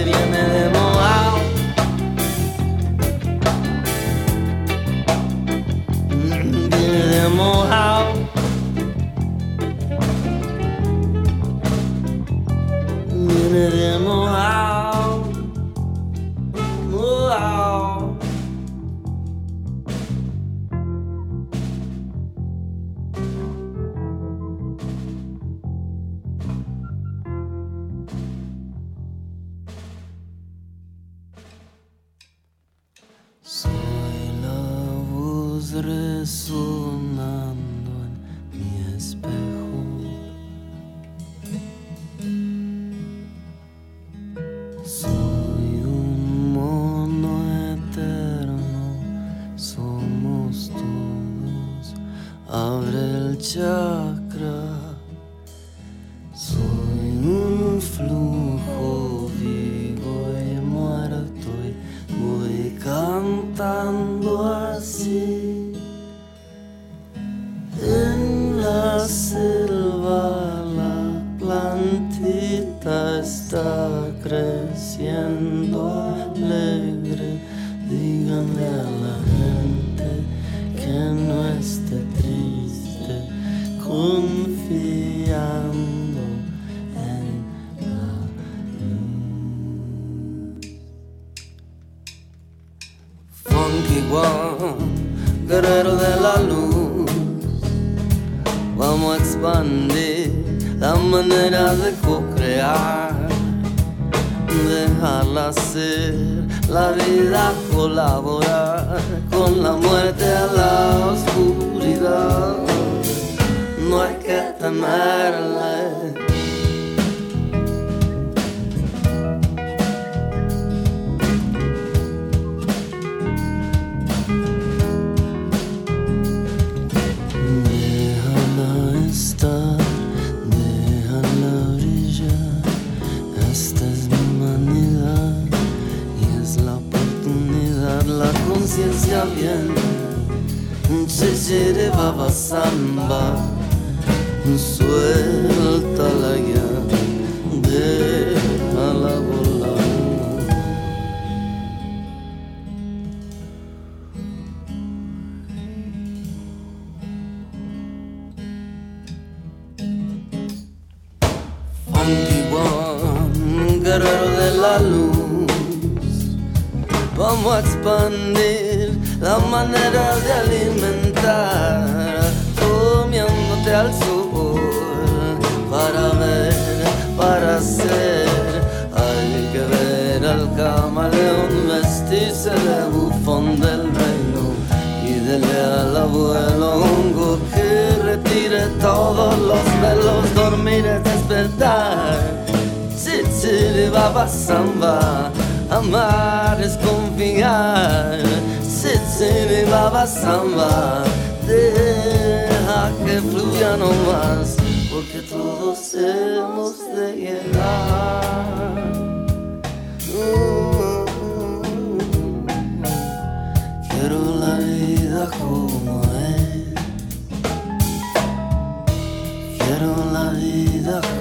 vida 220.86 221.15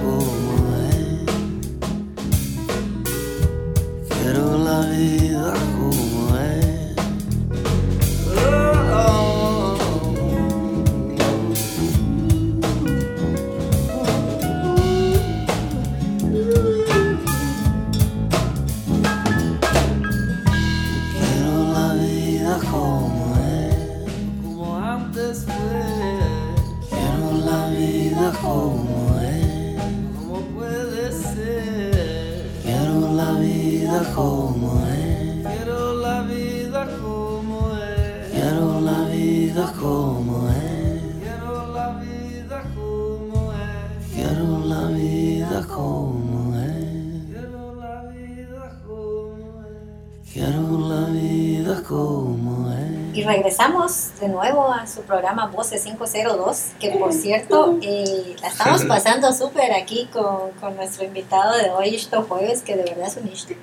regresamos 53.54 54.10
de 54.20 54.28
nuevo 54.28 54.72
a 54.72 54.86
su 54.86 55.02
programa 55.02 55.46
Voces 55.46 55.84
502, 55.84 56.72
que 56.80 56.90
por 56.90 57.12
cierto, 57.12 57.78
eh, 57.82 58.34
la 58.40 58.48
estamos 58.48 58.84
pasando 58.84 59.32
súper 59.32 59.72
aquí 59.72 60.08
con, 60.12 60.50
con 60.60 60.74
nuestro 60.74 61.04
invitado 61.04 61.56
de 61.56 61.70
hoy, 61.70 61.90
Ishto 61.90 62.22
Jueves, 62.22 62.62
que 62.62 62.76
de 62.76 62.82
verdad 62.82 63.06
es 63.06 63.16
un 63.16 63.28
Ishto. 63.28 63.54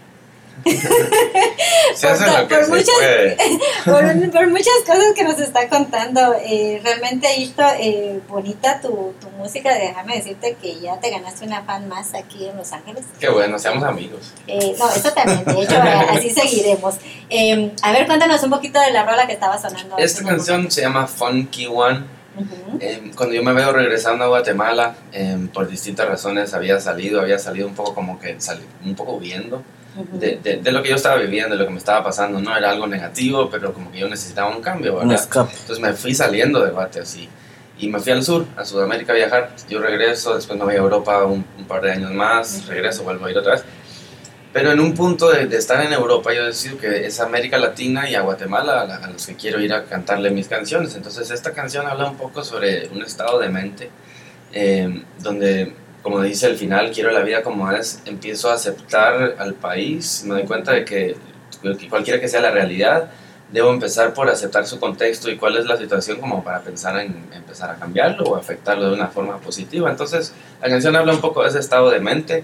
Se 1.95 2.07
hace 2.07 2.25
Por- 2.25 2.39
lo 2.39 2.47
que 2.47 2.55
por 2.55 2.65
se 2.65 2.71
muchas- 2.71 2.95
puede. 2.95 3.37
por, 3.85 4.31
por 4.31 4.47
muchas 4.49 4.73
cosas 4.85 5.13
que 5.15 5.23
nos 5.23 5.39
está 5.39 5.67
contando. 5.69 6.35
Eh, 6.45 6.79
realmente, 6.83 7.27
Ishto, 7.37 7.63
eh, 7.79 8.19
bonita 8.27 8.79
tu, 8.81 9.13
tu 9.19 9.29
música. 9.37 9.73
Déjame 9.73 10.15
decirte 10.17 10.55
que 10.61 10.79
ya 10.79 10.99
te 10.99 11.09
ganaste 11.09 11.45
una 11.45 11.63
fan 11.63 11.87
más 11.89 12.13
aquí 12.13 12.45
en 12.47 12.57
Los 12.57 12.71
Ángeles. 12.73 13.03
Qué 13.19 13.29
bueno, 13.29 13.59
seamos 13.59 13.83
amigos. 13.83 14.31
Eh, 14.47 14.75
no, 14.77 14.89
eso 14.89 15.11
también, 15.13 15.43
de 15.45 15.63
hecho, 15.63 15.75
así 16.09 16.29
seguiremos. 16.33 16.95
Eh, 17.29 17.71
a 17.81 17.91
ver, 17.91 18.05
cuéntanos 18.05 18.41
un 18.43 18.49
poquito 18.51 18.79
de 18.79 18.91
la 18.91 19.03
rola 19.05 19.27
que 19.27 19.33
estaba 19.33 19.59
sonando. 19.59 19.97
Esta 19.97 20.23
canción 20.23 20.69
se 20.71 20.81
llama 20.81 21.07
Funky 21.07 21.67
One. 21.67 22.05
Ujú. 22.37 22.77
Eh, 22.79 23.11
cuando 23.15 23.35
yo 23.35 23.43
me 23.43 23.51
veo 23.51 23.73
regresando 23.73 24.23
a 24.23 24.27
Guatemala, 24.27 24.95
eh, 25.11 25.37
por 25.53 25.67
distintas 25.67 26.07
razones 26.07 26.53
había 26.53 26.79
salido, 26.79 27.19
había 27.19 27.37
salido 27.37 27.67
un 27.67 27.75
poco 27.75 27.93
como 27.93 28.19
que 28.19 28.37
un 28.85 28.95
poco 28.95 29.13
huyendo. 29.15 29.61
De, 30.13 30.37
de, 30.41 30.57
de 30.57 30.71
lo 30.71 30.81
que 30.81 30.89
yo 30.89 30.95
estaba 30.95 31.17
viviendo, 31.17 31.55
de 31.55 31.59
lo 31.59 31.65
que 31.65 31.71
me 31.73 31.77
estaba 31.79 32.03
pasando. 32.03 32.39
No 32.39 32.55
era 32.55 32.69
algo 32.71 32.87
negativo, 32.87 33.49
pero 33.49 33.73
como 33.73 33.91
que 33.91 33.99
yo 33.99 34.07
necesitaba 34.07 34.55
un 34.55 34.61
cambio, 34.61 34.93
Un 34.99 35.07
¿verdad? 35.09 35.23
escape. 35.23 35.51
Entonces 35.53 35.79
me 35.79 35.93
fui 35.93 36.13
saliendo 36.15 36.63
de 36.63 36.71
Guate 36.71 36.99
así. 37.01 37.27
Y 37.77 37.87
me 37.89 37.99
fui 37.99 38.11
al 38.11 38.23
sur, 38.23 38.45
a 38.57 38.63
Sudamérica 38.63 39.11
a 39.13 39.15
viajar. 39.15 39.51
Yo 39.69 39.79
regreso, 39.81 40.35
después 40.35 40.57
me 40.57 40.65
voy 40.65 40.75
a 40.75 40.77
Europa 40.77 41.23
un, 41.25 41.43
un 41.57 41.65
par 41.65 41.81
de 41.81 41.91
años 41.91 42.11
más, 42.11 42.67
regreso, 42.67 43.03
vuelvo 43.03 43.25
a 43.25 43.31
ir 43.31 43.37
otra 43.37 43.53
vez. 43.53 43.63
Pero 44.53 44.71
en 44.71 44.81
un 44.81 44.93
punto 44.93 45.31
de, 45.31 45.47
de 45.47 45.57
estar 45.57 45.83
en 45.83 45.93
Europa, 45.93 46.33
yo 46.33 46.45
decido 46.45 46.77
que 46.77 47.05
es 47.07 47.19
América 47.21 47.57
Latina 47.57 48.09
y 48.09 48.15
a 48.15 48.21
Guatemala 48.21 48.81
a, 48.81 48.85
la- 48.85 48.95
a 48.97 49.07
los 49.09 49.25
que 49.25 49.35
quiero 49.35 49.61
ir 49.61 49.73
a 49.73 49.85
cantarle 49.85 50.29
mis 50.29 50.47
canciones. 50.49 50.93
Entonces 50.95 51.31
esta 51.31 51.53
canción 51.53 51.87
habla 51.87 52.09
un 52.09 52.17
poco 52.17 52.43
sobre 52.43 52.87
un 52.89 53.01
estado 53.01 53.39
de 53.39 53.47
mente, 53.49 53.89
eh, 54.53 55.03
donde, 55.19 55.73
como 56.01 56.21
dice 56.21 56.47
el 56.47 56.57
final, 56.57 56.91
quiero 56.91 57.11
la 57.11 57.21
vida 57.21 57.43
como 57.43 57.71
es, 57.71 58.01
empiezo 58.05 58.49
a 58.49 58.55
aceptar 58.55 59.35
al 59.37 59.53
país, 59.53 60.23
me 60.25 60.35
doy 60.35 60.43
cuenta 60.43 60.73
de 60.73 60.85
que 60.85 61.15
cualquiera 61.89 62.19
que 62.19 62.27
sea 62.27 62.41
la 62.41 62.51
realidad, 62.51 63.11
debo 63.51 63.71
empezar 63.71 64.13
por 64.13 64.29
aceptar 64.29 64.65
su 64.65 64.79
contexto 64.79 65.29
y 65.29 65.37
cuál 65.37 65.57
es 65.57 65.65
la 65.65 65.77
situación 65.77 66.19
como 66.19 66.43
para 66.43 66.61
pensar 66.61 66.97
en 66.99 67.25
empezar 67.33 67.69
a 67.69 67.75
cambiarlo 67.75 68.23
o 68.23 68.35
afectarlo 68.35 68.87
de 68.87 68.93
una 68.93 69.07
forma 69.07 69.37
positiva. 69.39 69.89
Entonces, 69.89 70.33
la 70.61 70.69
canción 70.69 70.95
habla 70.95 71.13
un 71.13 71.21
poco 71.21 71.43
de 71.43 71.49
ese 71.49 71.59
estado 71.59 71.91
de 71.91 71.99
mente, 71.99 72.43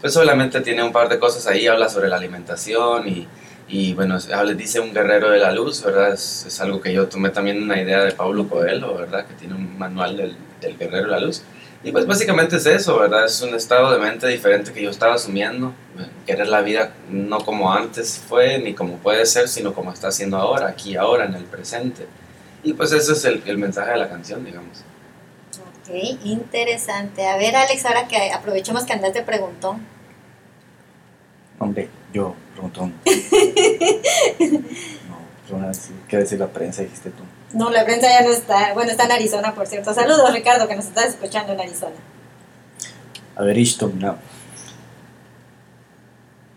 pues 0.00 0.12
solamente 0.12 0.60
tiene 0.60 0.82
un 0.82 0.92
par 0.92 1.08
de 1.08 1.18
cosas 1.18 1.46
ahí, 1.46 1.66
habla 1.66 1.88
sobre 1.88 2.08
la 2.08 2.16
alimentación 2.16 3.08
y, 3.08 3.26
y 3.68 3.94
bueno, 3.94 4.16
habla, 4.32 4.52
dice 4.54 4.80
un 4.80 4.94
guerrero 4.94 5.30
de 5.30 5.38
la 5.38 5.50
luz, 5.50 5.82
¿verdad? 5.82 6.12
Es, 6.12 6.44
es 6.46 6.60
algo 6.60 6.80
que 6.80 6.92
yo 6.92 7.08
tomé 7.08 7.30
también 7.30 7.62
una 7.62 7.80
idea 7.80 8.04
de 8.04 8.12
Paulo 8.12 8.48
Coelho, 8.48 8.94
¿verdad? 8.96 9.26
Que 9.26 9.34
tiene 9.34 9.54
un 9.54 9.76
manual 9.76 10.16
del, 10.16 10.36
del 10.60 10.78
guerrero 10.78 11.06
de 11.06 11.10
la 11.10 11.20
luz. 11.20 11.42
Y 11.84 11.92
pues 11.92 12.06
básicamente 12.06 12.56
es 12.56 12.64
eso, 12.64 12.98
¿verdad? 12.98 13.26
Es 13.26 13.42
un 13.42 13.54
estado 13.54 13.92
de 13.92 13.98
mente 13.98 14.26
diferente 14.26 14.72
que 14.72 14.82
yo 14.82 14.88
estaba 14.88 15.14
asumiendo. 15.14 15.74
Querer 16.24 16.48
la 16.48 16.62
vida 16.62 16.94
no 17.10 17.40
como 17.40 17.70
antes 17.70 18.18
fue, 18.26 18.58
ni 18.58 18.72
como 18.72 18.96
puede 18.96 19.26
ser, 19.26 19.48
sino 19.48 19.74
como 19.74 19.92
está 19.92 20.08
haciendo 20.08 20.38
ahora, 20.38 20.68
aquí, 20.68 20.96
ahora, 20.96 21.26
en 21.26 21.34
el 21.34 21.44
presente. 21.44 22.06
Y 22.62 22.72
pues 22.72 22.90
ese 22.92 23.12
es 23.12 23.24
el, 23.26 23.42
el 23.44 23.58
mensaje 23.58 23.90
de 23.90 23.98
la 23.98 24.08
canción, 24.08 24.42
digamos. 24.42 24.82
Ok, 25.82 25.90
interesante. 26.24 27.26
A 27.26 27.36
ver, 27.36 27.54
Alex, 27.54 27.84
ahora 27.84 28.08
que 28.08 28.32
aprovechemos 28.32 28.84
que 28.84 28.94
andas 28.94 29.12
de 29.12 29.20
preguntón. 29.20 29.86
Hombre, 31.58 31.90
yo, 32.14 32.34
preguntón. 32.52 32.94
no, 35.10 35.18
pero 35.46 35.70
¿qué 36.08 36.16
decir 36.16 36.38
la 36.38 36.48
prensa? 36.48 36.80
Dijiste 36.80 37.10
tú. 37.10 37.24
No, 37.54 37.70
la 37.70 37.84
prensa 37.84 38.08
ya 38.08 38.22
no 38.22 38.30
está. 38.30 38.74
Bueno, 38.74 38.90
está 38.90 39.04
en 39.04 39.12
Arizona, 39.12 39.54
por 39.54 39.66
cierto. 39.68 39.94
Saludos, 39.94 40.32
Ricardo, 40.32 40.66
que 40.66 40.74
nos 40.74 40.86
estás 40.86 41.10
escuchando 41.10 41.52
en 41.52 41.60
Arizona. 41.60 41.94
A 43.36 43.42
ver, 43.44 43.58
esto, 43.58 43.90
no. 43.94 44.16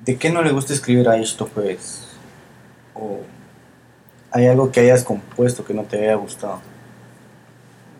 ¿De 0.03 0.17
qué 0.17 0.31
no 0.31 0.41
le 0.41 0.51
gusta 0.51 0.73
escribir 0.73 1.07
a 1.07 1.17
esto, 1.17 1.47
pues? 1.47 2.07
¿O 2.95 3.19
hay 4.31 4.47
algo 4.47 4.71
que 4.71 4.79
hayas 4.79 5.03
compuesto 5.03 5.63
que 5.63 5.73
no 5.75 5.83
te 5.83 5.99
haya 5.99 6.15
gustado? 6.15 6.61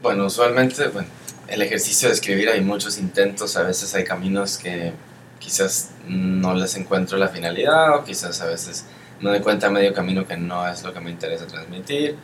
Bueno, 0.02 0.26
usualmente, 0.26 0.88
bueno, 0.88 1.08
el 1.48 1.62
ejercicio 1.62 2.08
de 2.08 2.16
escribir 2.16 2.50
hay 2.50 2.62
muchos 2.62 2.98
intentos, 2.98 3.58
a 3.58 3.64
veces 3.64 3.94
hay 3.94 4.06
caminos 4.06 4.58
que 4.58 4.94
quizás 5.40 5.92
no 6.08 6.56
les 6.56 6.76
encuentro 6.76 7.18
la 7.18 7.28
finalidad 7.28 7.96
o 7.96 8.04
quizás 8.04 8.42
a 8.42 8.48
veces 8.48 8.86
me 9.20 9.30
doy 9.30 9.42
cuenta 9.42 9.68
a 9.68 9.70
medio 9.70 9.94
camino 9.94 10.28
que 10.28 10.38
no 10.38 10.68
es 10.68 10.84
lo 10.84 10.94
que 10.94 11.00
me 11.00 11.12
interesa 11.12 11.46
transmitir. 11.46 12.16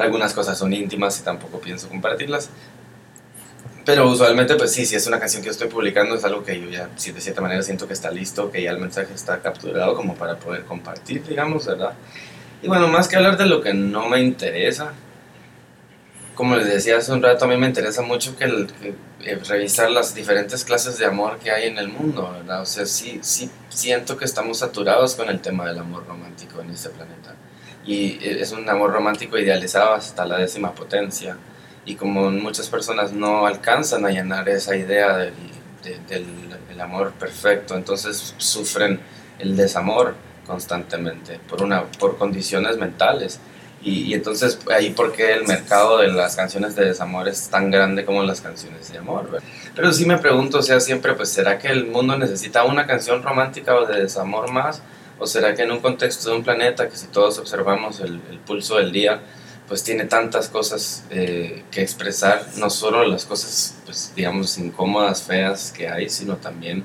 Algunas 0.00 0.32
cosas 0.34 0.58
son 0.58 0.72
íntimas 0.72 1.20
y 1.20 1.22
tampoco 1.22 1.60
pienso 1.60 1.88
compartirlas. 1.88 2.50
Pero 3.84 4.08
usualmente, 4.08 4.54
pues 4.56 4.72
sí, 4.72 4.84
si 4.86 4.94
es 4.94 5.06
una 5.06 5.18
canción 5.18 5.42
que 5.42 5.46
yo 5.46 5.52
estoy 5.52 5.68
publicando, 5.68 6.14
es 6.14 6.24
algo 6.24 6.44
que 6.44 6.60
yo 6.60 6.68
ya, 6.68 6.86
de 6.88 7.20
cierta 7.20 7.40
manera 7.40 7.62
siento 7.62 7.86
que 7.86 7.94
está 7.94 8.10
listo, 8.10 8.50
que 8.50 8.62
ya 8.62 8.70
el 8.70 8.78
mensaje 8.78 9.12
está 9.14 9.40
capturado 9.40 9.94
como 9.94 10.14
para 10.14 10.36
poder 10.36 10.64
compartir, 10.64 11.24
digamos, 11.26 11.66
¿verdad? 11.66 11.92
Y 12.62 12.68
bueno, 12.68 12.88
más 12.88 13.08
que 13.08 13.16
hablar 13.16 13.36
de 13.38 13.46
lo 13.46 13.60
que 13.62 13.72
no 13.72 14.08
me 14.08 14.20
interesa, 14.20 14.92
como 16.34 16.56
les 16.56 16.66
decía 16.66 16.98
hace 16.98 17.12
un 17.12 17.22
rato, 17.22 17.44
a 17.44 17.48
mí 17.48 17.56
me 17.56 17.66
interesa 17.66 18.02
mucho 18.02 18.36
que, 18.36 18.44
el- 18.44 18.66
que, 18.80 18.94
eh, 19.24 19.38
revisar 19.48 19.90
las 19.90 20.14
diferentes 20.14 20.64
clases 20.64 20.96
de 20.98 21.06
amor 21.06 21.38
que 21.38 21.50
hay 21.50 21.66
en 21.68 21.78
el 21.78 21.88
mundo, 21.88 22.30
¿verdad? 22.32 22.62
O 22.62 22.66
sea, 22.66 22.86
sí, 22.86 23.18
sí 23.22 23.50
siento 23.70 24.16
que 24.16 24.24
estamos 24.24 24.58
saturados 24.58 25.14
con 25.16 25.28
el 25.28 25.40
tema 25.40 25.66
del 25.66 25.78
amor 25.78 26.06
romántico 26.06 26.60
en 26.60 26.70
este 26.70 26.90
planeta. 26.90 27.34
Y 27.86 28.18
es 28.22 28.52
un 28.52 28.68
amor 28.68 28.92
romántico 28.92 29.38
idealizado 29.38 29.94
hasta 29.94 30.24
la 30.24 30.38
décima 30.38 30.72
potencia. 30.74 31.36
Y 31.84 31.94
como 31.96 32.30
muchas 32.30 32.68
personas 32.68 33.12
no 33.12 33.46
alcanzan 33.46 34.04
a 34.04 34.10
llenar 34.10 34.48
esa 34.48 34.76
idea 34.76 35.16
del, 35.16 35.32
de- 35.82 35.98
del 36.08 36.26
el 36.70 36.80
amor 36.80 37.12
perfecto, 37.12 37.74
entonces 37.74 38.34
sufren 38.38 39.00
el 39.38 39.56
desamor 39.56 40.14
constantemente 40.46 41.40
por, 41.48 41.62
una, 41.62 41.84
por 41.98 42.16
condiciones 42.18 42.76
mentales. 42.76 43.40
Y, 43.82 44.02
y 44.04 44.14
entonces 44.14 44.58
ahí 44.70 44.90
porque 44.90 45.32
el 45.32 45.46
mercado 45.46 45.98
de 45.98 46.08
las 46.08 46.36
canciones 46.36 46.76
de 46.76 46.84
desamor 46.84 47.28
es 47.28 47.48
tan 47.48 47.70
grande 47.70 48.04
como 48.04 48.22
las 48.22 48.40
canciones 48.42 48.92
de 48.92 48.98
amor. 48.98 49.40
Pero 49.74 49.92
sí 49.92 50.04
me 50.04 50.18
pregunto, 50.18 50.58
o 50.58 50.62
sea, 50.62 50.80
siempre, 50.80 51.14
pues, 51.14 51.30
¿será 51.30 51.58
que 51.58 51.68
el 51.68 51.86
mundo 51.86 52.16
necesita 52.18 52.64
una 52.64 52.86
canción 52.86 53.22
romántica 53.22 53.74
o 53.74 53.86
de 53.86 54.02
desamor 54.02 54.52
más? 54.52 54.82
¿O 55.20 55.26
será 55.26 55.54
que 55.54 55.62
en 55.62 55.70
un 55.70 55.80
contexto 55.80 56.30
de 56.30 56.36
un 56.36 56.42
planeta 56.42 56.88
que 56.88 56.96
si 56.96 57.06
todos 57.08 57.38
observamos 57.38 58.00
el, 58.00 58.18
pulso 58.46 58.78
del 58.78 58.90
día, 58.90 59.20
pues 59.68 59.84
tiene 59.84 60.06
tantas 60.06 60.48
cosas 60.48 61.04
eh, 61.10 61.62
que 61.70 61.82
expresar, 61.82 62.46
no 62.56 62.70
solo 62.70 63.04
las 63.04 63.26
cosas, 63.26 63.76
pues, 63.84 64.12
digamos, 64.16 64.56
incómodas, 64.56 65.22
feas 65.22 65.72
que 65.72 65.88
hay, 65.88 66.08
sino 66.08 66.36
también 66.36 66.84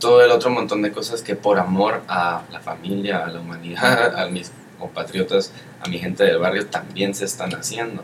todo 0.00 0.24
el 0.24 0.30
otro 0.30 0.48
montón 0.48 0.80
de 0.80 0.92
cosas 0.92 1.20
que 1.20 1.36
por 1.36 1.58
amor 1.58 2.02
a 2.08 2.42
la 2.50 2.60
familia, 2.60 3.22
a 3.22 3.28
la 3.28 3.40
humanidad, 3.40 4.18
a 4.18 4.28
mis 4.28 4.50
compatriotas, 4.78 5.52
a 5.82 5.88
mi 5.88 5.98
gente 5.98 6.24
del 6.24 6.38
barrio 6.38 6.66
también 6.66 7.14
se 7.14 7.26
están 7.26 7.54
haciendo. 7.54 8.02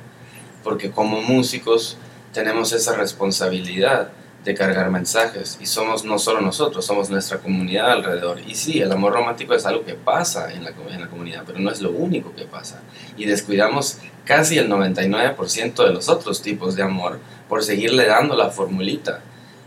Porque 0.62 0.90
como 0.90 1.22
músicos 1.22 1.96
tenemos 2.34 2.72
esa 2.72 2.94
responsabilidad 2.96 4.12
de 4.44 4.54
cargar 4.54 4.90
mensajes 4.90 5.58
y 5.60 5.66
somos 5.66 6.04
no 6.04 6.18
solo 6.18 6.40
nosotros, 6.40 6.84
somos 6.84 7.10
nuestra 7.10 7.38
comunidad 7.38 7.92
alrededor. 7.92 8.40
Y 8.46 8.54
sí, 8.54 8.80
el 8.80 8.90
amor 8.90 9.12
romántico 9.12 9.54
es 9.54 9.66
algo 9.66 9.84
que 9.84 9.94
pasa 9.94 10.52
en 10.52 10.64
la, 10.64 10.72
en 10.90 11.00
la 11.00 11.08
comunidad, 11.08 11.42
pero 11.46 11.58
no 11.58 11.70
es 11.70 11.80
lo 11.80 11.90
único 11.90 12.34
que 12.34 12.44
pasa. 12.44 12.80
Y 13.16 13.26
descuidamos 13.26 13.98
casi 14.24 14.58
el 14.58 14.70
99% 14.70 15.84
de 15.84 15.92
los 15.92 16.08
otros 16.08 16.40
tipos 16.40 16.74
de 16.74 16.82
amor 16.82 17.18
por 17.48 17.62
seguirle 17.62 18.06
dando 18.06 18.34
la 18.34 18.50
formulita. 18.50 19.20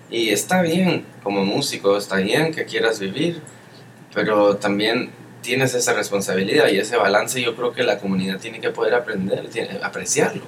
Y 0.10 0.30
está 0.30 0.62
bien 0.62 1.06
como 1.22 1.46
músico, 1.46 1.98
está 1.98 2.18
bien 2.18 2.52
que 2.52 2.66
quieras 2.66 3.00
vivir, 3.00 3.42
pero 4.14 4.58
también 4.58 5.12
tienes 5.42 5.74
esa 5.76 5.94
responsabilidad 5.94 6.70
y 6.70 6.78
ese 6.78 6.98
balance 6.98 7.42
yo 7.42 7.56
creo 7.56 7.74
que 7.74 7.84
la 7.84 8.00
comunidad 8.00 8.40
tiene 8.40 8.62
que 8.62 8.70
poder 8.70 8.96
aprender, 8.96 9.50
tiene, 9.50 9.80
apreciarlo 9.84 10.44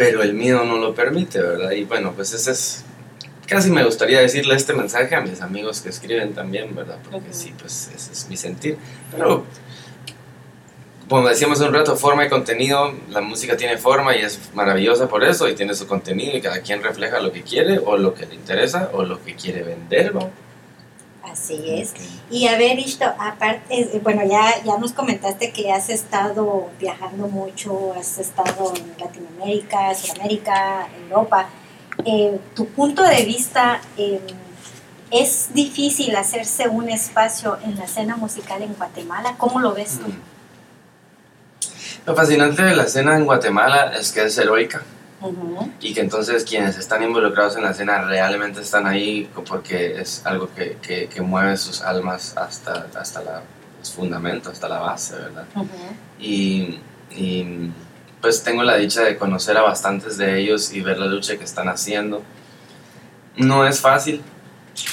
pero 0.00 0.22
el 0.22 0.32
miedo 0.32 0.64
no 0.64 0.78
lo 0.78 0.94
permite, 0.94 1.42
¿verdad? 1.42 1.72
Y 1.72 1.84
bueno, 1.84 2.14
pues 2.16 2.32
ese 2.32 2.52
es, 2.52 2.86
casi 3.50 3.70
me 3.70 3.84
gustaría 3.84 4.20
decirle 4.20 4.54
este 4.54 4.72
mensaje 4.72 5.14
a 5.16 5.20
mis 5.20 5.40
amigos 5.42 5.80
que 5.80 5.88
escriben 5.88 6.32
también, 6.34 6.72
¿verdad? 6.74 6.98
Porque 7.10 7.32
sí, 7.32 7.52
pues 7.60 7.90
ese 7.94 8.12
es 8.12 8.28
mi 8.28 8.36
sentir. 8.36 8.78
Pero, 9.10 9.44
como 11.08 11.28
decíamos 11.28 11.60
un 11.60 11.74
rato, 11.74 11.96
forma 11.96 12.24
y 12.24 12.28
contenido, 12.28 12.94
la 13.08 13.20
música 13.20 13.56
tiene 13.56 13.76
forma 13.76 14.16
y 14.16 14.20
es 14.20 14.38
maravillosa 14.54 15.08
por 15.08 15.24
eso, 15.24 15.48
y 15.48 15.56
tiene 15.56 15.74
su 15.74 15.88
contenido 15.88 16.36
y 16.36 16.40
cada 16.40 16.60
quien 16.62 16.80
refleja 16.80 17.18
lo 17.18 17.32
que 17.32 17.42
quiere 17.42 17.80
o 17.84 17.96
lo 17.96 18.14
que 18.14 18.24
le 18.24 18.36
interesa 18.36 18.88
o 18.92 19.02
lo 19.02 19.22
que 19.22 19.34
quiere 19.34 19.64
vender, 19.64 20.14
¿no? 20.14 20.30
Así 21.24 21.60
es. 21.66 21.92
Y 22.30 22.46
a 22.46 22.56
ver, 22.56 22.78
Ishto, 22.78 23.04
aparte, 23.04 24.00
bueno, 24.02 24.22
ya, 24.24 24.62
ya 24.64 24.78
nos 24.78 24.92
comentaste 24.92 25.52
que 25.52 25.72
has 25.72 25.90
estado 25.90 26.70
viajando 26.78 27.26
mucho, 27.26 27.94
has 27.94 28.18
estado 28.18 28.72
en 28.76 28.94
Latinoamérica, 28.98 29.92
Sudamérica, 29.94 30.88
Europa. 31.02 31.48
Eh, 32.04 32.40
tu 32.54 32.66
punto 32.66 33.02
de 33.02 33.24
vista, 33.24 33.80
eh, 33.96 34.20
¿es 35.10 35.50
difícil 35.52 36.14
hacerse 36.16 36.68
un 36.68 36.88
espacio 36.88 37.58
en 37.64 37.76
la 37.76 37.84
escena 37.84 38.16
musical 38.16 38.62
en 38.62 38.74
Guatemala? 38.74 39.34
¿Cómo 39.38 39.60
lo 39.60 39.74
ves 39.74 39.98
tú? 39.98 40.10
Lo 42.06 42.14
fascinante 42.14 42.62
de 42.62 42.76
la 42.76 42.84
escena 42.84 43.16
en 43.16 43.24
Guatemala 43.24 43.92
es 43.98 44.12
que 44.12 44.24
es 44.24 44.38
heroica. 44.38 44.82
Y 45.80 45.92
que 45.92 46.00
entonces 46.00 46.44
quienes 46.44 46.78
están 46.78 47.02
involucrados 47.02 47.54
en 47.56 47.62
la 47.62 47.72
escena 47.72 48.02
realmente 48.02 48.62
están 48.62 48.86
ahí 48.86 49.28
porque 49.46 50.00
es 50.00 50.22
algo 50.24 50.48
que, 50.54 50.78
que, 50.80 51.08
que 51.08 51.20
mueve 51.20 51.58
sus 51.58 51.82
almas 51.82 52.34
hasta, 52.38 52.86
hasta 52.98 53.22
la, 53.22 53.42
los 53.78 53.92
fundamentos, 53.92 54.54
hasta 54.54 54.68
la 54.68 54.78
base, 54.78 55.16
¿verdad? 55.16 55.44
Y, 56.18 56.80
y, 57.10 57.70
pues 58.20 58.42
tengo 58.42 58.62
la 58.62 58.76
dicha 58.76 59.02
de 59.02 59.16
conocer 59.16 59.56
a 59.56 59.62
bastantes 59.62 60.16
de 60.18 60.38
ellos 60.40 60.72
y 60.72 60.80
ver 60.82 60.98
la 60.98 61.06
lucha 61.06 61.36
que 61.38 61.44
están 61.44 61.68
haciendo. 61.68 62.22
No 63.36 63.66
es 63.66 63.80
fácil. 63.80 64.22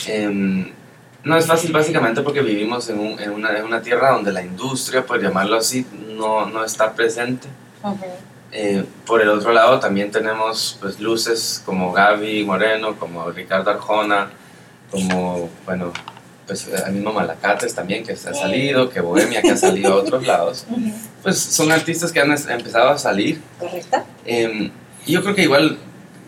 em, 0.07 0.71
no 1.23 1.37
es 1.37 1.45
fácil 1.45 1.71
básicamente 1.71 2.21
porque 2.21 2.41
vivimos 2.41 2.89
en, 2.89 2.99
un- 2.99 3.19
en 3.19 3.31
una, 3.31 3.57
en 3.57 3.65
una 3.65 3.81
tierra 3.81 4.11
donde 4.11 4.31
la 4.31 4.41
industria, 4.41 5.05
por 5.05 5.21
llamarlo 5.21 5.57
así, 5.57 5.85
no, 6.15 6.45
no 6.45 6.63
está 6.63 6.93
presente. 6.93 7.47
Eh, 8.51 8.85
por 9.05 9.21
el 9.21 9.29
otro 9.29 9.51
lado 9.51 9.79
también 9.79 10.09
tenemos 10.09 10.77
pues, 10.81 10.99
luces 11.01 11.61
como 11.65 11.91
Gaby 11.91 12.45
Moreno, 12.45 12.95
como 12.97 13.29
Ricardo 13.31 13.69
Arjona, 13.71 14.29
como, 14.89 15.49
bueno, 15.65 15.91
pues 16.47 16.67
el 16.67 16.93
mismo 16.93 17.11
Malacates 17.11 17.75
también 17.75 18.03
que 18.03 18.13
ha 18.13 18.17
salido, 18.17 18.89
que 18.89 19.01
Bohemia 19.01 19.41
que 19.41 19.51
ha 19.51 19.57
salido 19.57 19.93
a 19.93 19.95
otros 20.01 20.25
lados. 20.25 20.65
Pues 21.21 21.37
son 21.37 21.71
artistas 21.71 22.11
que 22.11 22.21
han 22.21 22.31
empezado 22.31 22.89
a 22.89 22.97
salir. 22.97 23.41
¿Correcto? 23.59 24.03
Eh, 24.25 24.71
y 25.05 25.11
yo 25.11 25.21
creo 25.21 25.35
que 25.35 25.43
igual, 25.43 25.77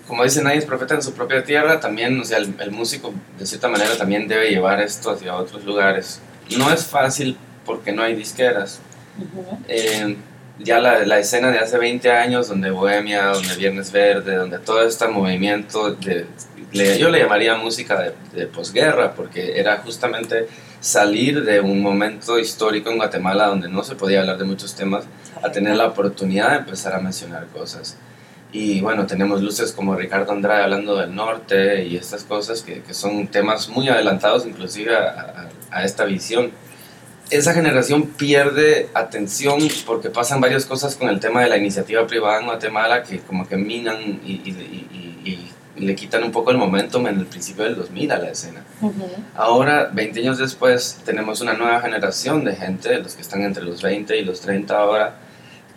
como 0.07 0.23
dice 0.23 0.43
nadie 0.43 0.57
es 0.57 0.65
profeta 0.65 0.93
en 0.95 1.01
su 1.01 1.13
propia 1.13 1.43
tierra, 1.43 1.79
también, 1.79 2.19
o 2.19 2.25
sea, 2.25 2.37
el, 2.37 2.53
el 2.59 2.71
músico 2.71 3.13
de 3.37 3.45
cierta 3.45 3.69
manera 3.69 3.97
también 3.97 4.27
debe 4.27 4.49
llevar 4.49 4.81
esto 4.81 5.11
hacia 5.11 5.35
otros 5.35 5.63
lugares. 5.63 6.19
No 6.57 6.71
es 6.71 6.85
fácil 6.85 7.37
porque 7.65 7.91
no 7.91 8.01
hay 8.01 8.15
disqueras, 8.15 8.81
eh, 9.67 10.17
ya 10.59 10.79
la, 10.79 11.05
la 11.05 11.19
escena 11.19 11.51
de 11.51 11.59
hace 11.59 11.77
20 11.77 12.11
años, 12.11 12.47
donde 12.49 12.71
Bohemia, 12.71 13.27
donde 13.27 13.55
Viernes 13.55 13.91
Verde, 13.91 14.35
donde 14.35 14.59
todo 14.59 14.85
este 14.85 15.07
movimiento, 15.07 15.93
de, 15.93 16.25
le- 16.71 16.97
yo 16.99 17.09
le 17.09 17.19
llamaría 17.19 17.55
música 17.55 17.99
de, 17.99 18.13
de 18.33 18.47
posguerra, 18.47 19.13
porque 19.13 19.59
era 19.59 19.77
justamente 19.77 20.47
salir 20.81 21.43
de 21.43 21.59
un 21.61 21.81
momento 21.81 22.39
histórico 22.39 22.89
en 22.89 22.97
Guatemala 22.97 23.47
donde 23.47 23.67
no 23.69 23.83
se 23.83 23.95
podía 23.95 24.21
hablar 24.21 24.37
de 24.37 24.45
muchos 24.45 24.75
temas 24.75 25.03
a 25.43 25.51
tener 25.51 25.75
la 25.75 25.87
oportunidad 25.87 26.51
de 26.51 26.57
empezar 26.57 26.93
a 26.93 26.99
mencionar 26.99 27.47
cosas. 27.47 27.97
Y 28.51 28.81
bueno, 28.81 29.05
tenemos 29.05 29.41
luces 29.41 29.71
como 29.73 29.95
Ricardo 29.95 30.31
Andrade 30.31 30.63
hablando 30.63 30.95
del 30.97 31.13
norte 31.13 31.83
y 31.85 31.97
estas 31.97 32.23
cosas 32.23 32.61
que, 32.63 32.81
que 32.81 32.93
son 32.95 33.27
temas 33.27 33.69
muy 33.69 33.89
adelantados 33.89 34.45
inclusive 34.45 34.95
a, 34.95 35.49
a- 35.71 35.79
a 35.79 35.83
esta 35.85 36.05
visión. 36.05 36.51
Esa 37.29 37.53
generación 37.53 38.07
pierde 38.07 38.89
atención 38.95 39.59
porque 39.85 40.09
pasan 40.09 40.41
varias 40.41 40.65
cosas 40.65 40.95
con 40.95 41.09
el 41.09 41.19
tema 41.19 41.43
de 41.43 41.49
la 41.49 41.57
iniciativa 41.57 42.07
privada 42.07 42.39
en 42.39 42.45
Guatemala 42.47 43.03
que 43.03 43.19
como 43.19 43.47
que 43.47 43.55
minan 43.55 44.01
y, 44.01 44.31
y- 44.31 44.41
y- 44.45 44.87
y- 45.23 45.29
y 45.29 45.51
le 45.79 45.95
quitan 45.95 46.23
un 46.23 46.31
poco 46.31 46.51
el 46.51 46.57
momentum 46.57 47.07
en 47.07 47.19
el 47.19 47.25
principio 47.25 47.63
del 47.63 47.75
2000 47.75 48.11
a 48.11 48.17
la 48.19 48.29
escena. 48.29 48.63
Ahora, 49.35 49.89
20 49.93 50.19
años 50.19 50.37
después, 50.37 50.99
tenemos 51.05 51.41
una 51.41 51.53
nueva 51.53 51.81
generación 51.81 52.43
de 52.43 52.55
gente, 52.55 52.99
los 52.99 53.15
que 53.15 53.21
están 53.21 53.41
entre 53.43 53.63
los 53.63 53.81
20 53.81 54.17
y 54.17 54.23
los 54.25 54.41
30 54.41 54.77
ahora, 54.77 55.15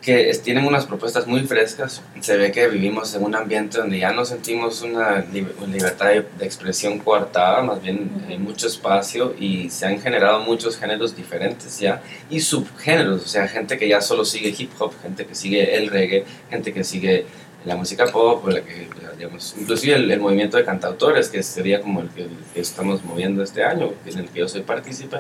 que 0.01 0.31
es- 0.31 0.43
tienen 0.43 0.65
unas 0.67 0.85
propuestas 0.87 1.29
muy 1.29 1.43
frescas. 1.43 2.03
Se 2.21 2.37
ve 2.37 2.51
que 2.51 2.67
vivimos 2.67 3.15
en 3.15 3.23
un 3.23 3.37
ambiente 3.37 3.79
donde 3.79 4.01
ya 4.01 4.13
no 4.13 4.25
sentimos 4.25 4.83
una, 4.83 5.25
una 5.61 5.73
libertad 5.73 6.09
de, 6.09 6.27
de 6.39 6.45
expresión 6.45 6.99
coartada, 6.99 7.63
más 7.63 7.81
bien 7.81 8.11
hay 8.29 8.37
mucho 8.37 8.67
espacio 8.67 9.33
y 9.39 9.71
se 9.71 9.87
han 9.87 10.01
generado 10.01 10.41
muchos 10.41 10.77
géneros 10.77 11.15
diferentes 11.15 11.79
ya 11.79 12.03
y 12.29 12.41
subgéneros, 12.41 13.23
o 13.25 13.29
sea, 13.29 13.47
gente 13.47 13.79
que 13.79 13.87
ya 13.89 14.01
solo 14.01 14.25
sigue 14.25 14.53
hip 14.59 14.73
hop, 14.81 14.93
gente 15.03 15.25
que 15.25 15.37
sigue 15.37 15.77
el 15.77 15.89
reggae, 15.89 16.25
gente 16.51 16.73
que 16.73 16.83
sigue 16.83 17.25
la 17.65 17.77
música 17.77 18.07
pop, 18.07 18.47
la 18.49 18.61
que, 18.61 18.89
digamos, 19.17 19.55
inclusive 19.59 19.95
el, 19.95 20.11
el 20.11 20.21
movimiento 20.21 20.57
de 20.57 20.65
cantautores, 20.65 21.29
que 21.29 21.43
sería 21.43 21.81
como 21.81 22.01
el 22.01 22.09
que, 22.11 22.23
el 22.23 22.31
que 22.55 22.61
estamos 22.61 23.05
moviendo 23.05 23.43
este 23.43 23.65
año, 23.65 23.93
en 24.05 24.19
el 24.19 24.29
que 24.29 24.41
yo 24.41 24.49
soy 24.49 24.63
partícipe. 24.63 25.19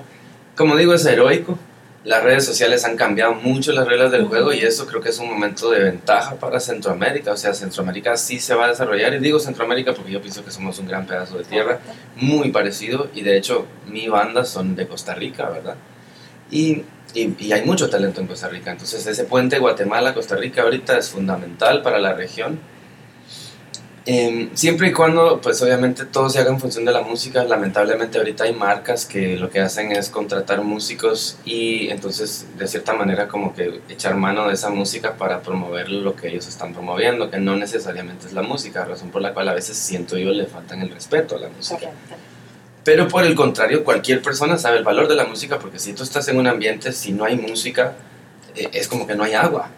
Como 0.57 0.76
digo, 0.76 0.95
es 0.95 1.05
heroico. 1.07 1.59
Las 2.05 2.24
redes 2.24 2.45
sociales 2.45 2.84
han 2.84 2.97
cambiado 2.97 3.34
mucho 3.34 3.72
las 3.72 3.86
reglas 3.86 4.11
del 4.11 4.26
juego 4.26 4.53
y 4.53 4.59
eso 4.59 4.86
creo 4.86 5.01
que 5.01 5.11
es 5.11 5.18
un 5.20 5.28
momento 5.28 5.70
de 5.70 5.84
ventaja 5.84 6.34
para 6.34 6.59
Centroamérica. 6.59 7.30
O 7.32 7.36
sea, 7.36 7.55
Centroamérica 7.55 8.16
sí 8.16 8.40
se 8.40 8.57
va 8.57 8.64
a 8.64 8.68
desarrollar. 8.68 9.14
Y 9.14 9.18
digo 9.20 9.38
Centroamérica 9.38 9.95
porque 9.95 10.11
yo 10.11 10.20
pienso 10.20 10.45
que 10.45 10.51
somos 10.51 10.80
un 10.80 10.88
gran 10.88 11.07
pedazo 11.07 11.38
de 11.38 11.45
tierra, 11.45 11.78
muy 12.16 12.51
parecido. 12.51 13.09
Y 13.14 13.22
de 13.22 13.36
hecho, 13.36 13.66
mi 13.86 14.09
banda 14.09 14.45
son 14.45 14.74
de 14.74 14.88
Costa 14.88 15.14
Rica, 15.14 15.49
¿verdad? 15.49 15.76
Y, 16.51 16.82
y, 17.15 17.53
hay 17.53 17.65
mucho 17.65 17.91
talento 17.91 18.21
en 18.21 18.27
Costa 18.27 18.49
Rica. 18.49 18.73
Entonces, 18.73 19.07
ese 19.07 19.25
puente 19.25 19.59
Guatemala-Costa 19.59 20.37
Rica 20.37 20.63
ahorita 20.63 20.99
es 20.99 21.11
fundamental 21.11 21.83
para 21.83 21.99
la 21.99 22.15
región. 22.15 22.61
Em, 24.05 24.51
siempre 24.55 24.89
y 24.89 24.93
cuando, 24.93 25.41
pues 25.41 25.63
obviamente 25.63 26.05
todo 26.05 26.29
se 26.29 26.41
haga 26.41 26.51
en 26.51 26.59
función 26.59 26.85
de 26.85 26.91
la 26.93 27.03
música. 27.03 27.45
Lamentablemente 27.45 28.19
ahorita 28.19 28.45
hay 28.45 28.53
marcas 28.53 29.07
que 29.07 29.37
lo 29.37 29.49
que 29.49 29.61
hacen 29.61 29.93
es 29.93 30.09
contratar 30.09 30.63
músicos 30.63 31.39
y 31.45 31.89
entonces 31.89 32.47
de 32.59 32.67
cierta 32.67 32.95
manera 32.95 33.29
como 33.29 33.55
que 33.55 33.81
echar 33.89 34.17
mano 34.17 34.49
de 34.49 34.55
esa 34.55 34.71
música 34.71 35.17
para 35.17 35.41
promover 35.43 35.89
lo 35.89 36.17
que 36.17 36.29
ellos 36.29 36.49
están 36.49 36.73
promoviendo, 36.73 37.31
que 37.31 37.39
no 37.39 37.55
necesariamente 37.57 38.27
es 38.27 38.33
la 38.33 38.43
música, 38.43 38.85
razón 38.85 39.11
por 39.11 39.23
la 39.23 39.33
cual 39.35 39.49
a 39.49 39.55
veces 39.55 39.77
siento 39.77 40.19
yo 40.19 40.31
le 40.31 40.47
faltan 40.47 40.83
el 40.83 40.91
respeto 40.91 41.37
a 41.37 41.39
la 41.39 41.49
música. 41.49 41.91
Pero 42.85 43.07
por 43.09 43.24
el 43.24 43.35
contrario, 43.35 43.85
cualquier 43.85 44.22
persona 44.22 44.59
sabe 44.59 44.78
el 44.78 44.85
valor 44.85 45.09
de 45.09 45.14
la 45.14 45.24
música 45.24 45.59
porque 45.59 45.78
si 45.78 45.93
tú 45.93 46.03
estás 46.03 46.26
en 46.28 46.39
un 46.39 46.47
ambiente, 46.49 46.93
si 46.93 47.12
no 47.12 47.24
hay 47.24 47.37
música, 47.37 47.95
eh, 48.57 48.68
es 48.72 48.89
como 48.89 49.07
que 49.07 49.14
no 49.14 49.22
hay 49.22 49.35
agua, 49.35 49.70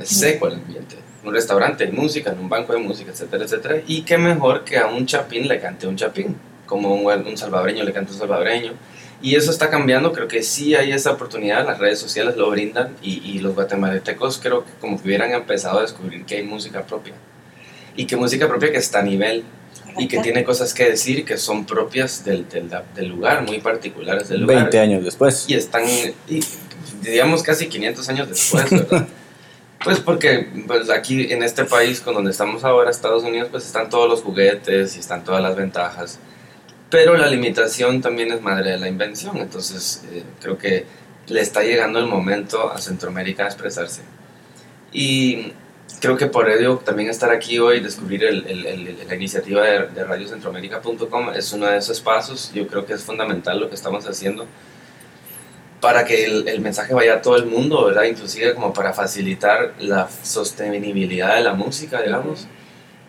es 0.00 0.08
seco 0.08 0.46
el 0.46 0.54
ambiente. 0.54 0.96
En 1.22 1.28
un 1.28 1.34
restaurante 1.34 1.84
hay 1.84 1.92
música, 1.92 2.30
en 2.30 2.38
un 2.38 2.48
banco 2.48 2.72
hay 2.72 2.80
música, 2.80 3.10
etcétera, 3.10 3.44
etcétera. 3.44 3.82
Y 3.86 4.02
qué 4.02 4.16
mejor 4.16 4.64
que 4.64 4.78
a 4.78 4.86
un 4.86 5.06
chapín 5.06 5.48
le 5.48 5.60
cante 5.60 5.86
un 5.86 5.96
chapín, 5.96 6.36
como 6.66 6.94
un, 6.94 7.26
un 7.26 7.36
salvadoreño 7.36 7.82
le 7.84 7.92
cante 7.92 8.12
un 8.12 8.18
salvadoreño. 8.18 8.72
Y 9.20 9.36
eso 9.36 9.50
está 9.50 9.70
cambiando, 9.70 10.12
creo 10.12 10.26
que 10.26 10.42
sí 10.42 10.74
hay 10.74 10.92
esa 10.92 11.12
oportunidad, 11.12 11.64
las 11.64 11.78
redes 11.78 11.98
sociales 12.00 12.36
lo 12.36 12.50
brindan 12.50 12.96
y, 13.02 13.22
y 13.24 13.38
los 13.38 13.54
guatemaltecos 13.54 14.38
creo 14.38 14.64
que 14.64 14.72
como 14.80 15.00
que 15.00 15.06
hubieran 15.06 15.32
empezado 15.32 15.78
a 15.78 15.82
descubrir 15.82 16.24
que 16.24 16.36
hay 16.36 16.42
música 16.42 16.82
propia. 16.82 17.14
Y 17.94 18.06
que 18.06 18.16
música 18.16 18.48
propia 18.48 18.72
que 18.72 18.78
está 18.78 19.00
a 19.00 19.02
nivel 19.02 19.44
y 19.98 20.08
que 20.08 20.18
tiene 20.18 20.44
cosas 20.44 20.74
que 20.74 20.88
decir 20.88 21.24
que 21.24 21.36
son 21.36 21.64
propias 21.64 22.24
del, 22.24 22.48
del, 22.48 22.70
del 22.94 23.08
lugar, 23.08 23.42
muy 23.42 23.58
particulares 23.60 24.28
del 24.28 24.42
lugar. 24.42 24.58
20 24.58 24.78
años 24.78 25.04
después. 25.04 25.44
Y 25.48 25.54
están, 25.54 25.84
y, 26.28 26.40
digamos, 27.02 27.42
casi 27.42 27.68
500 27.68 28.08
años 28.08 28.28
después, 28.28 28.70
¿verdad? 28.70 29.06
Pues 29.84 29.98
porque 29.98 30.48
pues 30.68 30.90
aquí 30.90 31.32
en 31.32 31.42
este 31.42 31.64
país 31.64 32.00
con 32.00 32.14
donde 32.14 32.30
estamos 32.30 32.62
ahora, 32.62 32.88
Estados 32.88 33.24
Unidos, 33.24 33.48
pues 33.50 33.66
están 33.66 33.90
todos 33.90 34.08
los 34.08 34.22
juguetes 34.22 34.96
y 34.96 35.00
están 35.00 35.24
todas 35.24 35.42
las 35.42 35.56
ventajas. 35.56 36.20
Pero 36.88 37.16
la 37.16 37.26
limitación 37.26 38.00
también 38.00 38.30
es 38.30 38.40
madre 38.40 38.70
de 38.72 38.78
la 38.78 38.86
invención. 38.86 39.38
Entonces 39.38 40.04
eh, 40.12 40.22
creo 40.40 40.56
que 40.56 40.86
le 41.26 41.40
está 41.40 41.62
llegando 41.62 41.98
el 41.98 42.06
momento 42.06 42.70
a 42.70 42.78
Centroamérica 42.78 43.44
a 43.44 43.46
expresarse. 43.46 44.02
Y 44.92 45.52
creo 46.02 46.16
que 46.16 46.26
por 46.26 46.50
ello 46.50 46.78
también 46.78 47.08
estar 47.08 47.30
aquí 47.30 47.58
hoy, 47.60 47.80
descubrir 47.80 48.24
el, 48.24 48.44
el, 48.46 48.66
el, 48.66 48.98
la 49.08 49.14
iniciativa 49.14 49.62
de, 49.62 49.86
de 49.86 50.04
radiocentroamérica.com 50.04 51.30
es 51.34 51.52
uno 51.52 51.66
de 51.66 51.78
esos 51.78 52.00
pasos. 52.00 52.52
Yo 52.52 52.66
creo 52.66 52.84
que 52.84 52.92
es 52.92 53.02
fundamental 53.02 53.60
lo 53.60 53.68
que 53.68 53.76
estamos 53.76 54.06
haciendo 54.06 54.46
para 55.80 56.04
que 56.04 56.24
el, 56.24 56.60
mensaje 56.60 56.94
vaya 56.94 57.14
a 57.14 57.22
todo 57.22 57.36
el 57.36 57.46
mundo, 57.46 57.84
¿verdad? 57.84 58.04
Inclusive 58.04 58.54
como 58.54 58.72
para 58.72 58.92
facilitar 58.92 59.74
la 59.80 60.08
sostenibilidad 60.08 61.36
de 61.36 61.42
la 61.42 61.54
música, 61.54 62.02
digamos. 62.02 62.46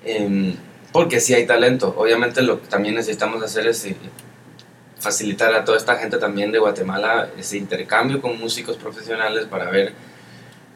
Eh, 0.05 0.55
porque 0.91 1.19
sí 1.19 1.33
hay 1.33 1.45
talento. 1.45 1.93
Obviamente 1.97 2.41
lo 2.41 2.61
que 2.61 2.67
también 2.67 2.95
necesitamos 2.95 3.43
hacer 3.43 3.67
es 3.67 3.85
eh, 3.85 3.95
facilitar 4.99 5.53
a 5.53 5.65
toda 5.65 5.77
esta 5.77 5.95
gente 5.97 6.17
también 6.17 6.51
de 6.51 6.59
Guatemala 6.59 7.29
ese 7.37 7.57
intercambio 7.57 8.21
con 8.21 8.39
músicos 8.39 8.77
profesionales 8.77 9.45
para 9.45 9.69
ver 9.69 9.93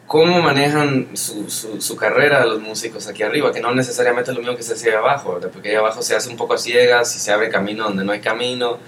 cómo 0.07 0.41
manejan 0.41 1.09
su, 1.13 1.49
su, 1.49 1.81
su, 1.81 1.95
carrera 1.97 2.45
los 2.45 2.61
músicos 2.61 3.07
aquí 3.07 3.23
arriba, 3.23 3.51
que 3.51 3.59
no 3.59 3.75
necesariamente 3.75 4.31
es 4.31 4.37
lo 4.37 4.41
mismo 4.41 4.55
que 4.55 4.63
se 4.63 4.73
hace 4.73 4.95
abajo, 4.95 5.33
¿verdad? 5.33 5.49
porque 5.51 5.69
ahí 5.69 5.75
abajo 5.75 6.01
se 6.01 6.15
hace 6.15 6.29
un 6.29 6.37
poco 6.37 6.53
a 6.53 6.57
ciegas 6.57 7.13
y 7.15 7.19
se 7.19 7.31
abre 7.31 7.49
camino 7.49 7.83
donde 7.83 8.05
no 8.05 8.13
hay 8.13 8.21
camino, 8.21 8.79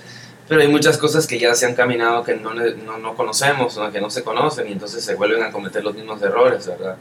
pero 0.47 0.61
hay 0.61 0.69
muchas 0.69 0.97
cosas 0.97 1.27
que 1.27 1.37
ya 1.37 1.53
se 1.55 1.65
han 1.65 1.75
caminado 1.75 2.23
que 2.23 2.35
no, 2.35 2.53
no, 2.53 2.97
no 2.97 3.15
conocemos, 3.15 3.77
¿no? 3.77 3.91
que 3.91 3.99
no 3.99 4.09
se 4.09 4.23
conocen 4.23 4.69
y 4.69 4.71
entonces 4.71 5.03
se 5.03 5.15
vuelven 5.15 5.43
a 5.43 5.51
cometer 5.51 5.83
los 5.83 5.93
mismos 5.93 6.21
errores, 6.21 6.65
¿verdad? 6.67 6.95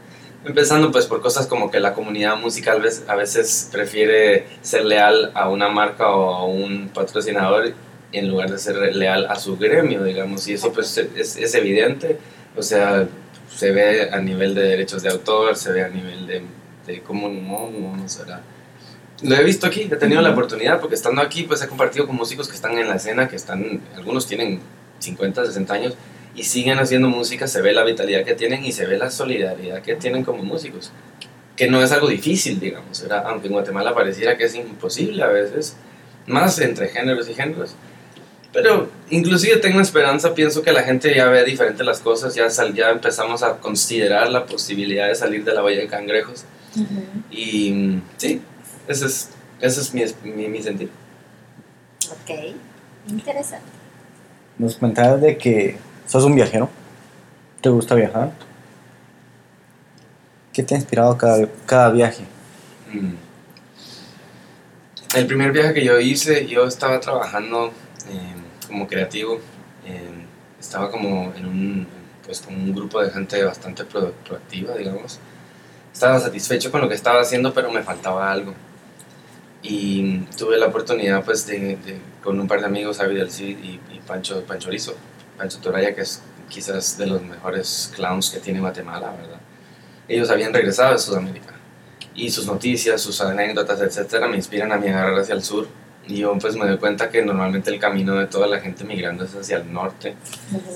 Empezando 0.45 0.91
pues 0.91 1.05
por 1.05 1.21
cosas 1.21 1.47
como 1.47 1.71
que 1.71 1.79
la 1.79 1.93
comunidad 1.93 2.37
musical 2.37 2.81
a 3.07 3.15
veces 3.15 3.69
prefiere 3.71 4.47
ser 4.61 4.85
leal 4.85 5.31
a 5.33 5.49
una 5.49 5.69
marca 5.69 6.09
o 6.09 6.35
a 6.35 6.45
un 6.45 6.89
patrocinador 6.89 7.73
en 8.11 8.29
lugar 8.29 8.49
de 8.51 8.57
ser 8.57 8.95
leal 8.95 9.27
a 9.29 9.35
su 9.35 9.57
gremio, 9.57 10.03
digamos, 10.03 10.47
y 10.47 10.53
eso 10.53 10.71
pues 10.71 10.97
es, 10.97 11.37
es 11.37 11.55
evidente, 11.55 12.17
o 12.55 12.63
sea, 12.63 13.07
se 13.55 13.71
ve 13.71 14.09
a 14.11 14.19
nivel 14.19 14.55
de 14.55 14.61
derechos 14.61 15.03
de 15.03 15.09
autor, 15.09 15.55
se 15.55 15.71
ve 15.71 15.83
a 15.83 15.89
nivel 15.89 16.27
de, 16.27 16.43
de 16.85 17.01
cómo 17.01 17.29
no, 17.29 17.69
no, 17.69 17.97
no 17.97 18.09
será. 18.09 18.41
Lo 19.21 19.35
he 19.35 19.43
visto 19.43 19.67
aquí, 19.67 19.81
he 19.91 19.95
tenido 19.97 20.21
la 20.21 20.31
oportunidad 20.31 20.79
porque 20.79 20.95
estando 20.95 21.21
aquí 21.21 21.43
pues 21.43 21.61
he 21.61 21.67
compartido 21.67 22.07
con 22.07 22.15
músicos 22.15 22.47
que 22.47 22.55
están 22.55 22.77
en 22.77 22.87
la 22.87 22.95
escena, 22.95 23.27
que 23.27 23.35
están, 23.35 23.81
algunos 23.95 24.25
tienen 24.27 24.61
50, 24.99 25.45
60 25.45 25.73
años 25.73 25.95
y 26.35 26.43
siguen 26.43 26.79
haciendo 26.79 27.09
música, 27.09 27.47
se 27.47 27.61
ve 27.61 27.73
la 27.73 27.83
vitalidad 27.83 28.23
que 28.23 28.33
tienen 28.33 28.63
y 28.63 28.71
se 28.71 28.85
ve 28.85 28.97
la 28.97 29.11
solidaridad 29.11 29.81
que 29.81 29.95
tienen 29.95 30.23
como 30.23 30.43
músicos, 30.43 30.91
que 31.57 31.69
no 31.69 31.83
es 31.83 31.91
algo 31.91 32.07
difícil, 32.07 32.59
digamos, 32.59 33.01
¿verdad? 33.01 33.23
aunque 33.27 33.47
en 33.47 33.53
Guatemala 33.53 33.93
pareciera 33.93 34.37
que 34.37 34.45
es 34.45 34.55
imposible 34.55 35.21
a 35.21 35.27
veces, 35.27 35.75
más 36.25 36.59
entre 36.59 36.87
géneros 36.87 37.27
y 37.27 37.33
géneros. 37.33 37.75
Pero 38.51 38.89
inclusive 39.09 39.57
tengo 39.57 39.79
esperanza, 39.79 40.33
pienso 40.33 40.63
que 40.63 40.71
la 40.71 40.83
gente 40.83 41.13
ya 41.15 41.25
ve 41.25 41.43
diferente 41.43 41.83
las 41.83 41.99
cosas, 41.99 42.33
ya, 42.33 42.49
sal, 42.49 42.73
ya 42.73 42.89
empezamos 42.89 43.43
a 43.43 43.57
considerar 43.57 44.29
la 44.29 44.45
posibilidad 44.45 45.07
de 45.07 45.15
salir 45.15 45.43
de 45.43 45.53
la 45.53 45.61
Bahía 45.61 45.81
de 45.81 45.87
Cangrejos. 45.87 46.45
Uh 46.75 46.79
-huh. 46.79 47.23
Y 47.31 48.01
sí, 48.17 48.41
ese 48.87 49.05
es, 49.05 49.29
ese 49.61 49.81
es 49.81 49.93
mi, 49.93 50.31
mi, 50.31 50.47
mi 50.47 50.63
sentir. 50.63 50.89
Ok, 52.09 52.55
interesante. 53.07 53.67
Nos 54.57 54.75
comentabas 54.75 55.21
de 55.21 55.37
que 55.37 55.77
sos 56.07 56.23
un 56.23 56.35
viajero, 56.35 56.69
te 57.61 57.69
gusta 57.69 57.93
viajar. 57.93 58.31
¿Qué 60.51 60.63
te 60.63 60.73
ha 60.73 60.77
inspirado 60.77 61.15
cada, 61.17 61.47
cada 61.67 61.91
viaje? 61.91 62.23
Mm. 62.91 63.13
El 65.15 65.27
primer 65.27 65.51
viaje 65.51 65.73
que 65.73 65.85
yo 65.85 65.99
hice, 65.99 66.47
yo 66.47 66.65
estaba 66.65 66.99
trabajando 66.99 67.71
eh, 68.09 68.38
como 68.69 68.87
creativo, 68.87 69.39
eh, 69.85 70.25
estaba 70.59 70.89
como 70.89 71.33
en 71.35 71.45
un, 71.45 71.87
pues, 72.25 72.41
con 72.41 72.55
un 72.55 72.73
grupo 72.73 73.01
de 73.01 73.11
gente 73.11 73.43
bastante 73.43 73.83
pro, 73.83 74.13
proactiva, 74.25 74.75
digamos. 74.75 75.19
Estaba 75.93 76.19
satisfecho 76.19 76.71
con 76.71 76.81
lo 76.81 76.87
que 76.87 76.95
estaba 76.95 77.21
haciendo, 77.21 77.53
pero 77.53 77.71
me 77.71 77.83
faltaba 77.83 78.31
algo. 78.31 78.53
Y 79.61 80.19
tuve 80.37 80.57
la 80.57 80.67
oportunidad, 80.67 81.25
pues, 81.25 81.45
de, 81.45 81.77
con 82.23 82.39
un 82.39 82.47
par 82.47 82.61
de 82.61 82.67
amigos, 82.67 82.99
del 82.99 83.31
Cid 83.31 83.57
y, 83.59 83.79
y 83.91 83.99
Pancho, 84.07 84.43
Pancho 84.45 84.69
Rizo, 84.69 84.95
Pancho 85.37 85.59
Toraya, 85.59 85.93
que 85.93 86.01
es 86.01 86.21
quizás 86.47 86.97
de 86.97 87.07
los 87.07 87.21
mejores 87.21 87.91
clowns 87.95 88.29
que 88.29 88.39
tiene 88.39 88.59
Guatemala, 88.59 89.11
¿verdad? 89.11 89.39
Ellos 90.07 90.29
habían 90.29 90.53
regresado 90.53 90.93
de 90.93 90.99
Sudamérica 90.99 91.53
y 92.15 92.29
sus 92.31 92.45
noticias, 92.45 93.01
sus 93.01 93.21
anécdotas, 93.21 93.79
etcétera, 93.81 94.27
me 94.27 94.35
inspiran 94.35 94.71
a 94.71 94.77
mí 94.77 94.87
a 94.87 94.97
agarrar 94.97 95.19
hacia 95.19 95.35
el 95.35 95.43
sur 95.43 95.67
Y 96.07 96.17
yo 96.17 96.35
pues 96.39 96.55
me 96.55 96.65
doy 96.67 96.77
cuenta 96.77 97.09
que 97.09 97.21
normalmente 97.23 97.69
el 97.69 97.79
camino 97.79 98.15
de 98.15 98.25
toda 98.25 98.47
la 98.47 98.59
gente 98.59 98.83
migrando 98.83 99.25
es 99.25 99.35
hacia 99.35 99.57
el 99.57 99.71
norte. 99.71 100.15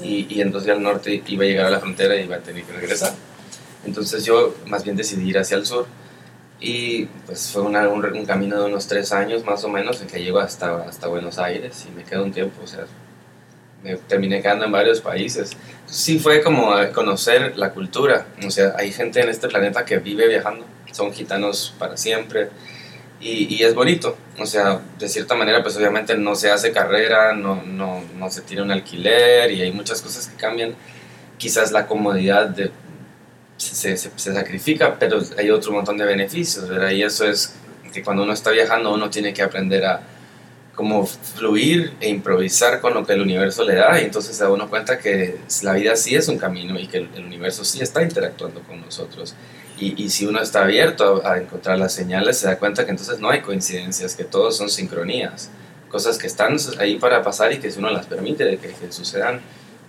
Y, 0.04 0.28
y 0.30 0.42
entonces 0.42 0.70
al 0.72 0.84
norte 0.84 1.24
iba 1.28 1.44
a 1.44 1.48
llegar 1.48 1.66
a 1.66 1.70
la 1.72 1.80
frontera 1.80 2.16
y 2.16 2.24
iba 2.26 2.36
a 2.36 2.40
tener 2.40 2.64
que 2.64 2.74
regresar. 2.74 3.14
Entonces 3.86 4.24
yo 4.26 4.56
más 4.68 4.84
bien 4.84 4.96
decidí 4.96 5.30
ir 5.30 5.38
hacia 5.40 5.58
el 5.58 5.66
sur. 5.66 5.88
Y 6.60 7.06
pues 7.26 7.50
fue 7.52 7.62
una- 7.64 7.90
un, 7.90 8.06
un 8.06 8.26
camino 8.26 8.60
de 8.60 8.66
unos 8.68 8.88
tres 8.88 9.12
años 9.12 9.44
más 9.44 9.64
o 9.64 9.70
menos 9.70 10.00
en 10.02 10.08
que 10.08 10.24
llego 10.24 10.40
hasta, 10.40 10.84
hasta 10.84 11.08
Buenos 11.08 11.38
Aires 11.40 11.86
y 11.90 11.92
me 11.96 12.04
quedo 12.04 12.24
un 12.24 12.32
tiempo, 12.32 12.62
o 12.64 12.68
sea, 12.68 12.86
me 13.84 13.98
terminé 13.98 14.42
quedando 14.42 14.64
en 14.64 14.72
varios 14.72 15.02
países. 15.02 15.52
Sí 15.88 16.20
fue 16.20 16.42
como 16.42 16.72
conocer 16.94 17.58
la 17.58 17.72
cultura, 17.72 18.28
o 18.46 18.50
sea, 18.50 18.76
hay 18.78 18.94
gente 18.94 19.20
en 19.20 19.28
este 19.28 19.50
planeta 19.50 19.84
que 19.84 19.98
vive 19.98 20.26
viajando, 20.30 20.66
son 20.94 21.12
gitanos 21.12 21.74
para 21.78 21.98
siempre 21.98 22.50
y, 23.20 23.54
y 23.54 23.64
es 23.64 23.76
bonito, 23.76 24.16
o 24.40 24.46
sea, 24.46 24.82
de 24.98 25.08
cierta 25.08 25.36
manera 25.36 25.62
pues 25.62 25.78
obviamente 25.78 26.18
no 26.18 26.36
se 26.36 26.50
hace 26.50 26.72
carrera, 26.72 27.34
no, 27.34 27.64
no, 27.64 28.02
no 28.18 28.30
se 28.30 28.42
tira 28.42 28.64
un 28.64 28.72
alquiler 28.72 29.52
y 29.52 29.62
hay 29.62 29.72
muchas 29.72 30.02
cosas 30.02 30.28
que 30.28 30.36
cambian, 30.36 30.76
quizás 31.38 31.72
la 31.72 31.88
comodidad 31.88 32.56
se, 33.58 33.98
se, 33.98 34.12
se 34.16 34.34
sacrifica, 34.34 34.98
pero 34.98 35.22
hay 35.38 35.50
otro 35.52 35.72
montón 35.72 35.98
de 35.98 36.06
beneficios, 36.06 36.68
¿verdad? 36.68 36.90
Y 36.90 37.04
eso 37.04 37.28
es 37.28 37.56
que 37.94 38.04
cuando 38.04 38.24
uno 38.24 38.34
está 38.34 38.52
viajando 38.52 38.94
uno 38.94 39.10
tiene 39.10 39.34
que 39.34 39.44
aprender 39.44 39.86
a 39.86 40.02
como 40.76 41.06
fluir 41.06 41.94
e 42.00 42.10
improvisar 42.10 42.82
con 42.82 42.94
lo 42.96 43.06
que 43.06 43.14
el 43.14 43.22
universo 43.22 43.64
le 43.64 43.76
da 43.76 44.02
y 44.02 44.06
entonces 44.06 44.36
se 44.36 44.44
da 44.44 44.50
uno 44.50 44.70
cuenta 44.70 44.98
que 44.98 45.38
la 45.62 45.74
vida 45.74 45.96
sí 45.96 46.16
es 46.16 46.28
un 46.28 46.38
camino 46.38 46.80
y 46.80 46.88
que 46.88 46.98
el, 46.98 47.26
universo 47.26 47.64
sí 47.64 47.82
está 47.82 48.02
interactuando 48.02 48.62
con 48.62 48.82
nosotros. 48.82 49.36
Y, 49.78 50.02
y 50.04 50.10
si 50.10 50.26
uno 50.26 50.42
está 50.42 50.64
abierto 50.64 51.22
a, 51.26 51.34
a 51.34 51.38
encontrar 51.38 51.78
las 51.78 51.94
señales, 51.94 52.38
se 52.38 52.48
da 52.48 52.58
cuenta 52.58 52.86
que 52.86 52.92
entonces 52.92 53.20
no 53.20 53.30
hay 53.30 53.42
coincidencias, 53.42 54.16
que 54.16 54.24
todos 54.24 54.58
son 54.58 54.70
sincronías, 54.70 55.50
cosas 55.90 56.18
que 56.18 56.26
están 56.26 56.58
ahí 56.80 56.96
para 56.96 57.22
pasar 57.22 57.54
y 57.54 57.60
que 57.60 57.70
si 57.70 57.80
uno 57.80 57.92
las 57.92 58.08
permite 58.08 58.44
de 58.46 58.58
que, 58.58 58.70
que 58.70 58.92
sucedan, 58.92 59.42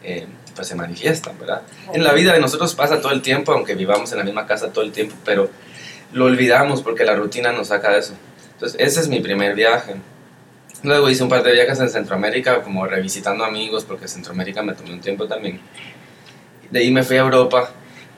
eh, 0.02 0.26
pues 0.54 0.68
se 0.68 0.74
manifiestan, 0.74 1.38
¿verdad? 1.38 1.62
En 1.92 2.04
la 2.04 2.12
vida 2.12 2.34
de 2.34 2.40
nosotros 2.40 2.74
pasa 2.74 3.00
todo 3.00 3.12
el 3.12 3.22
tiempo, 3.22 3.52
aunque 3.52 3.74
vivamos 3.74 4.12
en 4.12 4.18
la 4.18 4.24
misma 4.24 4.46
casa 4.46 4.70
todo 4.70 4.84
el 4.84 4.92
tiempo, 4.92 5.16
pero 5.24 5.48
lo 6.12 6.26
olvidamos 6.26 6.82
porque 6.82 7.04
la 7.04 7.16
rutina 7.16 7.52
nos 7.52 7.68
saca 7.68 7.90
de 7.92 8.00
eso. 8.00 8.12
Entonces, 8.52 8.78
ese 8.78 9.00
es 9.00 9.08
mi 9.08 9.20
primer 9.20 9.54
viaje. 9.54 9.96
Luego 10.84 11.08
hice 11.08 11.22
un 11.22 11.28
par 11.30 11.42
de 11.42 11.52
viajes 11.52 11.80
en 11.80 11.88
Centroamérica, 11.88 12.62
como 12.62 12.86
revisitando 12.86 13.44
amigos, 13.44 13.84
porque 13.84 14.06
Centroamérica 14.06 14.62
me 14.62 14.74
tomó 14.74 14.92
un 14.92 15.00
tiempo 15.00 15.26
también. 15.26 15.58
De 16.70 16.78
ahí 16.78 16.90
me 16.92 17.02
fui 17.02 17.16
a 17.16 17.20
Europa. 17.20 17.70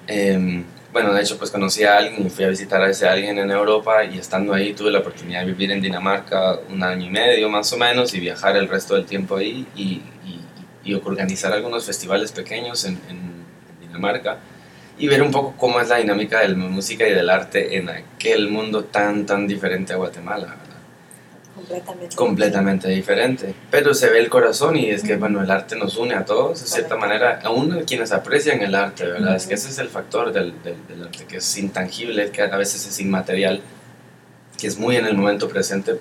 eh, 0.08 0.64
bueno, 0.92 1.12
de 1.12 1.20
hecho, 1.20 1.36
pues 1.36 1.50
conocí 1.50 1.84
a 1.84 1.98
alguien 1.98 2.26
y 2.26 2.30
fui 2.30 2.44
a 2.44 2.48
visitar 2.48 2.80
a 2.82 2.88
ese 2.88 3.06
alguien 3.06 3.38
en 3.38 3.50
Europa 3.50 4.02
y 4.04 4.18
estando 4.18 4.54
ahí 4.54 4.72
tuve 4.72 4.90
la 4.90 5.00
oportunidad 5.00 5.40
de 5.40 5.46
vivir 5.46 5.70
en 5.70 5.82
Dinamarca 5.82 6.58
un 6.70 6.82
año 6.82 7.06
y 7.06 7.10
medio 7.10 7.50
más 7.50 7.70
o 7.74 7.76
menos 7.76 8.14
y 8.14 8.20
viajar 8.20 8.56
el 8.56 8.66
resto 8.66 8.94
del 8.94 9.04
tiempo 9.04 9.36
ahí 9.36 9.66
y, 9.76 10.00
y, 10.24 10.40
y 10.84 10.94
organizar 10.94 11.52
algunos 11.52 11.84
festivales 11.84 12.32
pequeños 12.32 12.84
en, 12.86 12.98
en 13.10 13.44
Dinamarca 13.82 14.38
y 14.98 15.06
ver 15.06 15.22
un 15.22 15.30
poco 15.30 15.54
cómo 15.58 15.80
es 15.80 15.88
la 15.88 15.98
dinámica 15.98 16.40
de 16.40 16.48
la 16.48 16.56
música 16.56 17.06
y 17.06 17.12
del 17.12 17.28
arte 17.28 17.76
en 17.76 17.90
aquel 17.90 18.48
mundo 18.48 18.84
tan, 18.84 19.26
tan 19.26 19.46
diferente 19.46 19.92
a 19.92 19.96
Guatemala. 19.96 20.56
Completamente. 21.56 22.16
completamente 22.16 22.88
diferente. 22.88 23.54
Pero 23.70 23.94
se 23.94 24.08
ve 24.10 24.18
el 24.20 24.28
corazón 24.28 24.76
y 24.76 24.90
es 24.90 25.02
que, 25.02 25.16
bueno, 25.16 25.42
el 25.42 25.50
arte 25.50 25.74
nos 25.76 25.96
une 25.96 26.14
a 26.14 26.24
todos, 26.24 26.60
de 26.60 26.66
cierta 26.68 26.96
manera, 26.96 27.40
aún 27.44 27.72
a 27.72 27.82
quienes 27.82 28.12
aprecian 28.12 28.60
el 28.60 28.74
arte, 28.74 29.06
¿verdad? 29.06 29.34
Es 29.36 29.46
que 29.46 29.54
ese 29.54 29.70
es 29.70 29.78
el 29.78 29.88
factor 29.88 30.32
del, 30.32 30.54
del, 30.62 30.76
del 30.86 31.02
arte, 31.04 31.24
que 31.26 31.38
es 31.38 31.58
intangible, 31.58 32.30
que 32.30 32.42
a 32.42 32.56
veces 32.56 32.86
es 32.86 33.00
inmaterial, 33.00 33.60
que 34.58 34.66
es 34.66 34.78
muy 34.78 34.96
en 34.96 35.06
el 35.06 35.14
momento 35.16 35.48
presente, 35.48 35.98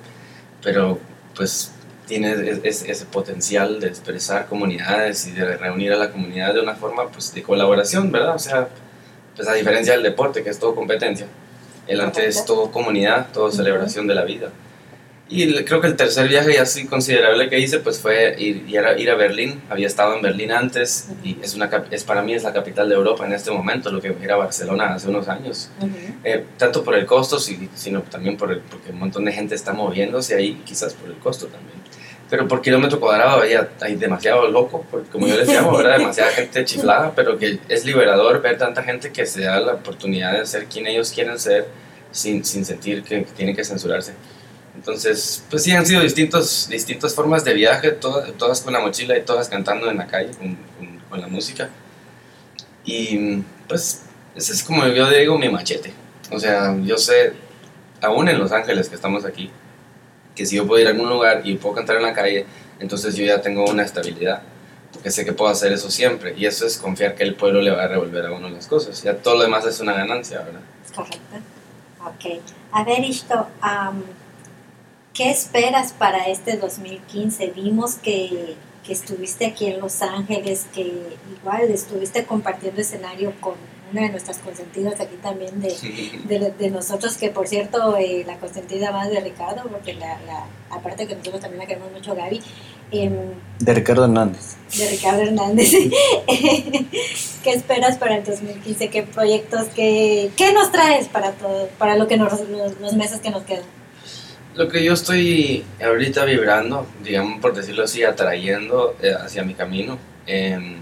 pero 0.61 0.99
pues 1.35 1.71
tiene 2.05 2.33
es- 2.33 2.59
es- 2.63 2.83
ese 2.83 3.05
potencial 3.05 3.79
de 3.79 3.87
expresar 3.87 4.45
comunidades 4.47 5.25
y 5.25 5.31
de 5.31 5.57
reunir 5.57 5.91
a 5.93 5.95
la 5.97 6.11
comunidad 6.11 6.53
de 6.53 6.59
una 6.61 6.75
forma 6.75 7.07
pues 7.09 7.33
de 7.33 7.41
colaboración, 7.41 8.11
¿verdad? 8.11 8.35
O 8.35 8.39
sea, 8.39 8.67
pues 9.35 9.47
a 9.47 9.53
diferencia 9.53 9.93
del 9.93 10.03
deporte, 10.03 10.43
que 10.43 10.49
es 10.49 10.59
todo 10.59 10.75
competencia, 10.75 11.25
el 11.87 11.99
arte 12.01 12.27
es 12.27 12.45
todo 12.45 12.71
comunidad, 12.71 13.27
todo 13.33 13.51
celebración 13.51 14.05
de 14.07 14.15
la 14.15 14.23
vida. 14.23 14.49
Y 15.27 15.41
el- 15.41 15.65
creo 15.65 15.81
que 15.81 15.87
el 15.87 15.95
tercer 15.95 16.27
viaje 16.27 16.59
así 16.59 16.85
considerable 16.85 17.49
que 17.49 17.59
hice 17.59 17.79
pues 17.79 17.99
fue 17.99 18.35
ir, 18.37 18.63
ir, 18.67 18.79
a, 18.79 18.97
ir 18.97 19.09
a 19.09 19.15
Berlín. 19.15 19.59
Había 19.69 19.87
estado 19.87 20.15
en 20.15 20.21
Berlín 20.21 20.51
antes 20.51 21.07
y 21.23 21.37
es, 21.41 21.55
una, 21.55 21.69
es 21.89 22.03
para 22.03 22.21
mí 22.21 22.33
es 22.35 22.43
la 22.43 22.53
capital 22.53 22.87
de 22.89 22.95
Europa 22.95 23.25
en 23.25 23.33
este 23.33 23.49
momento, 23.49 23.91
lo 23.91 23.99
que 24.01 24.15
era 24.21 24.35
Barcelona 24.35 24.93
hace 24.93 25.09
unos 25.09 25.27
años. 25.27 25.71
Ujú. 25.79 25.89
Eh, 26.23 26.45
tanto 26.57 26.83
por 26.83 26.93
el 26.95 27.07
costo, 27.07 27.39
sino 27.39 28.01
también 28.03 28.37
por 28.37 28.51
el, 28.51 28.59
porque 28.59 28.91
un 28.91 28.99
montón 28.99 29.25
de 29.25 29.31
gente 29.31 29.55
está 29.55 29.73
moviéndose 29.73 30.35
ahí, 30.35 30.61
quizás 30.63 30.93
por 30.93 31.09
el 31.09 31.15
costo 31.17 31.47
también. 31.47 31.75
Pero 32.29 32.47
por 32.47 32.61
kilómetro 32.61 32.99
cuadrado 32.99 33.41
hay, 33.41 33.53
hay 33.81 33.95
demasiado 33.95 34.47
loco, 34.47 34.85
como 35.11 35.27
yo 35.27 35.37
les 35.37 35.47
llamo, 35.47 35.75
¿verdad? 35.77 35.97
demasiada 35.99 36.31
gente 36.31 36.65
chiflada, 36.65 37.13
pero 37.15 37.37
que 37.37 37.59
es 37.69 37.85
liberador 37.85 38.41
ver 38.41 38.57
tanta 38.57 38.83
gente 38.83 39.11
que 39.11 39.25
se 39.25 39.41
da 39.41 39.59
la 39.59 39.73
oportunidad 39.73 40.33
de 40.37 40.45
ser 40.45 40.65
quien 40.65 40.85
ellos 40.87 41.11
quieren 41.11 41.39
ser 41.39 41.67
sin, 42.11 42.43
sin 42.45 42.65
sentir 42.65 43.03
que, 43.03 43.23
que 43.23 43.31
tienen 43.31 43.55
que 43.55 43.63
censurarse. 43.63 44.13
Entonces, 44.75 45.43
pues 45.49 45.63
sí, 45.63 45.71
han 45.71 45.85
sido 45.85 46.01
distintos, 46.01 46.67
distintas 46.69 47.13
formas 47.15 47.43
de 47.43 47.53
viaje, 47.53 47.91
todas, 47.91 48.31
todas 48.33 48.61
con 48.61 48.73
la 48.73 48.79
mochila 48.79 49.17
y 49.17 49.21
todas 49.21 49.49
cantando 49.49 49.89
en 49.89 49.97
la 49.97 50.07
calle 50.07 50.31
con, 50.37 50.55
con, 50.77 50.99
con 51.09 51.21
la 51.21 51.27
música. 51.27 51.69
Y 52.83 53.41
pues 53.67 54.03
ese 54.35 54.53
es 54.53 54.63
como 54.63 54.85
yo 54.87 55.09
digo 55.09 55.37
mi 55.37 55.49
machete. 55.49 55.93
O 56.31 56.39
sea, 56.39 56.75
yo 56.83 56.97
sé, 56.97 57.33
aún 58.01 58.27
en 58.27 58.37
Los 58.37 58.51
Ángeles 58.51 58.89
que 58.89 58.95
estamos 58.95 59.25
aquí, 59.25 59.49
que 60.35 60.45
si 60.45 60.57
yo 60.57 60.67
puedo 60.67 60.81
ir 60.81 60.87
a 60.87 60.91
algún 60.91 61.09
lugar 61.09 61.41
y 61.45 61.55
puedo 61.55 61.75
cantar 61.75 61.95
en 61.97 62.03
la 62.03 62.13
calle, 62.13 62.45
entonces 62.79 63.15
yo 63.15 63.25
ya 63.25 63.41
tengo 63.41 63.63
una 63.65 63.83
estabilidad, 63.83 64.41
porque 64.91 65.09
sé 65.11 65.23
que 65.23 65.33
puedo 65.33 65.49
hacer 65.49 65.71
eso 65.71 65.89
siempre. 65.89 66.33
Y 66.37 66.45
eso 66.45 66.65
es 66.65 66.77
confiar 66.77 67.15
que 67.15 67.23
el 67.23 67.35
pueblo 67.35 67.61
le 67.61 67.71
va 67.71 67.83
a 67.83 67.87
revolver 67.87 68.25
a 68.25 68.31
uno 68.31 68.49
las 68.49 68.67
cosas. 68.67 69.01
Ya 69.01 69.15
todo 69.15 69.35
lo 69.35 69.43
demás 69.43 69.65
es 69.65 69.79
una 69.79 69.93
ganancia, 69.93 70.39
¿verdad? 70.39 70.61
Correcto. 70.93 71.17
Ok. 72.05 72.41
A 72.71 72.83
ver, 72.83 73.03
Isto, 73.03 73.47
am, 73.61 74.03
¿qué 75.15 75.31
esperas 75.31 75.93
para 75.93 76.27
este 76.27 76.57
2015? 76.57 77.47
Vimos 77.55 77.95
que, 77.95 78.55
que 78.85 78.93
estuviste 78.93 79.47
aquí 79.47 79.67
en 79.67 79.79
Los 79.79 80.01
Ángeles, 80.01 80.67
que 80.75 80.93
igual 81.39 81.63
estuviste 81.71 82.25
compartiendo 82.25 82.81
escenario 82.81 83.33
con 83.39 83.55
una 83.91 84.01
de 84.01 84.09
nuestras 84.09 84.39
consentidas 84.39 84.99
aquí 84.99 85.15
también 85.21 85.61
de, 85.61 85.69
de, 86.27 86.51
de 86.51 86.69
nosotros, 86.69 87.15
que 87.17 87.29
por 87.29 87.47
cierto, 87.47 87.95
eh, 87.97 88.23
la 88.27 88.37
consentida 88.39 88.91
más 88.91 89.09
de 89.09 89.21
Ricardo, 89.21 89.63
porque 89.69 89.93
la, 89.93 90.19
la, 90.25 90.45
aparte 90.69 91.07
que 91.07 91.15
nosotros 91.15 91.41
también 91.41 91.59
la 91.59 91.67
queremos 91.67 91.91
mucho, 91.91 92.13
Gaby, 92.15 92.41
em, 92.91 93.13
De 93.59 93.73
Ricardo 93.73 94.03
Hernández. 94.03 94.55
de 94.77 94.89
Ricardo 94.89 95.21
Hernández. 95.21 95.71
¿Qué 97.43 97.51
esperas 97.51 97.97
para 97.97 98.17
el 98.17 98.23
2015? 98.25 98.89
¿Qué 98.89 99.03
proyectos? 99.03 99.67
¿Qué, 99.75 100.31
qué 100.35 100.51
nos 100.51 100.71
traes 100.71 101.07
para 101.07 101.31
todo, 101.33 101.69
para 101.77 101.95
lo 101.95 102.07
que 102.07 102.17
nos, 102.17 102.31
los, 102.49 102.79
los 102.81 102.93
meses 102.93 103.21
que 103.21 103.29
nos 103.29 103.43
quedan? 103.43 103.63
Lo 104.55 104.67
que 104.69 104.83
yo 104.83 104.93
estoy 104.93 105.65
ahorita 105.83 106.23
vibrando, 106.25 106.87
digamos 107.03 107.41
por 107.41 107.53
decirlo 107.53 107.83
así, 107.83 108.03
atrayendo 108.03 108.95
eh, 109.01 109.13
hacia 109.13 109.43
mi 109.43 109.53
camino, 109.53 109.97
eh, 110.25 110.77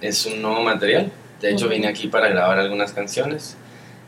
es 0.00 0.26
un 0.26 0.42
nuevo 0.42 0.62
material. 0.62 1.10
De 1.40 1.50
hecho, 1.50 1.68
vine 1.68 1.86
aquí 1.86 2.08
para 2.08 2.28
grabar 2.28 2.58
algunas 2.58 2.92
canciones. 2.92 3.56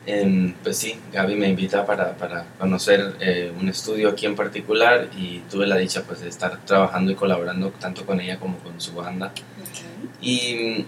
Eh, 0.07 0.55
pues 0.63 0.77
sí, 0.77 0.99
Gaby 1.13 1.35
me 1.35 1.49
invita 1.49 1.85
para, 1.85 2.17
para 2.17 2.45
conocer 2.59 3.17
eh, 3.21 3.53
un 3.61 3.69
estudio 3.69 4.09
aquí 4.09 4.25
en 4.25 4.37
particular 4.37 5.09
y 5.17 5.41
tuve 5.51 5.67
la 5.67 5.77
dicha 5.77 6.03
pues, 6.03 6.21
de 6.21 6.29
estar 6.29 6.65
trabajando 6.65 7.11
y 7.11 7.17
colaborando 7.17 7.71
tanto 7.71 8.07
con 8.07 8.21
ella 8.21 8.39
como 8.39 8.59
con 8.59 8.81
su 8.81 8.95
banda. 8.95 9.33
Y 10.21 10.85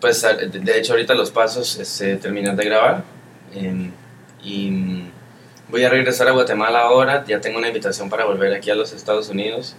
pues 0.00 0.22
de 0.22 0.78
hecho 0.78 0.92
ahorita 0.92 1.14
los 1.14 1.30
pasos 1.30 1.78
es 1.78 2.00
eh, 2.00 2.16
terminar 2.16 2.56
de 2.56 2.64
grabar 2.64 3.04
eh, 3.54 3.90
y 4.42 5.02
voy 5.68 5.84
a 5.84 5.88
regresar 5.90 6.28
a 6.28 6.32
Guatemala 6.32 6.80
ahora, 6.80 7.24
ya 7.26 7.40
tengo 7.40 7.58
una 7.58 7.68
invitación 7.68 8.08
para 8.08 8.24
volver 8.24 8.54
aquí 8.54 8.70
a 8.70 8.74
los 8.74 8.92
Estados 8.92 9.28
Unidos, 9.28 9.74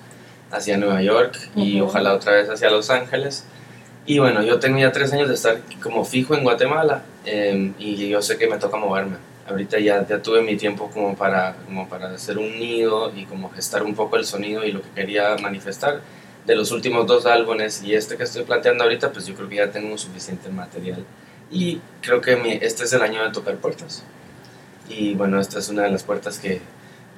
hacia 0.51 0.77
Nueva 0.77 1.01
York 1.01 1.37
y 1.55 1.81
Ujú. 1.81 1.89
ojalá 1.89 2.13
otra 2.13 2.33
vez 2.33 2.49
hacia 2.49 2.69
Los 2.69 2.89
Ángeles. 2.89 3.45
Y 4.05 4.19
bueno, 4.19 4.41
yo 4.41 4.59
tengo 4.59 4.79
ya 4.79 4.91
tres 4.91 5.11
años 5.11 5.27
de 5.27 5.33
estar 5.33 5.59
como 5.83 6.05
fijo 6.05 6.33
en 6.33 6.43
Guatemala 6.43 7.03
eh, 7.25 7.73
y 7.77 8.07
yo 8.07 8.21
sé 8.21 8.37
que 8.37 8.47
me 8.47 8.57
toca 8.57 8.77
moverme. 8.77 9.17
Ahorita 9.49 9.79
ya, 9.79 10.05
ya 10.07 10.21
tuve 10.21 10.41
mi 10.41 10.55
tiempo 10.57 10.89
como 10.93 11.15
para, 11.15 11.55
como 11.65 11.87
para 11.89 12.11
hacer 12.13 12.37
un 12.37 12.59
nido 12.59 13.11
y 13.15 13.25
como 13.25 13.49
gestar 13.49 13.83
un 13.83 13.95
poco 13.95 14.15
el 14.17 14.25
sonido 14.25 14.63
y 14.65 14.71
lo 14.71 14.81
que 14.81 14.89
quería 14.89 15.35
manifestar 15.41 16.01
de 16.45 16.55
los 16.55 16.71
últimos 16.71 17.05
dos 17.07 17.25
álbumes 17.25 17.83
y 17.83 17.93
este 17.93 18.15
que 18.15 18.23
estoy 18.23 18.43
planteando 18.43 18.85
ahorita, 18.85 19.11
pues 19.11 19.25
yo 19.25 19.35
creo 19.35 19.49
que 19.49 19.55
ya 19.57 19.69
tengo 19.71 19.97
suficiente 19.97 20.47
material. 20.49 21.03
Y 21.51 21.81
creo 22.01 22.21
que 22.21 22.37
mi, 22.37 22.51
este 22.53 22.85
es 22.85 22.93
el 22.93 23.01
año 23.01 23.23
de 23.23 23.31
tocar 23.31 23.55
puertas. 23.57 24.03
Y 24.89 25.13
bueno, 25.15 25.39
esta 25.39 25.59
es 25.59 25.69
una 25.69 25.83
de 25.83 25.91
las 25.91 26.03
puertas 26.03 26.39
que, 26.39 26.61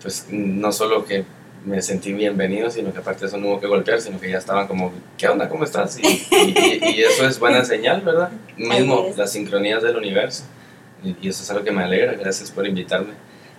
pues 0.01 0.25
no 0.29 0.71
solo 0.71 1.05
que 1.05 1.23
me 1.65 1.81
sentí 1.81 2.13
bienvenido, 2.13 2.71
sino 2.71 2.91
que 2.93 2.99
aparte 2.99 3.21
de 3.21 3.27
eso 3.27 3.37
no 3.37 3.47
hubo 3.47 3.59
que 3.59 3.67
golpear, 3.67 4.01
sino 4.01 4.19
que 4.19 4.29
ya 4.31 4.37
estaban 4.37 4.65
como, 4.67 4.91
¿qué 5.17 5.27
onda? 5.27 5.49
¿Cómo 5.49 5.63
estás? 5.65 5.99
Y, 5.99 6.07
y- 6.31 6.79
y 6.95 7.01
eso 7.03 7.27
es 7.27 7.37
buena 7.39 7.63
señal, 7.65 8.01
¿verdad? 8.01 8.29
Mismo 8.57 9.07
las 9.17 9.31
sincronías 9.33 9.83
del 9.83 9.97
universo. 9.97 10.43
Y, 11.03 11.15
y 11.21 11.29
eso 11.29 11.43
es 11.43 11.51
algo 11.51 11.63
que 11.63 11.71
me 11.71 11.83
alegra, 11.83 12.13
gracias 12.13 12.49
por 12.51 12.65
invitarme. 12.65 13.13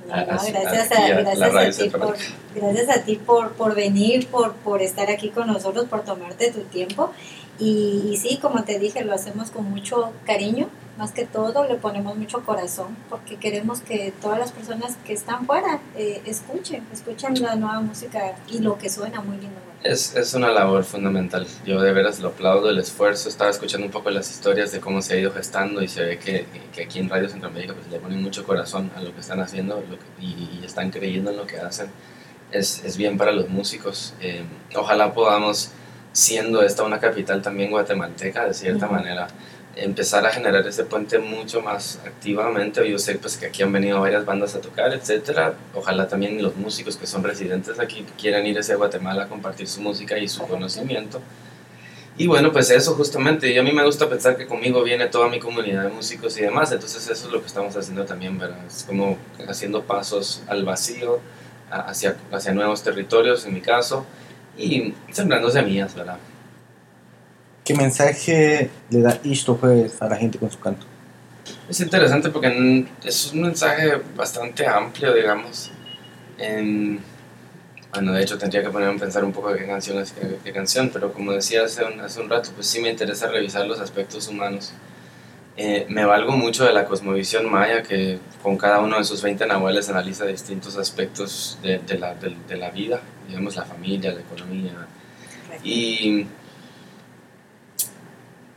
No, 0.08 0.14
a- 0.14 0.16
no, 0.24 0.32
a- 0.32 0.44
gracias 0.62 0.92
a, 0.92 1.06
gracias 1.36 1.78
a 1.78 1.82
ti 1.82 1.90
por, 1.90 2.16
gracias 2.54 2.88
a 2.96 3.02
ti 3.04 3.16
por, 3.16 3.52
por 3.52 3.74
venir, 3.74 4.26
por, 4.28 4.54
por 4.54 4.80
estar 4.82 5.10
aquí 5.10 5.28
con 5.28 5.46
nosotros, 5.46 5.84
por 5.84 6.02
tomarte 6.04 6.50
tu 6.52 6.60
tiempo. 6.62 7.12
Y, 7.60 8.08
y 8.10 8.16
sí, 8.16 8.38
como 8.40 8.64
te 8.64 8.78
dije, 8.78 9.04
lo 9.04 9.12
hacemos 9.14 9.50
con 9.50 9.64
mucho 9.70 10.12
cariño, 10.26 10.68
más 10.98 11.12
que 11.12 11.26
todo 11.26 11.64
le 11.68 11.74
ponemos 11.76 12.16
mucho 12.16 12.42
corazón, 12.44 12.96
porque 13.08 13.36
queremos 13.36 13.80
que 13.80 14.12
todas 14.20 14.38
las 14.38 14.50
personas 14.52 14.96
que 15.06 15.12
están 15.12 15.46
fuera 15.46 15.80
eh, 15.96 16.22
escuchen, 16.24 16.84
escuchen 16.92 17.40
la 17.42 17.54
nueva 17.56 17.80
música 17.80 18.34
y 18.48 18.58
lo 18.60 18.78
que 18.78 18.88
suena 18.88 19.20
muy 19.20 19.36
lindo. 19.36 19.56
Es, 19.82 20.14
es 20.14 20.34
una 20.34 20.50
labor 20.50 20.84
fundamental. 20.84 21.46
Yo 21.64 21.80
de 21.80 21.92
veras 21.92 22.20
lo 22.20 22.28
aplaudo 22.28 22.68
el 22.68 22.78
esfuerzo. 22.78 23.30
Estaba 23.30 23.50
escuchando 23.50 23.86
un 23.86 23.90
poco 23.92 24.10
las 24.10 24.30
historias 24.30 24.72
de 24.72 24.80
cómo 24.80 25.00
se 25.00 25.14
ha 25.14 25.16
ido 25.16 25.32
gestando 25.32 25.82
y 25.82 25.88
se 25.88 26.02
ve 26.04 26.18
que, 26.18 26.44
que 26.74 26.82
aquí 26.84 26.98
en 26.98 27.08
Radio 27.08 27.30
Centroamérica 27.30 27.72
pues, 27.72 27.88
le 27.90 27.98
ponen 27.98 28.20
mucho 28.22 28.44
corazón 28.44 28.90
a 28.94 29.00
lo 29.00 29.14
que 29.14 29.20
están 29.20 29.40
haciendo 29.40 29.76
lo 29.88 29.98
que- 29.98 30.04
y, 30.26 30.60
y 30.60 30.64
están 30.66 30.90
creyendo 30.90 31.30
en 31.30 31.38
lo 31.38 31.46
que 31.46 31.58
hacen. 31.60 31.88
Es, 32.52 32.84
es 32.84 32.98
bien 32.98 33.16
para 33.16 33.32
los 33.32 33.48
músicos. 33.48 34.12
Eh, 34.20 34.42
ojalá 34.76 35.14
podamos, 35.14 35.70
siendo 36.12 36.62
esta 36.62 36.82
una 36.82 36.98
capital 36.98 37.42
también 37.42 37.70
guatemalteca, 37.70 38.46
de 38.46 38.54
cierta 38.54 38.86
manera, 38.86 39.28
empezar 39.76 40.26
a 40.26 40.30
generar 40.30 40.66
ese 40.66 40.84
puente 40.84 41.18
mucho 41.18 41.62
más 41.62 42.00
activamente. 42.04 42.88
Yo 42.88 42.98
sé 42.98 43.14
pues, 43.16 43.36
que 43.36 43.46
aquí 43.46 43.62
han 43.62 43.72
venido 43.72 44.00
varias 44.00 44.24
bandas 44.24 44.54
a 44.54 44.60
tocar, 44.60 44.92
etcétera. 44.92 45.54
Ojalá 45.74 46.08
también 46.08 46.42
los 46.42 46.56
músicos 46.56 46.96
que 46.96 47.06
son 47.06 47.22
residentes 47.22 47.78
aquí 47.78 48.04
quieran 48.18 48.46
ir 48.46 48.58
hacia 48.58 48.76
Guatemala 48.76 49.24
a 49.24 49.28
compartir 49.28 49.68
su 49.68 49.80
música 49.80 50.18
y 50.18 50.28
su 50.28 50.42
conocimiento. 50.46 51.20
Y 52.18 52.26
bueno, 52.26 52.52
pues 52.52 52.70
eso 52.70 52.94
justamente. 52.94 53.50
Y 53.50 53.56
a 53.56 53.62
mí 53.62 53.72
me 53.72 53.84
gusta 53.84 54.08
pensar 54.08 54.36
que 54.36 54.46
conmigo 54.46 54.82
viene 54.82 55.06
toda 55.06 55.28
mi 55.28 55.38
comunidad 55.38 55.84
de 55.84 55.88
músicos 55.90 56.36
y 56.38 56.42
demás. 56.42 56.72
Entonces 56.72 57.08
eso 57.08 57.26
es 57.26 57.32
lo 57.32 57.40
que 57.40 57.46
estamos 57.46 57.76
haciendo 57.76 58.04
también, 58.04 58.38
¿verdad? 58.38 58.58
Es 58.66 58.84
como 58.84 59.16
haciendo 59.48 59.84
pasos 59.84 60.42
al 60.48 60.64
vacío, 60.64 61.20
hacia, 61.70 62.16
hacia 62.32 62.52
nuevos 62.52 62.82
territorios 62.82 63.46
en 63.46 63.54
mi 63.54 63.60
caso, 63.60 64.04
y 64.58 64.94
sembrando 65.10 65.50
semillas, 65.50 65.94
¿verdad? 65.94 66.18
¿Qué 67.64 67.74
mensaje 67.74 68.70
le 68.90 69.00
da 69.02 69.18
Isto 69.22 69.54
Jueves 69.54 70.00
a 70.02 70.08
la 70.08 70.16
gente 70.16 70.38
con 70.38 70.50
su 70.50 70.58
canto? 70.58 70.86
Es 71.68 71.80
interesante 71.80 72.30
porque 72.30 72.86
es 73.04 73.32
un 73.32 73.42
mensaje 73.42 74.00
bastante 74.16 74.66
amplio, 74.66 75.14
digamos. 75.14 75.70
En- 76.38 77.00
bueno, 77.92 78.12
de 78.12 78.22
hecho 78.22 78.38
tendría 78.38 78.62
que 78.62 78.70
ponerme 78.70 78.96
a 78.96 78.98
pensar 79.00 79.24
un 79.24 79.32
poco 79.32 79.52
de 79.52 79.58
qué 79.58 79.66
canción 79.66 79.98
es 79.98 80.12
qué, 80.12 80.38
qué 80.44 80.52
canción, 80.52 80.90
pero 80.92 81.12
como 81.12 81.32
decía 81.32 81.64
hace 81.64 81.84
un, 81.84 82.00
hace 82.00 82.20
un 82.20 82.28
rato, 82.30 82.50
pues 82.54 82.66
sí 82.66 82.80
me 82.80 82.88
interesa 82.90 83.28
revisar 83.28 83.66
los 83.66 83.80
aspectos 83.80 84.28
humanos. 84.28 84.72
Eh, 85.56 85.84
me 85.88 86.04
valgo 86.04 86.32
mucho 86.32 86.64
de 86.64 86.72
la 86.72 86.86
cosmovisión 86.86 87.50
maya, 87.50 87.82
que 87.82 88.18
con 88.42 88.56
cada 88.56 88.80
uno 88.80 88.96
de 88.98 89.04
sus 89.04 89.20
20 89.20 89.46
nahuales 89.46 89.88
analiza 89.90 90.24
distintos 90.24 90.76
aspectos 90.76 91.58
de, 91.62 91.78
de 91.80 91.98
la, 91.98 92.14
de- 92.14 92.36
de 92.48 92.56
la 92.56 92.70
vida, 92.70 93.00
digamos 93.28 93.56
la 93.56 93.64
familia, 93.64 94.12
la 94.12 94.20
economía, 94.20 94.72
y 95.62 96.26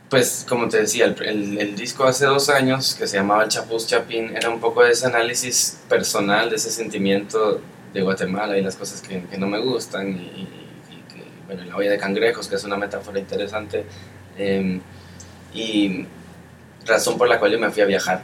pues 0.08 0.46
como 0.48 0.68
te 0.68 0.78
decía, 0.78 1.06
el, 1.06 1.22
el- 1.22 1.58
el 1.58 1.76
disco 1.76 2.04
hace 2.04 2.26
dos 2.26 2.48
años 2.48 2.94
que 2.94 3.06
se 3.06 3.16
llamaba 3.16 3.42
El 3.42 3.48
Chapuz 3.48 3.86
Chapín 3.86 4.34
era 4.36 4.48
un 4.48 4.60
poco 4.60 4.82
de 4.84 4.92
ese 4.92 5.06
análisis 5.06 5.80
personal, 5.88 6.50
de 6.50 6.56
ese 6.56 6.70
sentimiento 6.70 7.60
de 7.92 8.02
Guatemala 8.02 8.56
y 8.56 8.62
las 8.62 8.76
cosas 8.76 9.00
que, 9.02 9.22
que 9.24 9.38
no 9.38 9.46
me 9.46 9.58
gustan 9.58 10.08
y, 10.08 10.12
y- 10.12 10.48
y 10.90 11.12
que, 11.14 11.24
bueno, 11.46 11.64
la 11.64 11.76
olla 11.76 11.90
de 11.90 11.98
cangrejos, 11.98 12.48
que 12.48 12.54
es 12.56 12.64
una 12.64 12.76
metáfora 12.76 13.18
interesante. 13.18 13.84
Eh, 14.38 14.80
y 15.52 16.06
razón 16.84 17.18
por 17.18 17.28
la 17.28 17.38
cual 17.38 17.52
yo 17.52 17.58
me 17.58 17.70
fui 17.70 17.82
a 17.82 17.86
viajar. 17.86 18.22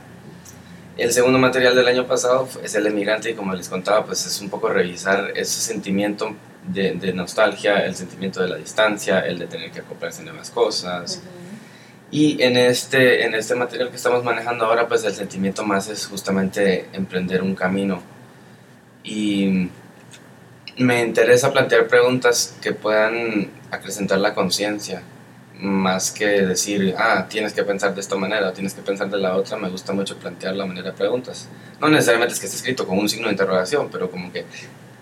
El 0.96 1.12
segundo 1.12 1.38
material 1.38 1.74
del 1.74 1.88
año 1.88 2.06
pasado 2.06 2.48
es 2.62 2.74
El 2.74 2.86
Emigrante 2.86 3.30
y 3.30 3.34
como 3.34 3.54
les 3.54 3.68
contaba, 3.68 4.04
pues 4.04 4.26
es 4.26 4.40
un 4.40 4.50
poco 4.50 4.68
revisar 4.68 5.32
ese 5.34 5.60
sentimiento 5.60 6.34
de, 6.66 6.92
de 6.92 7.12
nostalgia, 7.12 7.84
el 7.86 7.96
sentimiento 7.96 8.42
de 8.42 8.48
la 8.48 8.56
distancia, 8.56 9.20
el 9.20 9.38
de 9.38 9.46
tener 9.46 9.70
que 9.70 9.80
acoplarse 9.80 10.22
a 10.22 10.24
nuevas 10.26 10.50
cosas. 10.50 11.22
Y 12.10 12.42
en 12.42 12.56
este, 12.56 13.24
en 13.24 13.34
este 13.34 13.54
material 13.54 13.90
que 13.90 13.96
estamos 13.96 14.24
manejando 14.24 14.66
ahora, 14.66 14.88
pues 14.88 15.04
el 15.04 15.14
sentimiento 15.14 15.64
más 15.64 15.88
es 15.88 16.06
justamente 16.06 16.88
emprender 16.92 17.42
un 17.42 17.54
camino. 17.54 18.02
Y 19.04 19.70
me 20.76 21.02
interesa 21.02 21.52
plantear 21.52 21.86
preguntas 21.86 22.56
que 22.60 22.72
puedan 22.72 23.50
acrecentar 23.70 24.18
la 24.18 24.34
conciencia, 24.34 25.02
más 25.60 26.10
que 26.10 26.26
decir, 26.26 26.94
ah, 26.98 27.26
tienes 27.28 27.52
que 27.52 27.62
pensar 27.62 27.94
de 27.94 28.00
esta 28.00 28.16
manera, 28.16 28.48
o 28.48 28.52
tienes 28.52 28.74
que 28.74 28.82
pensar 28.82 29.10
de 29.10 29.18
la 29.18 29.36
otra, 29.36 29.56
me 29.56 29.68
gusta 29.68 29.92
mucho 29.92 30.16
plantear 30.16 30.54
la 30.56 30.66
manera 30.66 30.90
de 30.90 30.96
preguntas. 30.96 31.48
No 31.80 31.88
necesariamente 31.88 32.34
es 32.34 32.40
que 32.40 32.46
esté 32.46 32.56
escrito 32.56 32.86
con 32.86 32.98
un 32.98 33.08
signo 33.08 33.26
de 33.26 33.32
interrogación, 33.32 33.88
pero 33.90 34.10
como 34.10 34.32
que 34.32 34.44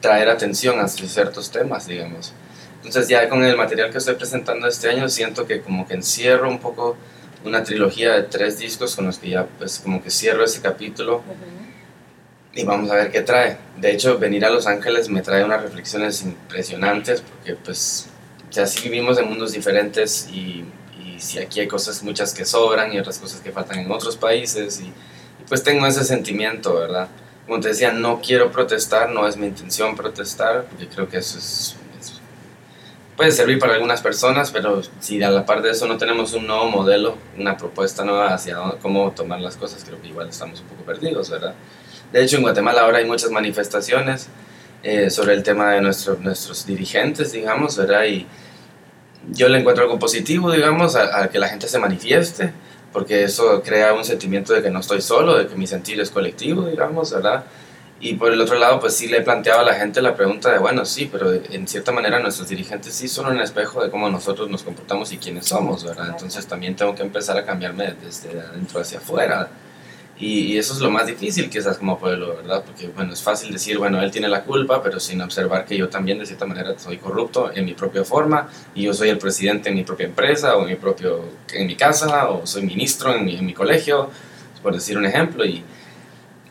traer 0.00 0.28
atención 0.28 0.78
hacia 0.80 1.08
ciertos 1.08 1.50
temas, 1.50 1.86
digamos. 1.86 2.32
Entonces 2.78 3.08
ya 3.08 3.28
con 3.28 3.42
el 3.44 3.56
material 3.56 3.90
que 3.90 3.98
estoy 3.98 4.14
presentando 4.14 4.66
este 4.68 4.88
año 4.88 5.08
siento 5.08 5.46
que 5.46 5.60
como 5.60 5.86
que 5.86 5.94
encierro 5.94 6.48
un 6.48 6.58
poco 6.58 6.96
una 7.44 7.62
trilogía 7.62 8.14
de 8.14 8.22
tres 8.24 8.58
discos 8.58 8.94
con 8.96 9.06
los 9.06 9.18
que 9.18 9.30
ya 9.30 9.46
pues 9.58 9.80
como 9.80 10.02
que 10.02 10.10
cierro 10.10 10.44
ese 10.44 10.60
capítulo 10.60 11.22
y 12.52 12.64
vamos 12.64 12.90
a 12.90 12.94
ver 12.94 13.10
qué 13.10 13.20
trae. 13.20 13.56
De 13.76 13.92
hecho, 13.92 14.18
venir 14.18 14.44
a 14.44 14.50
Los 14.50 14.66
Ángeles 14.66 15.08
me 15.08 15.22
trae 15.22 15.44
unas 15.44 15.62
reflexiones 15.62 16.22
impresionantes 16.22 17.20
porque 17.20 17.54
pues 17.54 18.07
ya 18.50 18.66
sí 18.66 18.88
vivimos 18.88 19.18
en 19.18 19.28
mundos 19.28 19.52
diferentes 19.52 20.28
y, 20.32 20.64
y 20.98 21.20
sí 21.20 21.38
aquí 21.38 21.60
hay 21.60 21.68
cosas 21.68 22.02
muchas 22.02 22.34
que 22.34 22.44
sobran 22.44 22.92
y 22.92 22.98
otras 22.98 23.18
cosas 23.18 23.40
que 23.40 23.52
faltan 23.52 23.80
en 23.80 23.90
otros 23.90 24.16
países 24.16 24.80
y, 24.80 24.86
y 24.86 25.44
pues 25.48 25.62
tengo 25.62 25.86
ese 25.86 26.04
sentimiento, 26.04 26.74
¿verdad? 26.74 27.08
Como 27.46 27.60
te 27.60 27.68
decía, 27.68 27.92
no 27.92 28.20
quiero 28.20 28.50
protestar, 28.52 29.10
no 29.10 29.26
es 29.26 29.36
mi 29.36 29.46
intención 29.46 29.96
protestar 29.96 30.64
porque 30.64 30.86
creo 30.88 31.08
que 31.08 31.18
eso 31.18 31.38
es, 31.38 31.76
puede 33.18 33.32
servir 33.32 33.58
para 33.58 33.74
algunas 33.74 34.00
personas, 34.00 34.52
pero 34.52 34.80
si 35.00 35.20
a 35.24 35.30
la 35.30 35.44
par 35.44 35.60
de 35.60 35.70
eso 35.70 35.86
no 35.88 35.98
tenemos 35.98 36.34
un 36.34 36.46
nuevo 36.46 36.70
modelo, 36.70 37.16
una 37.36 37.56
propuesta 37.56 38.04
nueva 38.04 38.32
hacia 38.32 38.56
cómo 38.80 39.10
tomar 39.10 39.40
las 39.40 39.56
cosas, 39.56 39.82
creo 39.84 40.00
que 40.00 40.06
igual 40.06 40.28
estamos 40.28 40.60
un 40.60 40.68
poco 40.68 40.84
perdidos, 40.84 41.28
¿verdad? 41.28 41.54
De 42.12 42.22
hecho, 42.22 42.36
en 42.36 42.42
Guatemala 42.42 42.82
ahora 42.82 42.98
hay 42.98 43.06
muchas 43.06 43.32
manifestaciones 43.32 44.28
eh, 44.82 45.10
sobre 45.10 45.34
el 45.34 45.42
tema 45.42 45.72
de 45.72 45.80
nuestro- 45.80 46.16
nuestros 46.20 46.66
dirigentes, 46.66 47.32
digamos, 47.32 47.76
¿verdad? 47.76 48.04
Y 48.04 48.26
yo 49.30 49.48
le 49.48 49.58
encuentro 49.58 49.84
algo 49.84 49.98
positivo, 49.98 50.50
digamos, 50.52 50.96
a, 50.96 51.22
a 51.22 51.28
que 51.30 51.38
la 51.38 51.48
gente 51.48 51.68
se 51.68 51.78
manifieste, 51.78 52.52
porque 52.92 53.24
eso 53.24 53.62
crea 53.62 53.92
un 53.92 54.04
sentimiento 54.04 54.52
de 54.54 54.62
que 54.62 54.70
no 54.70 54.80
estoy 54.80 55.02
solo, 55.02 55.36
de 55.36 55.46
que 55.46 55.56
mi 55.56 55.66
sentir 55.66 56.00
es 56.00 56.10
colectivo, 56.10 56.66
digamos, 56.66 57.12
¿verdad? 57.12 57.44
Y 58.00 58.14
por 58.14 58.32
el 58.32 58.40
otro 58.40 58.56
lado, 58.58 58.78
pues 58.78 58.94
sí 58.94 59.08
le 59.08 59.18
he 59.18 59.22
planteado 59.22 59.60
a 59.60 59.64
la 59.64 59.74
gente 59.74 60.00
la 60.00 60.14
pregunta 60.14 60.52
de, 60.52 60.58
bueno, 60.58 60.84
sí, 60.84 61.08
pero 61.10 61.32
en 61.32 61.66
cierta 61.66 61.90
manera 61.90 62.20
nuestros 62.20 62.48
dirigentes 62.48 62.94
sí 62.94 63.08
son 63.08 63.26
un 63.26 63.40
espejo 63.40 63.82
de 63.82 63.90
cómo 63.90 64.08
nosotros 64.08 64.48
nos 64.48 64.62
comportamos 64.62 65.12
y 65.12 65.18
quiénes 65.18 65.46
somos, 65.46 65.84
¿verdad? 65.84 66.10
Entonces 66.10 66.46
también 66.46 66.76
tengo 66.76 66.94
que 66.94 67.02
empezar 67.02 67.36
a 67.36 67.44
cambiarme 67.44 67.94
desde 68.02 68.40
adentro 68.40 68.80
hacia 68.80 68.98
afuera. 68.98 69.48
Y, 70.20 70.52
y 70.52 70.58
eso 70.58 70.74
es 70.74 70.80
lo 70.80 70.90
más 70.90 71.06
difícil 71.06 71.48
quizás 71.48 71.78
como 71.78 71.98
pueblo, 71.98 72.36
¿verdad? 72.36 72.64
Porque, 72.66 72.88
bueno, 72.88 73.12
es 73.12 73.22
fácil 73.22 73.52
decir, 73.52 73.78
bueno, 73.78 74.02
él 74.02 74.10
tiene 74.10 74.28
la 74.28 74.42
culpa, 74.42 74.82
pero 74.82 74.98
sin 74.98 75.20
observar 75.20 75.64
que 75.64 75.76
yo 75.76 75.88
también 75.88 76.18
de 76.18 76.26
cierta 76.26 76.44
manera 76.44 76.76
soy 76.76 76.98
corrupto 76.98 77.52
en 77.54 77.64
mi 77.64 77.74
propia 77.74 78.04
forma 78.04 78.48
y 78.74 78.82
yo 78.82 78.94
soy 78.94 79.10
el 79.10 79.18
presidente 79.18 79.68
en 79.68 79.76
mi 79.76 79.84
propia 79.84 80.06
empresa 80.06 80.56
o 80.56 80.62
en 80.62 80.70
mi, 80.70 80.76
propio, 80.76 81.24
en 81.52 81.66
mi 81.68 81.76
casa 81.76 82.30
o 82.30 82.46
soy 82.46 82.62
ministro 82.62 83.14
en 83.14 83.24
mi, 83.24 83.36
en 83.36 83.46
mi 83.46 83.54
colegio, 83.54 84.10
por 84.62 84.74
decir 84.74 84.98
un 84.98 85.06
ejemplo. 85.06 85.44
Y 85.44 85.62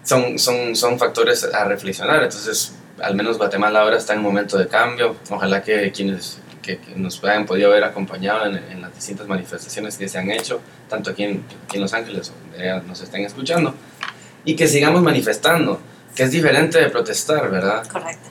son, 0.03 0.39
son, 0.39 0.76
son 0.76 0.98
factores 0.98 1.44
a 1.44 1.65
reflexionar. 1.65 2.23
Entonces, 2.23 2.73
al 3.02 3.15
menos 3.15 3.38
Guatemala 3.38 3.81
ahora 3.81 3.98
está 3.98 4.14
en 4.14 4.19
un 4.19 4.26
momento 4.26 4.57
de 4.57 4.68
cambio. 4.68 5.18
Ojalá 5.30 5.61
que 5.61 5.91
quienes 5.91 6.39
que, 6.68 6.80
que 6.80 6.95
nos 6.95 7.23
hayan 7.23 7.45
podido 7.45 7.72
haber 7.72 7.85
acompañado 7.85 8.45
en, 8.45 8.57
en 8.57 8.81
las 8.81 8.94
distintas 8.94 9.26
manifestaciones 9.27 9.98
que 9.98 10.10
se 10.10 10.18
han 10.18 10.30
hecho, 10.30 10.60
tanto 10.89 11.11
aquí 11.11 11.23
en, 11.23 11.44
aquí 11.65 11.77
en 11.77 11.81
Los 11.81 11.94
Ángeles, 11.94 12.34
donde 12.52 12.81
nos 12.88 13.02
estén 13.02 13.23
escuchando, 13.23 13.73
y 14.44 14.56
que 14.56 14.68
sigamos 14.68 15.02
manifestando, 15.02 15.80
que 16.14 16.23
es 16.23 16.31
diferente 16.31 16.80
de 16.80 16.89
protestar, 16.89 17.49
¿verdad? 17.49 17.88
Correcto. 17.88 18.30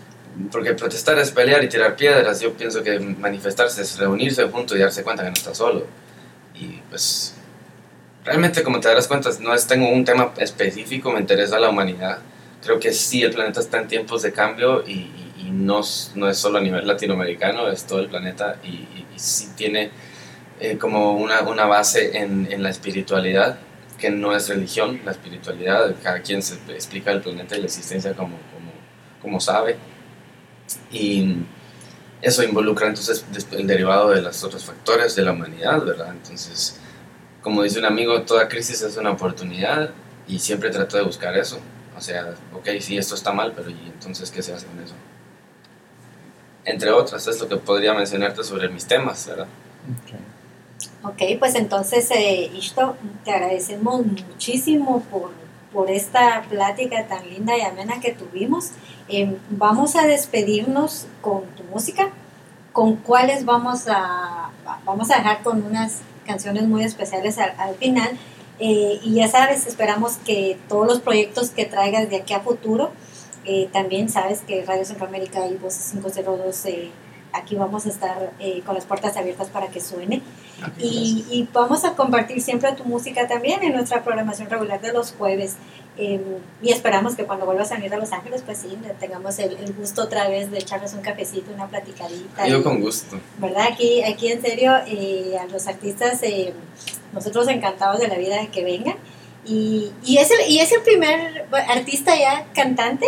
Porque 0.53 0.75
protestar 0.75 1.19
es 1.19 1.31
pelear 1.31 1.65
y 1.65 1.69
tirar 1.69 1.97
piedras. 1.97 2.41
Yo 2.41 2.53
pienso 2.53 2.83
que 2.83 2.99
manifestarse 2.99 3.81
es 3.81 3.99
reunirse 3.99 4.45
juntos 4.49 4.77
y 4.77 4.81
darse 4.81 5.03
cuenta 5.03 5.23
que 5.23 5.31
no 5.31 5.35
está 5.35 5.55
solo. 5.55 5.87
Y 6.55 6.83
pues, 6.91 7.35
realmente, 8.23 8.63
como 8.63 8.81
te 8.81 8.89
darás 8.89 9.09
cuenta, 9.09 9.31
no 9.41 9.55
es, 9.55 9.67
tengo 9.67 9.89
un 9.89 10.05
tema 10.05 10.33
específico, 10.37 11.11
me 11.11 11.21
interesa 11.21 11.59
la 11.59 11.71
humanidad. 11.71 12.19
Creo 12.63 12.79
que 12.79 12.93
sí, 12.93 13.23
el 13.23 13.33
planeta 13.33 13.61
está 13.61 13.79
en 13.79 13.89
tiempos 13.89 14.23
de 14.23 14.33
cambio 14.33 14.87
y, 14.87 15.26
y- 15.47 15.51
no, 15.51 15.81
no 16.15 16.29
es 16.29 16.39
solo 16.39 16.59
a 16.59 16.61
nivel 16.61 16.87
latinoamericano, 16.87 17.69
es 17.69 17.85
todo 17.87 18.01
el 18.01 18.09
planeta 18.09 18.57
y, 18.65 18.69
y- 18.69 19.07
y 19.15 19.19
sí 19.19 19.51
tiene 19.57 19.91
eh, 20.61 20.79
como 20.79 21.15
una, 21.15 21.43
una 21.43 21.67
base 21.67 22.19
en, 22.19 22.51
en 22.51 22.63
la 22.63 22.71
espiritualidad, 22.71 23.59
que 23.99 24.11
no 24.11 24.35
es 24.37 24.49
religión, 24.49 25.01
la 25.05 25.13
espiritualidad, 25.13 25.95
cada 26.03 26.21
quien 26.23 26.43
se 26.43 26.55
explica 26.71 27.13
el 27.13 27.21
planeta 27.23 27.57
y 27.57 27.61
la 27.61 27.67
existencia 27.67 28.13
como, 28.15 28.37
como, 28.53 28.73
como 29.23 29.41
sabe. 29.41 29.77
Y 30.91 31.37
eso 32.23 32.43
involucra 32.43 32.89
entonces 32.89 33.25
el 33.53 33.67
derivado 33.67 34.11
de 34.11 34.23
los 34.23 34.43
otros 34.45 34.65
factores 34.65 35.15
de 35.17 35.23
la 35.23 35.33
humanidad, 35.33 35.83
¿verdad? 35.85 36.11
Entonces, 36.13 36.79
como 37.43 37.63
dice 37.63 37.79
un 37.79 37.85
amigo, 37.87 38.23
toda 38.23 38.49
crisis 38.49 38.83
es 38.83 38.97
una 38.97 39.11
oportunidad 39.13 39.91
y 40.29 40.39
siempre 40.39 40.71
trato 40.71 40.97
de 40.97 41.05
buscar 41.05 41.37
eso. 41.37 41.61
O 41.97 42.01
sea, 42.01 42.35
ok, 42.55 42.69
sí, 42.81 42.99
esto 42.99 43.15
está 43.15 43.33
mal, 43.33 43.53
pero 43.57 43.71
¿y 43.71 43.79
entonces 43.93 44.31
qué 44.31 44.43
se 44.43 44.53
hace 44.55 44.67
con 44.67 44.81
eso? 44.83 44.95
Entre 46.67 46.91
otras, 46.91 47.27
es 47.29 47.41
lo 47.41 47.49
que 47.49 47.57
podría 47.57 47.95
mencionarte 47.95 48.43
sobre 48.43 48.69
mis 48.69 48.85
temas, 48.87 49.27
¿verdad? 49.27 49.47
Ok, 51.05 51.39
pues 51.39 51.55
entonces, 51.55 52.11
eh, 52.11 52.51
te 53.25 53.31
agradecemos 53.31 54.05
muchísimo 54.05 55.01
por, 55.11 55.31
por 55.73 55.91
esta 55.91 56.43
plática 56.51 57.07
tan 57.07 57.31
linda 57.31 57.57
y 57.57 57.61
amena 57.61 58.01
que 58.01 58.13
tuvimos. 58.13 58.73
Eh, 59.09 59.37
vamos 59.51 59.95
a 59.95 60.09
despedirnos 60.09 61.07
con 61.21 61.45
tu 61.57 61.63
música. 61.65 62.11
¿Con 62.73 62.97
cuáles 62.97 63.45
vamos 63.45 63.85
a, 63.87 64.51
vamos 64.85 65.11
a 65.13 65.19
dejar 65.19 65.45
con 65.45 65.63
unas 65.63 66.01
canciones 66.27 66.65
muy 66.65 66.83
especiales 66.83 67.39
al, 67.39 67.55
al 67.59 67.77
final? 67.77 68.19
Eh, 68.59 68.99
y 69.03 69.15
ya 69.15 69.29
sabes, 69.29 69.67
esperamos 69.67 70.17
que 70.25 70.59
todos 70.69 70.87
los 70.87 71.01
proyectos 71.01 71.51
que 71.51 71.65
traigas 71.65 72.11
de 72.11 72.17
aquí 72.17 72.35
a 72.35 72.41
futuro, 72.41 72.91
eh, 73.47 73.69
también 73.73 74.09
sabes 74.09 74.41
que 74.41 74.65
Radio 74.65 74.85
Centroamérica 74.85 75.47
y 75.47 75.55
Voces 75.55 75.91
502, 75.93 76.67
eh, 76.67 76.91
aquí 77.33 77.55
vamos 77.55 77.87
a 77.87 77.89
estar 77.91 78.33
eh, 78.41 78.63
con 78.65 78.75
las 78.75 78.85
puertas 78.85 79.17
abiertas 79.17 79.49
para 79.49 79.69
que 79.69 79.81
suene. 79.81 80.23
Y, 80.79 81.25
y 81.31 81.49
vamos 81.53 81.85
a 81.85 81.95
compartir 81.95 82.41
siempre 82.41 82.73
tu 82.73 82.85
música 82.85 83.29
también 83.29 83.63
en 83.63 83.75
nuestra 83.75 84.03
programación 84.03 84.49
regular 84.49 84.81
de 84.81 84.93
los 84.93 85.13
jueves. 85.13 85.57
Eh, 85.99 86.21
y 86.63 86.73
esperamos 86.73 87.15
que 87.15 87.25
cuando 87.25 87.47
vuelvas 87.47 87.73
a 87.73 87.77
venir 87.77 87.93
a 87.95 87.99
Los 87.99 88.13
Ángeles, 88.13 88.43
pues 88.45 88.59
sí, 88.59 88.77
tengamos 89.01 89.39
el, 89.39 89.57
el 89.57 89.73
gusto 89.75 90.03
otra 90.03 90.29
vez 90.29 90.51
de 90.51 90.59
echarnos 90.59 90.93
un 90.95 91.01
cafecito, 91.01 91.53
una 91.55 91.69
platicadita. 91.69 92.47
Yo 92.49 92.59
y- 92.59 92.63
con 92.63 92.81
gusto. 92.81 93.19
¿Verdad? 93.39 93.69
Aquí, 93.73 94.03
aquí 94.03 94.29
en 94.33 94.43
serio, 94.43 94.73
eh, 94.87 95.37
a 95.41 95.47
los 95.47 95.67
artistas, 95.67 96.23
eh, 96.23 96.53
nosotros 97.13 97.49
encantados 97.49 97.99
de 98.01 98.09
la 98.09 98.17
vida 98.17 98.41
de 98.41 98.49
que 98.49 98.65
vengan. 98.65 98.97
Y, 99.45 99.93
y, 100.05 100.19
es 100.19 100.31
el, 100.31 100.51
y 100.51 100.59
es 100.59 100.73
el 100.73 100.83
primer 100.83 101.47
artista 101.69 102.17
ya 102.19 102.47
cantante 102.55 103.07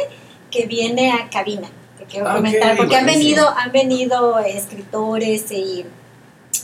que 0.50 0.66
viene 0.66 1.12
a 1.12 1.28
cabina. 1.30 1.68
Te 1.98 2.04
quiero 2.04 2.28
Ah, 2.28 2.36
comentar, 2.36 2.76
porque 2.76 2.96
han 2.96 3.06
venido, 3.06 3.48
han 3.56 3.72
venido 3.72 4.38
escritores, 4.38 5.50
y, 5.50 5.84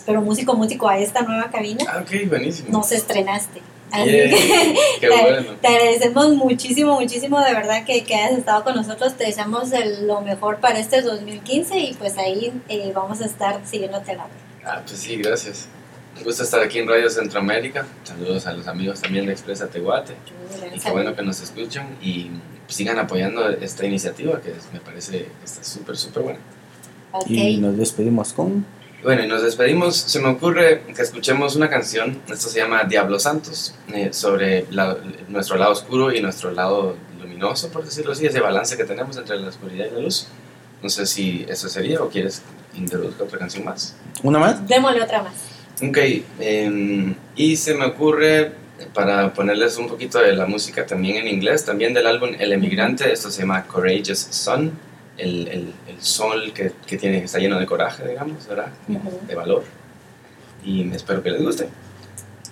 pero 0.06 0.20
músico, 0.20 0.54
músico 0.54 0.88
a 0.88 0.98
esta 0.98 1.22
nueva 1.22 1.50
cabina, 1.50 1.84
Ah, 1.88 2.02
ok, 2.02 2.28
buenísimo. 2.28 2.68
nos 2.70 2.92
estrenaste. 2.92 3.60
Así 3.90 4.10
Yeah, 4.10 4.28
que 4.30 4.76
Qué 5.00 5.08
bueno. 5.10 5.52
te 5.60 5.68
agradecemos 5.68 6.30
muchísimo, 6.34 6.98
muchísimo 6.98 7.40
de 7.40 7.52
verdad 7.54 7.84
que, 7.84 8.02
que 8.02 8.14
hayas 8.16 8.38
estado 8.38 8.64
con 8.64 8.74
nosotros. 8.74 9.14
Te 9.14 9.24
deseamos 9.26 9.70
el- 9.72 10.06
lo 10.08 10.20
mejor 10.20 10.58
para 10.58 10.78
este 10.80 11.00
2015 11.02 11.78
y 11.78 11.94
pues 11.94 12.18
ahí 12.18 12.52
eh, 12.68 12.90
vamos 12.94 13.20
a 13.20 13.26
estar 13.26 13.60
siguiéndote 13.64 14.16
la 14.16 14.26
Ah, 14.64 14.80
pues 14.84 14.98
sí, 14.98 15.16
gracias. 15.16 15.68
Un 16.16 16.24
gusto 16.24 16.42
estar 16.42 16.60
aquí 16.62 16.78
en 16.78 16.88
Radio 16.88 17.08
Centroamérica. 17.10 17.86
Saludos 18.02 18.46
a 18.46 18.52
los 18.54 18.66
amigos 18.66 19.00
también 19.00 19.26
de 19.26 19.32
Expresa 19.32 19.68
Teguate. 19.68 20.14
Y 20.74 20.80
qué 20.80 20.90
bueno 20.90 21.14
que 21.14 21.22
nos 21.22 21.40
escuchan 21.40 21.96
y 22.02 22.30
sigan 22.68 22.98
apoyando 22.98 23.48
esta 23.50 23.84
iniciativa 23.86 24.40
que 24.40 24.50
es- 24.50 24.72
me 24.72 24.80
parece 24.80 25.18
que 25.18 25.44
está 25.44 25.62
súper, 25.64 25.96
súper 25.96 26.22
buena. 26.22 26.38
Ok. 27.12 27.26
Y 27.30 27.56
nos 27.58 27.76
despedimos 27.76 28.32
con. 28.32 28.64
Bueno, 29.02 29.22
y 29.24 29.28
nos 29.28 29.42
despedimos. 29.42 29.96
Se 29.96 30.18
me 30.18 30.28
ocurre 30.30 30.82
que 30.96 31.02
escuchemos 31.02 31.56
una 31.56 31.68
canción, 31.68 32.18
esto 32.28 32.48
se 32.48 32.58
llama 32.58 32.84
Diablos 32.84 33.24
Santos, 33.24 33.74
eh, 33.92 34.10
sobre 34.12 34.66
la- 34.70 34.96
nuestro 35.28 35.56
lado 35.56 35.72
oscuro 35.72 36.12
y 36.12 36.20
nuestro 36.22 36.50
lado 36.52 36.96
luminoso, 37.20 37.68
por 37.68 37.84
decirlo 37.84 38.12
así, 38.12 38.26
ese 38.26 38.40
balance 38.40 38.76
que 38.76 38.84
tenemos 38.84 39.16
entre 39.18 39.38
la 39.38 39.48
oscuridad 39.48 39.86
y 39.90 39.94
la 39.94 40.00
luz. 40.00 40.26
No 40.82 40.88
sé 40.88 41.06
si 41.06 41.44
eso 41.48 41.68
sería 41.68 42.02
o 42.02 42.08
quieres 42.08 42.42
introduzca 42.74 43.24
otra 43.24 43.38
canción 43.38 43.64
más. 43.64 43.94
¿Una 44.22 44.38
más? 44.38 44.66
Démosle 44.66 45.02
otra 45.02 45.22
más. 45.22 45.34
Ok, 45.82 45.98
em, 46.40 47.14
y 47.36 47.56
se 47.56 47.74
me 47.74 47.84
ocurre 47.86 48.52
para 48.92 49.32
ponerles 49.32 49.76
un 49.78 49.88
poquito 49.88 50.18
de 50.18 50.34
la 50.34 50.46
música 50.46 50.84
también 50.86 51.16
en 51.16 51.28
inglés, 51.28 51.64
también 51.64 51.94
del 51.94 52.06
álbum 52.06 52.30
El 52.38 52.52
Emigrante, 52.52 53.12
esto 53.12 53.30
se 53.30 53.42
llama 53.42 53.64
Courageous 53.64 54.18
Sun, 54.18 54.72
el, 55.16 55.48
el, 55.48 55.72
el 55.86 56.00
sol 56.02 56.52
que, 56.52 56.72
que, 56.86 56.96
tiene, 56.96 57.20
que 57.20 57.26
está 57.26 57.38
lleno 57.38 57.58
de 57.58 57.66
coraje, 57.66 58.06
digamos, 58.08 58.46
¿verdad? 58.48 58.72
Ujú. 58.88 59.20
De 59.26 59.34
valor. 59.34 59.64
Y 60.64 60.90
espero 60.92 61.22
que 61.22 61.30
les 61.30 61.42
guste. 61.42 61.68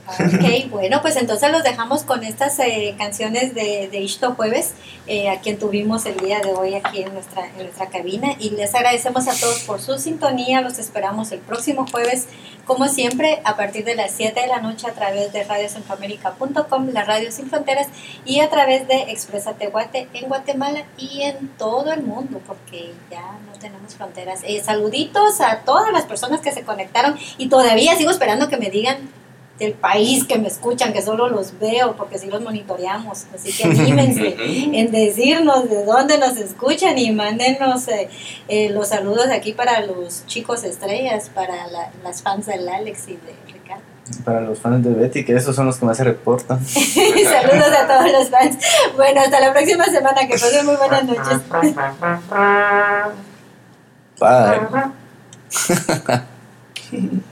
Ok, 0.04 0.68
bueno, 0.70 1.00
pues 1.00 1.16
entonces 1.16 1.52
los 1.52 1.62
dejamos 1.62 2.02
con 2.02 2.24
estas 2.24 2.58
eh, 2.58 2.94
canciones 2.98 3.54
de, 3.54 3.88
de 3.90 4.00
Ishto 4.00 4.34
Jueves, 4.34 4.72
eh, 5.06 5.30
a 5.30 5.40
quien 5.40 5.60
tuvimos 5.60 6.06
el 6.06 6.16
día 6.16 6.40
de 6.40 6.52
hoy 6.52 6.74
aquí 6.74 7.02
en 7.02 7.14
nuestra, 7.14 7.46
en 7.46 7.58
nuestra 7.58 7.86
cabina. 7.86 8.34
Y 8.40 8.50
les 8.50 8.74
agradecemos 8.74 9.28
a 9.28 9.34
todos 9.34 9.60
por 9.60 9.80
su 9.80 9.98
sintonía. 9.98 10.60
Los 10.60 10.80
esperamos 10.80 11.30
el 11.30 11.38
próximo 11.38 11.86
jueves, 11.88 12.26
como 12.66 12.88
siempre, 12.88 13.40
a 13.44 13.56
partir 13.56 13.84
de 13.84 13.94
las 13.94 14.10
7 14.10 14.40
de 14.40 14.48
la 14.48 14.60
noche 14.60 14.88
a 14.88 14.92
través 14.92 15.32
de 15.32 15.44
radiocentroamérica.com, 15.44 16.88
la 16.92 17.04
radio 17.04 17.30
sin 17.30 17.48
fronteras, 17.48 17.86
y 18.24 18.40
a 18.40 18.50
través 18.50 18.88
de 18.88 19.12
Expresa 19.12 19.52
Tehuate 19.52 20.08
en 20.14 20.28
Guatemala 20.28 20.84
y 20.98 21.22
en 21.22 21.48
todo 21.56 21.92
el 21.92 22.02
mundo, 22.02 22.40
porque 22.44 22.92
ya 23.08 23.38
no 23.46 23.58
tenemos 23.60 23.94
fronteras. 23.94 24.40
Eh, 24.42 24.60
saluditos 24.64 25.40
a 25.40 25.60
todas 25.60 25.92
las 25.92 26.06
personas 26.06 26.40
que 26.40 26.50
se 26.50 26.64
conectaron 26.64 27.16
y 27.38 27.48
todavía 27.48 27.94
sigo 27.96 28.10
esperando 28.10 28.48
que 28.48 28.56
me 28.56 28.68
digan 28.68 29.21
del 29.62 29.72
país 29.74 30.24
que 30.24 30.38
me 30.38 30.48
escuchan, 30.48 30.92
que 30.92 31.02
solo 31.02 31.28
los 31.28 31.58
veo, 31.58 31.96
porque 31.96 32.18
sí 32.18 32.26
los 32.28 32.42
monitoreamos. 32.42 33.24
Así 33.34 33.52
que 33.52 33.64
anímense 33.64 34.36
en 34.78 34.90
decirnos 34.92 35.68
de 35.70 35.84
dónde 35.84 36.18
nos 36.18 36.36
escuchan 36.36 36.98
y 36.98 37.10
mándenos 37.12 37.86
eh, 37.88 38.08
eh, 38.48 38.68
los 38.70 38.88
saludos 38.88 39.26
aquí 39.32 39.52
para 39.52 39.80
los 39.86 40.26
chicos 40.26 40.64
estrellas, 40.64 41.30
para 41.34 41.66
la- 41.68 41.90
las 42.02 42.22
fans 42.22 42.46
del 42.46 42.68
Alex 42.68 43.08
y 43.08 43.12
de 43.12 43.34
Ricardo. 43.52 43.82
Para 44.24 44.40
los 44.40 44.58
fans 44.58 44.84
de 44.84 44.90
Betty, 44.90 45.24
que 45.24 45.34
esos 45.36 45.54
son 45.56 45.66
los 45.66 45.78
que 45.78 45.86
más 45.86 45.96
se 45.96 46.04
reportan. 46.04 46.64
saludos 46.66 47.68
a 47.78 47.86
todos 47.86 48.10
los 48.12 48.28
fans. 48.28 48.58
Bueno, 48.96 49.20
hasta 49.20 49.40
la 49.40 49.52
próxima 49.52 49.84
semana, 49.86 50.26
que 50.26 50.34
pasen 50.34 50.66
muy 50.66 50.74
buenas 50.76 51.04
noches. 51.04 51.40
Bye. 54.20 54.60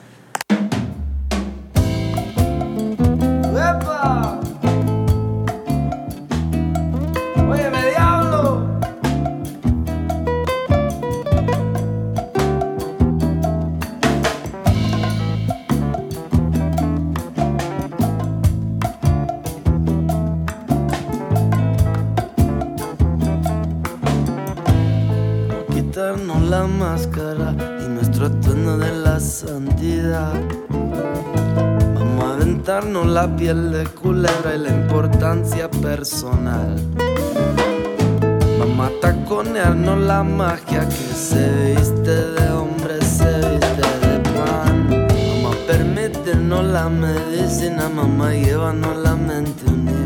máscara 26.69 27.55
y 27.85 27.89
nuestro 27.89 28.27
atuendo 28.27 28.79
de 28.79 28.93
la 28.93 29.21
santidad. 29.21 29.60
A 32.81 32.83
aventarnos 32.83 33.07
la 33.07 33.37
piel 33.37 33.73
de 33.73 33.85
culebra 33.85 34.55
y 34.55 34.59
la 34.59 34.71
importancia 34.71 35.71
personal. 35.71 36.77
A 38.81 38.91
taconearnos 39.03 39.99
la 39.99 40.23
magia 40.23 40.89
que 40.89 41.15
se 41.15 41.75
viste 41.75 42.33
de 42.33 42.51
hombre, 42.51 42.99
se 43.03 43.31
viste 43.51 43.87
de 44.07 44.19
pan. 44.33 45.07
Vamos 45.43 45.55
a 45.55 45.67
permitirnos 45.67 46.65
la 46.65 46.89
medicina, 46.89 47.91
mamá, 47.91 48.33
llévanos 48.33 48.97
la 48.97 49.15
mente 49.17 49.67
universal. 49.67 50.00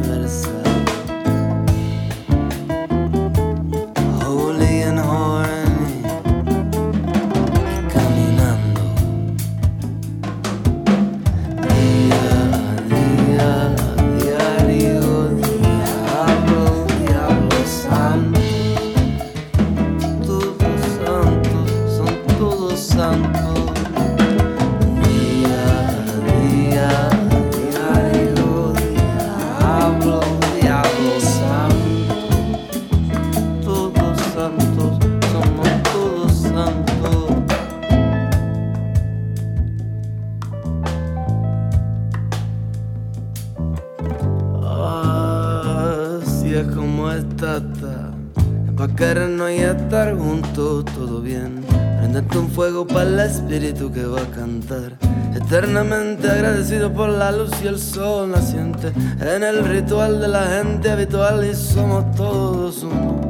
Y 57.65 57.66
el 57.66 57.78
sol 57.78 58.31
naciente. 58.31 58.93
En 59.20 59.43
el 59.43 59.65
ritual 59.65 60.20
de 60.20 60.28
la 60.28 60.45
gente 60.47 60.91
habitual 60.91 61.45
y 61.47 61.55
somos 61.55 62.15
todos 62.15 62.82
uno. 62.82 63.20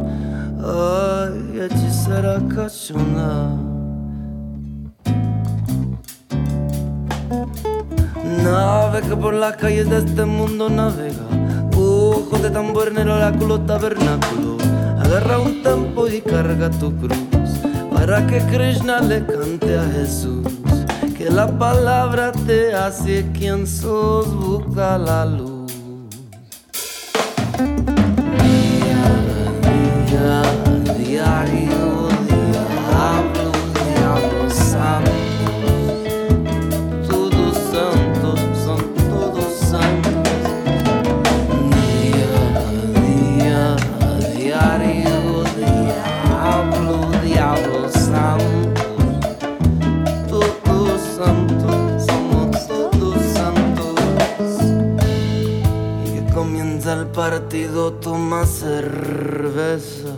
Ay, 0.60 1.60
hechicera 1.60 2.40
cachona. 2.52 3.56
Nave 8.42 9.02
que 9.02 9.16
por 9.16 9.34
las 9.34 9.56
calles 9.56 9.88
de 9.88 9.98
este 9.98 10.24
mundo 10.24 10.68
navega. 10.68 11.26
Ojos 11.76 12.42
de 12.42 12.50
tambor 12.50 12.88
en 12.88 12.98
el 12.98 13.10
oráculo 13.10 13.60
tabernáculo. 13.60 14.58
Agarra 14.98 15.38
un 15.38 15.62
tempo 15.62 16.08
y 16.08 16.20
carga 16.20 16.70
tu 16.70 16.92
cruz. 16.96 17.18
Para 17.92 18.26
que 18.26 18.38
Krishna 18.50 19.00
le 19.00 19.24
cante 19.24 19.78
a 19.78 19.84
Jesús. 19.84 20.53
Que 21.24 21.30
la 21.30 21.46
palabra 21.58 22.32
te 22.46 22.74
hace 22.74 23.24
quien 23.32 23.66
sos, 23.66 24.30
busca 24.34 24.98
la 24.98 25.24
luz. 25.24 25.43
Partido, 57.14 57.92
toma 57.92 58.44
cerveza. 58.44 60.14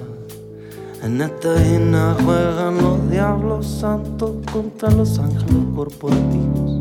En 1.03 1.21
esta 1.21 1.55
esquina 1.55 2.17
juegan 2.25 2.79
los 2.79 3.11
diablos 3.11 3.67
santos 3.67 4.33
contra 4.51 4.91
los 4.91 5.19
ángeles 5.19 5.65
corporativos. 5.75 6.81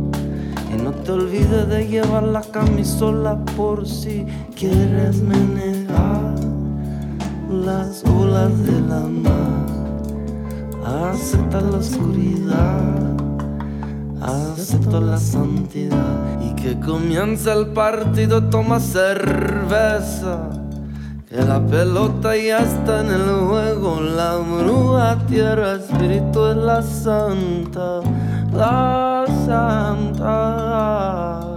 Y 0.74 0.82
no 0.82 0.92
te 0.92 1.12
olvides 1.12 1.68
de 1.68 1.88
llevar 1.88 2.24
la 2.24 2.42
camisola 2.42 3.44
por 3.58 3.86
si 3.88 4.26
quieres 4.56 5.22
menear 5.22 6.36
las 7.52 8.04
olas 8.06 8.52
de 8.66 8.82
la 8.82 9.02
mar. 9.02 9.66
Acepta 11.12 11.60
la 11.60 11.78
oscuridad, 11.78 13.18
acepto 14.22 15.02
la 15.02 15.18
santidad. 15.18 16.40
Y 16.42 16.54
que 16.56 16.80
comienza 16.80 17.54
el 17.54 17.68
partido, 17.68 18.44
toma 18.44 18.80
cerveza. 18.80 20.50
Que 21.28 21.42
la 21.42 21.60
pelota 21.66 22.38
ya 22.38 22.60
está 22.60 23.02
en 23.02 23.08
el 23.08 23.30
juego, 23.48 24.00
la 24.02 24.38
bruja, 24.38 25.18
tierra, 25.28 25.74
espíritu 25.74 26.46
es 26.46 26.58
la 26.58 26.82
santa, 26.82 28.00
la 28.54 29.26
santa. 29.46 31.55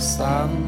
sun 0.00 0.59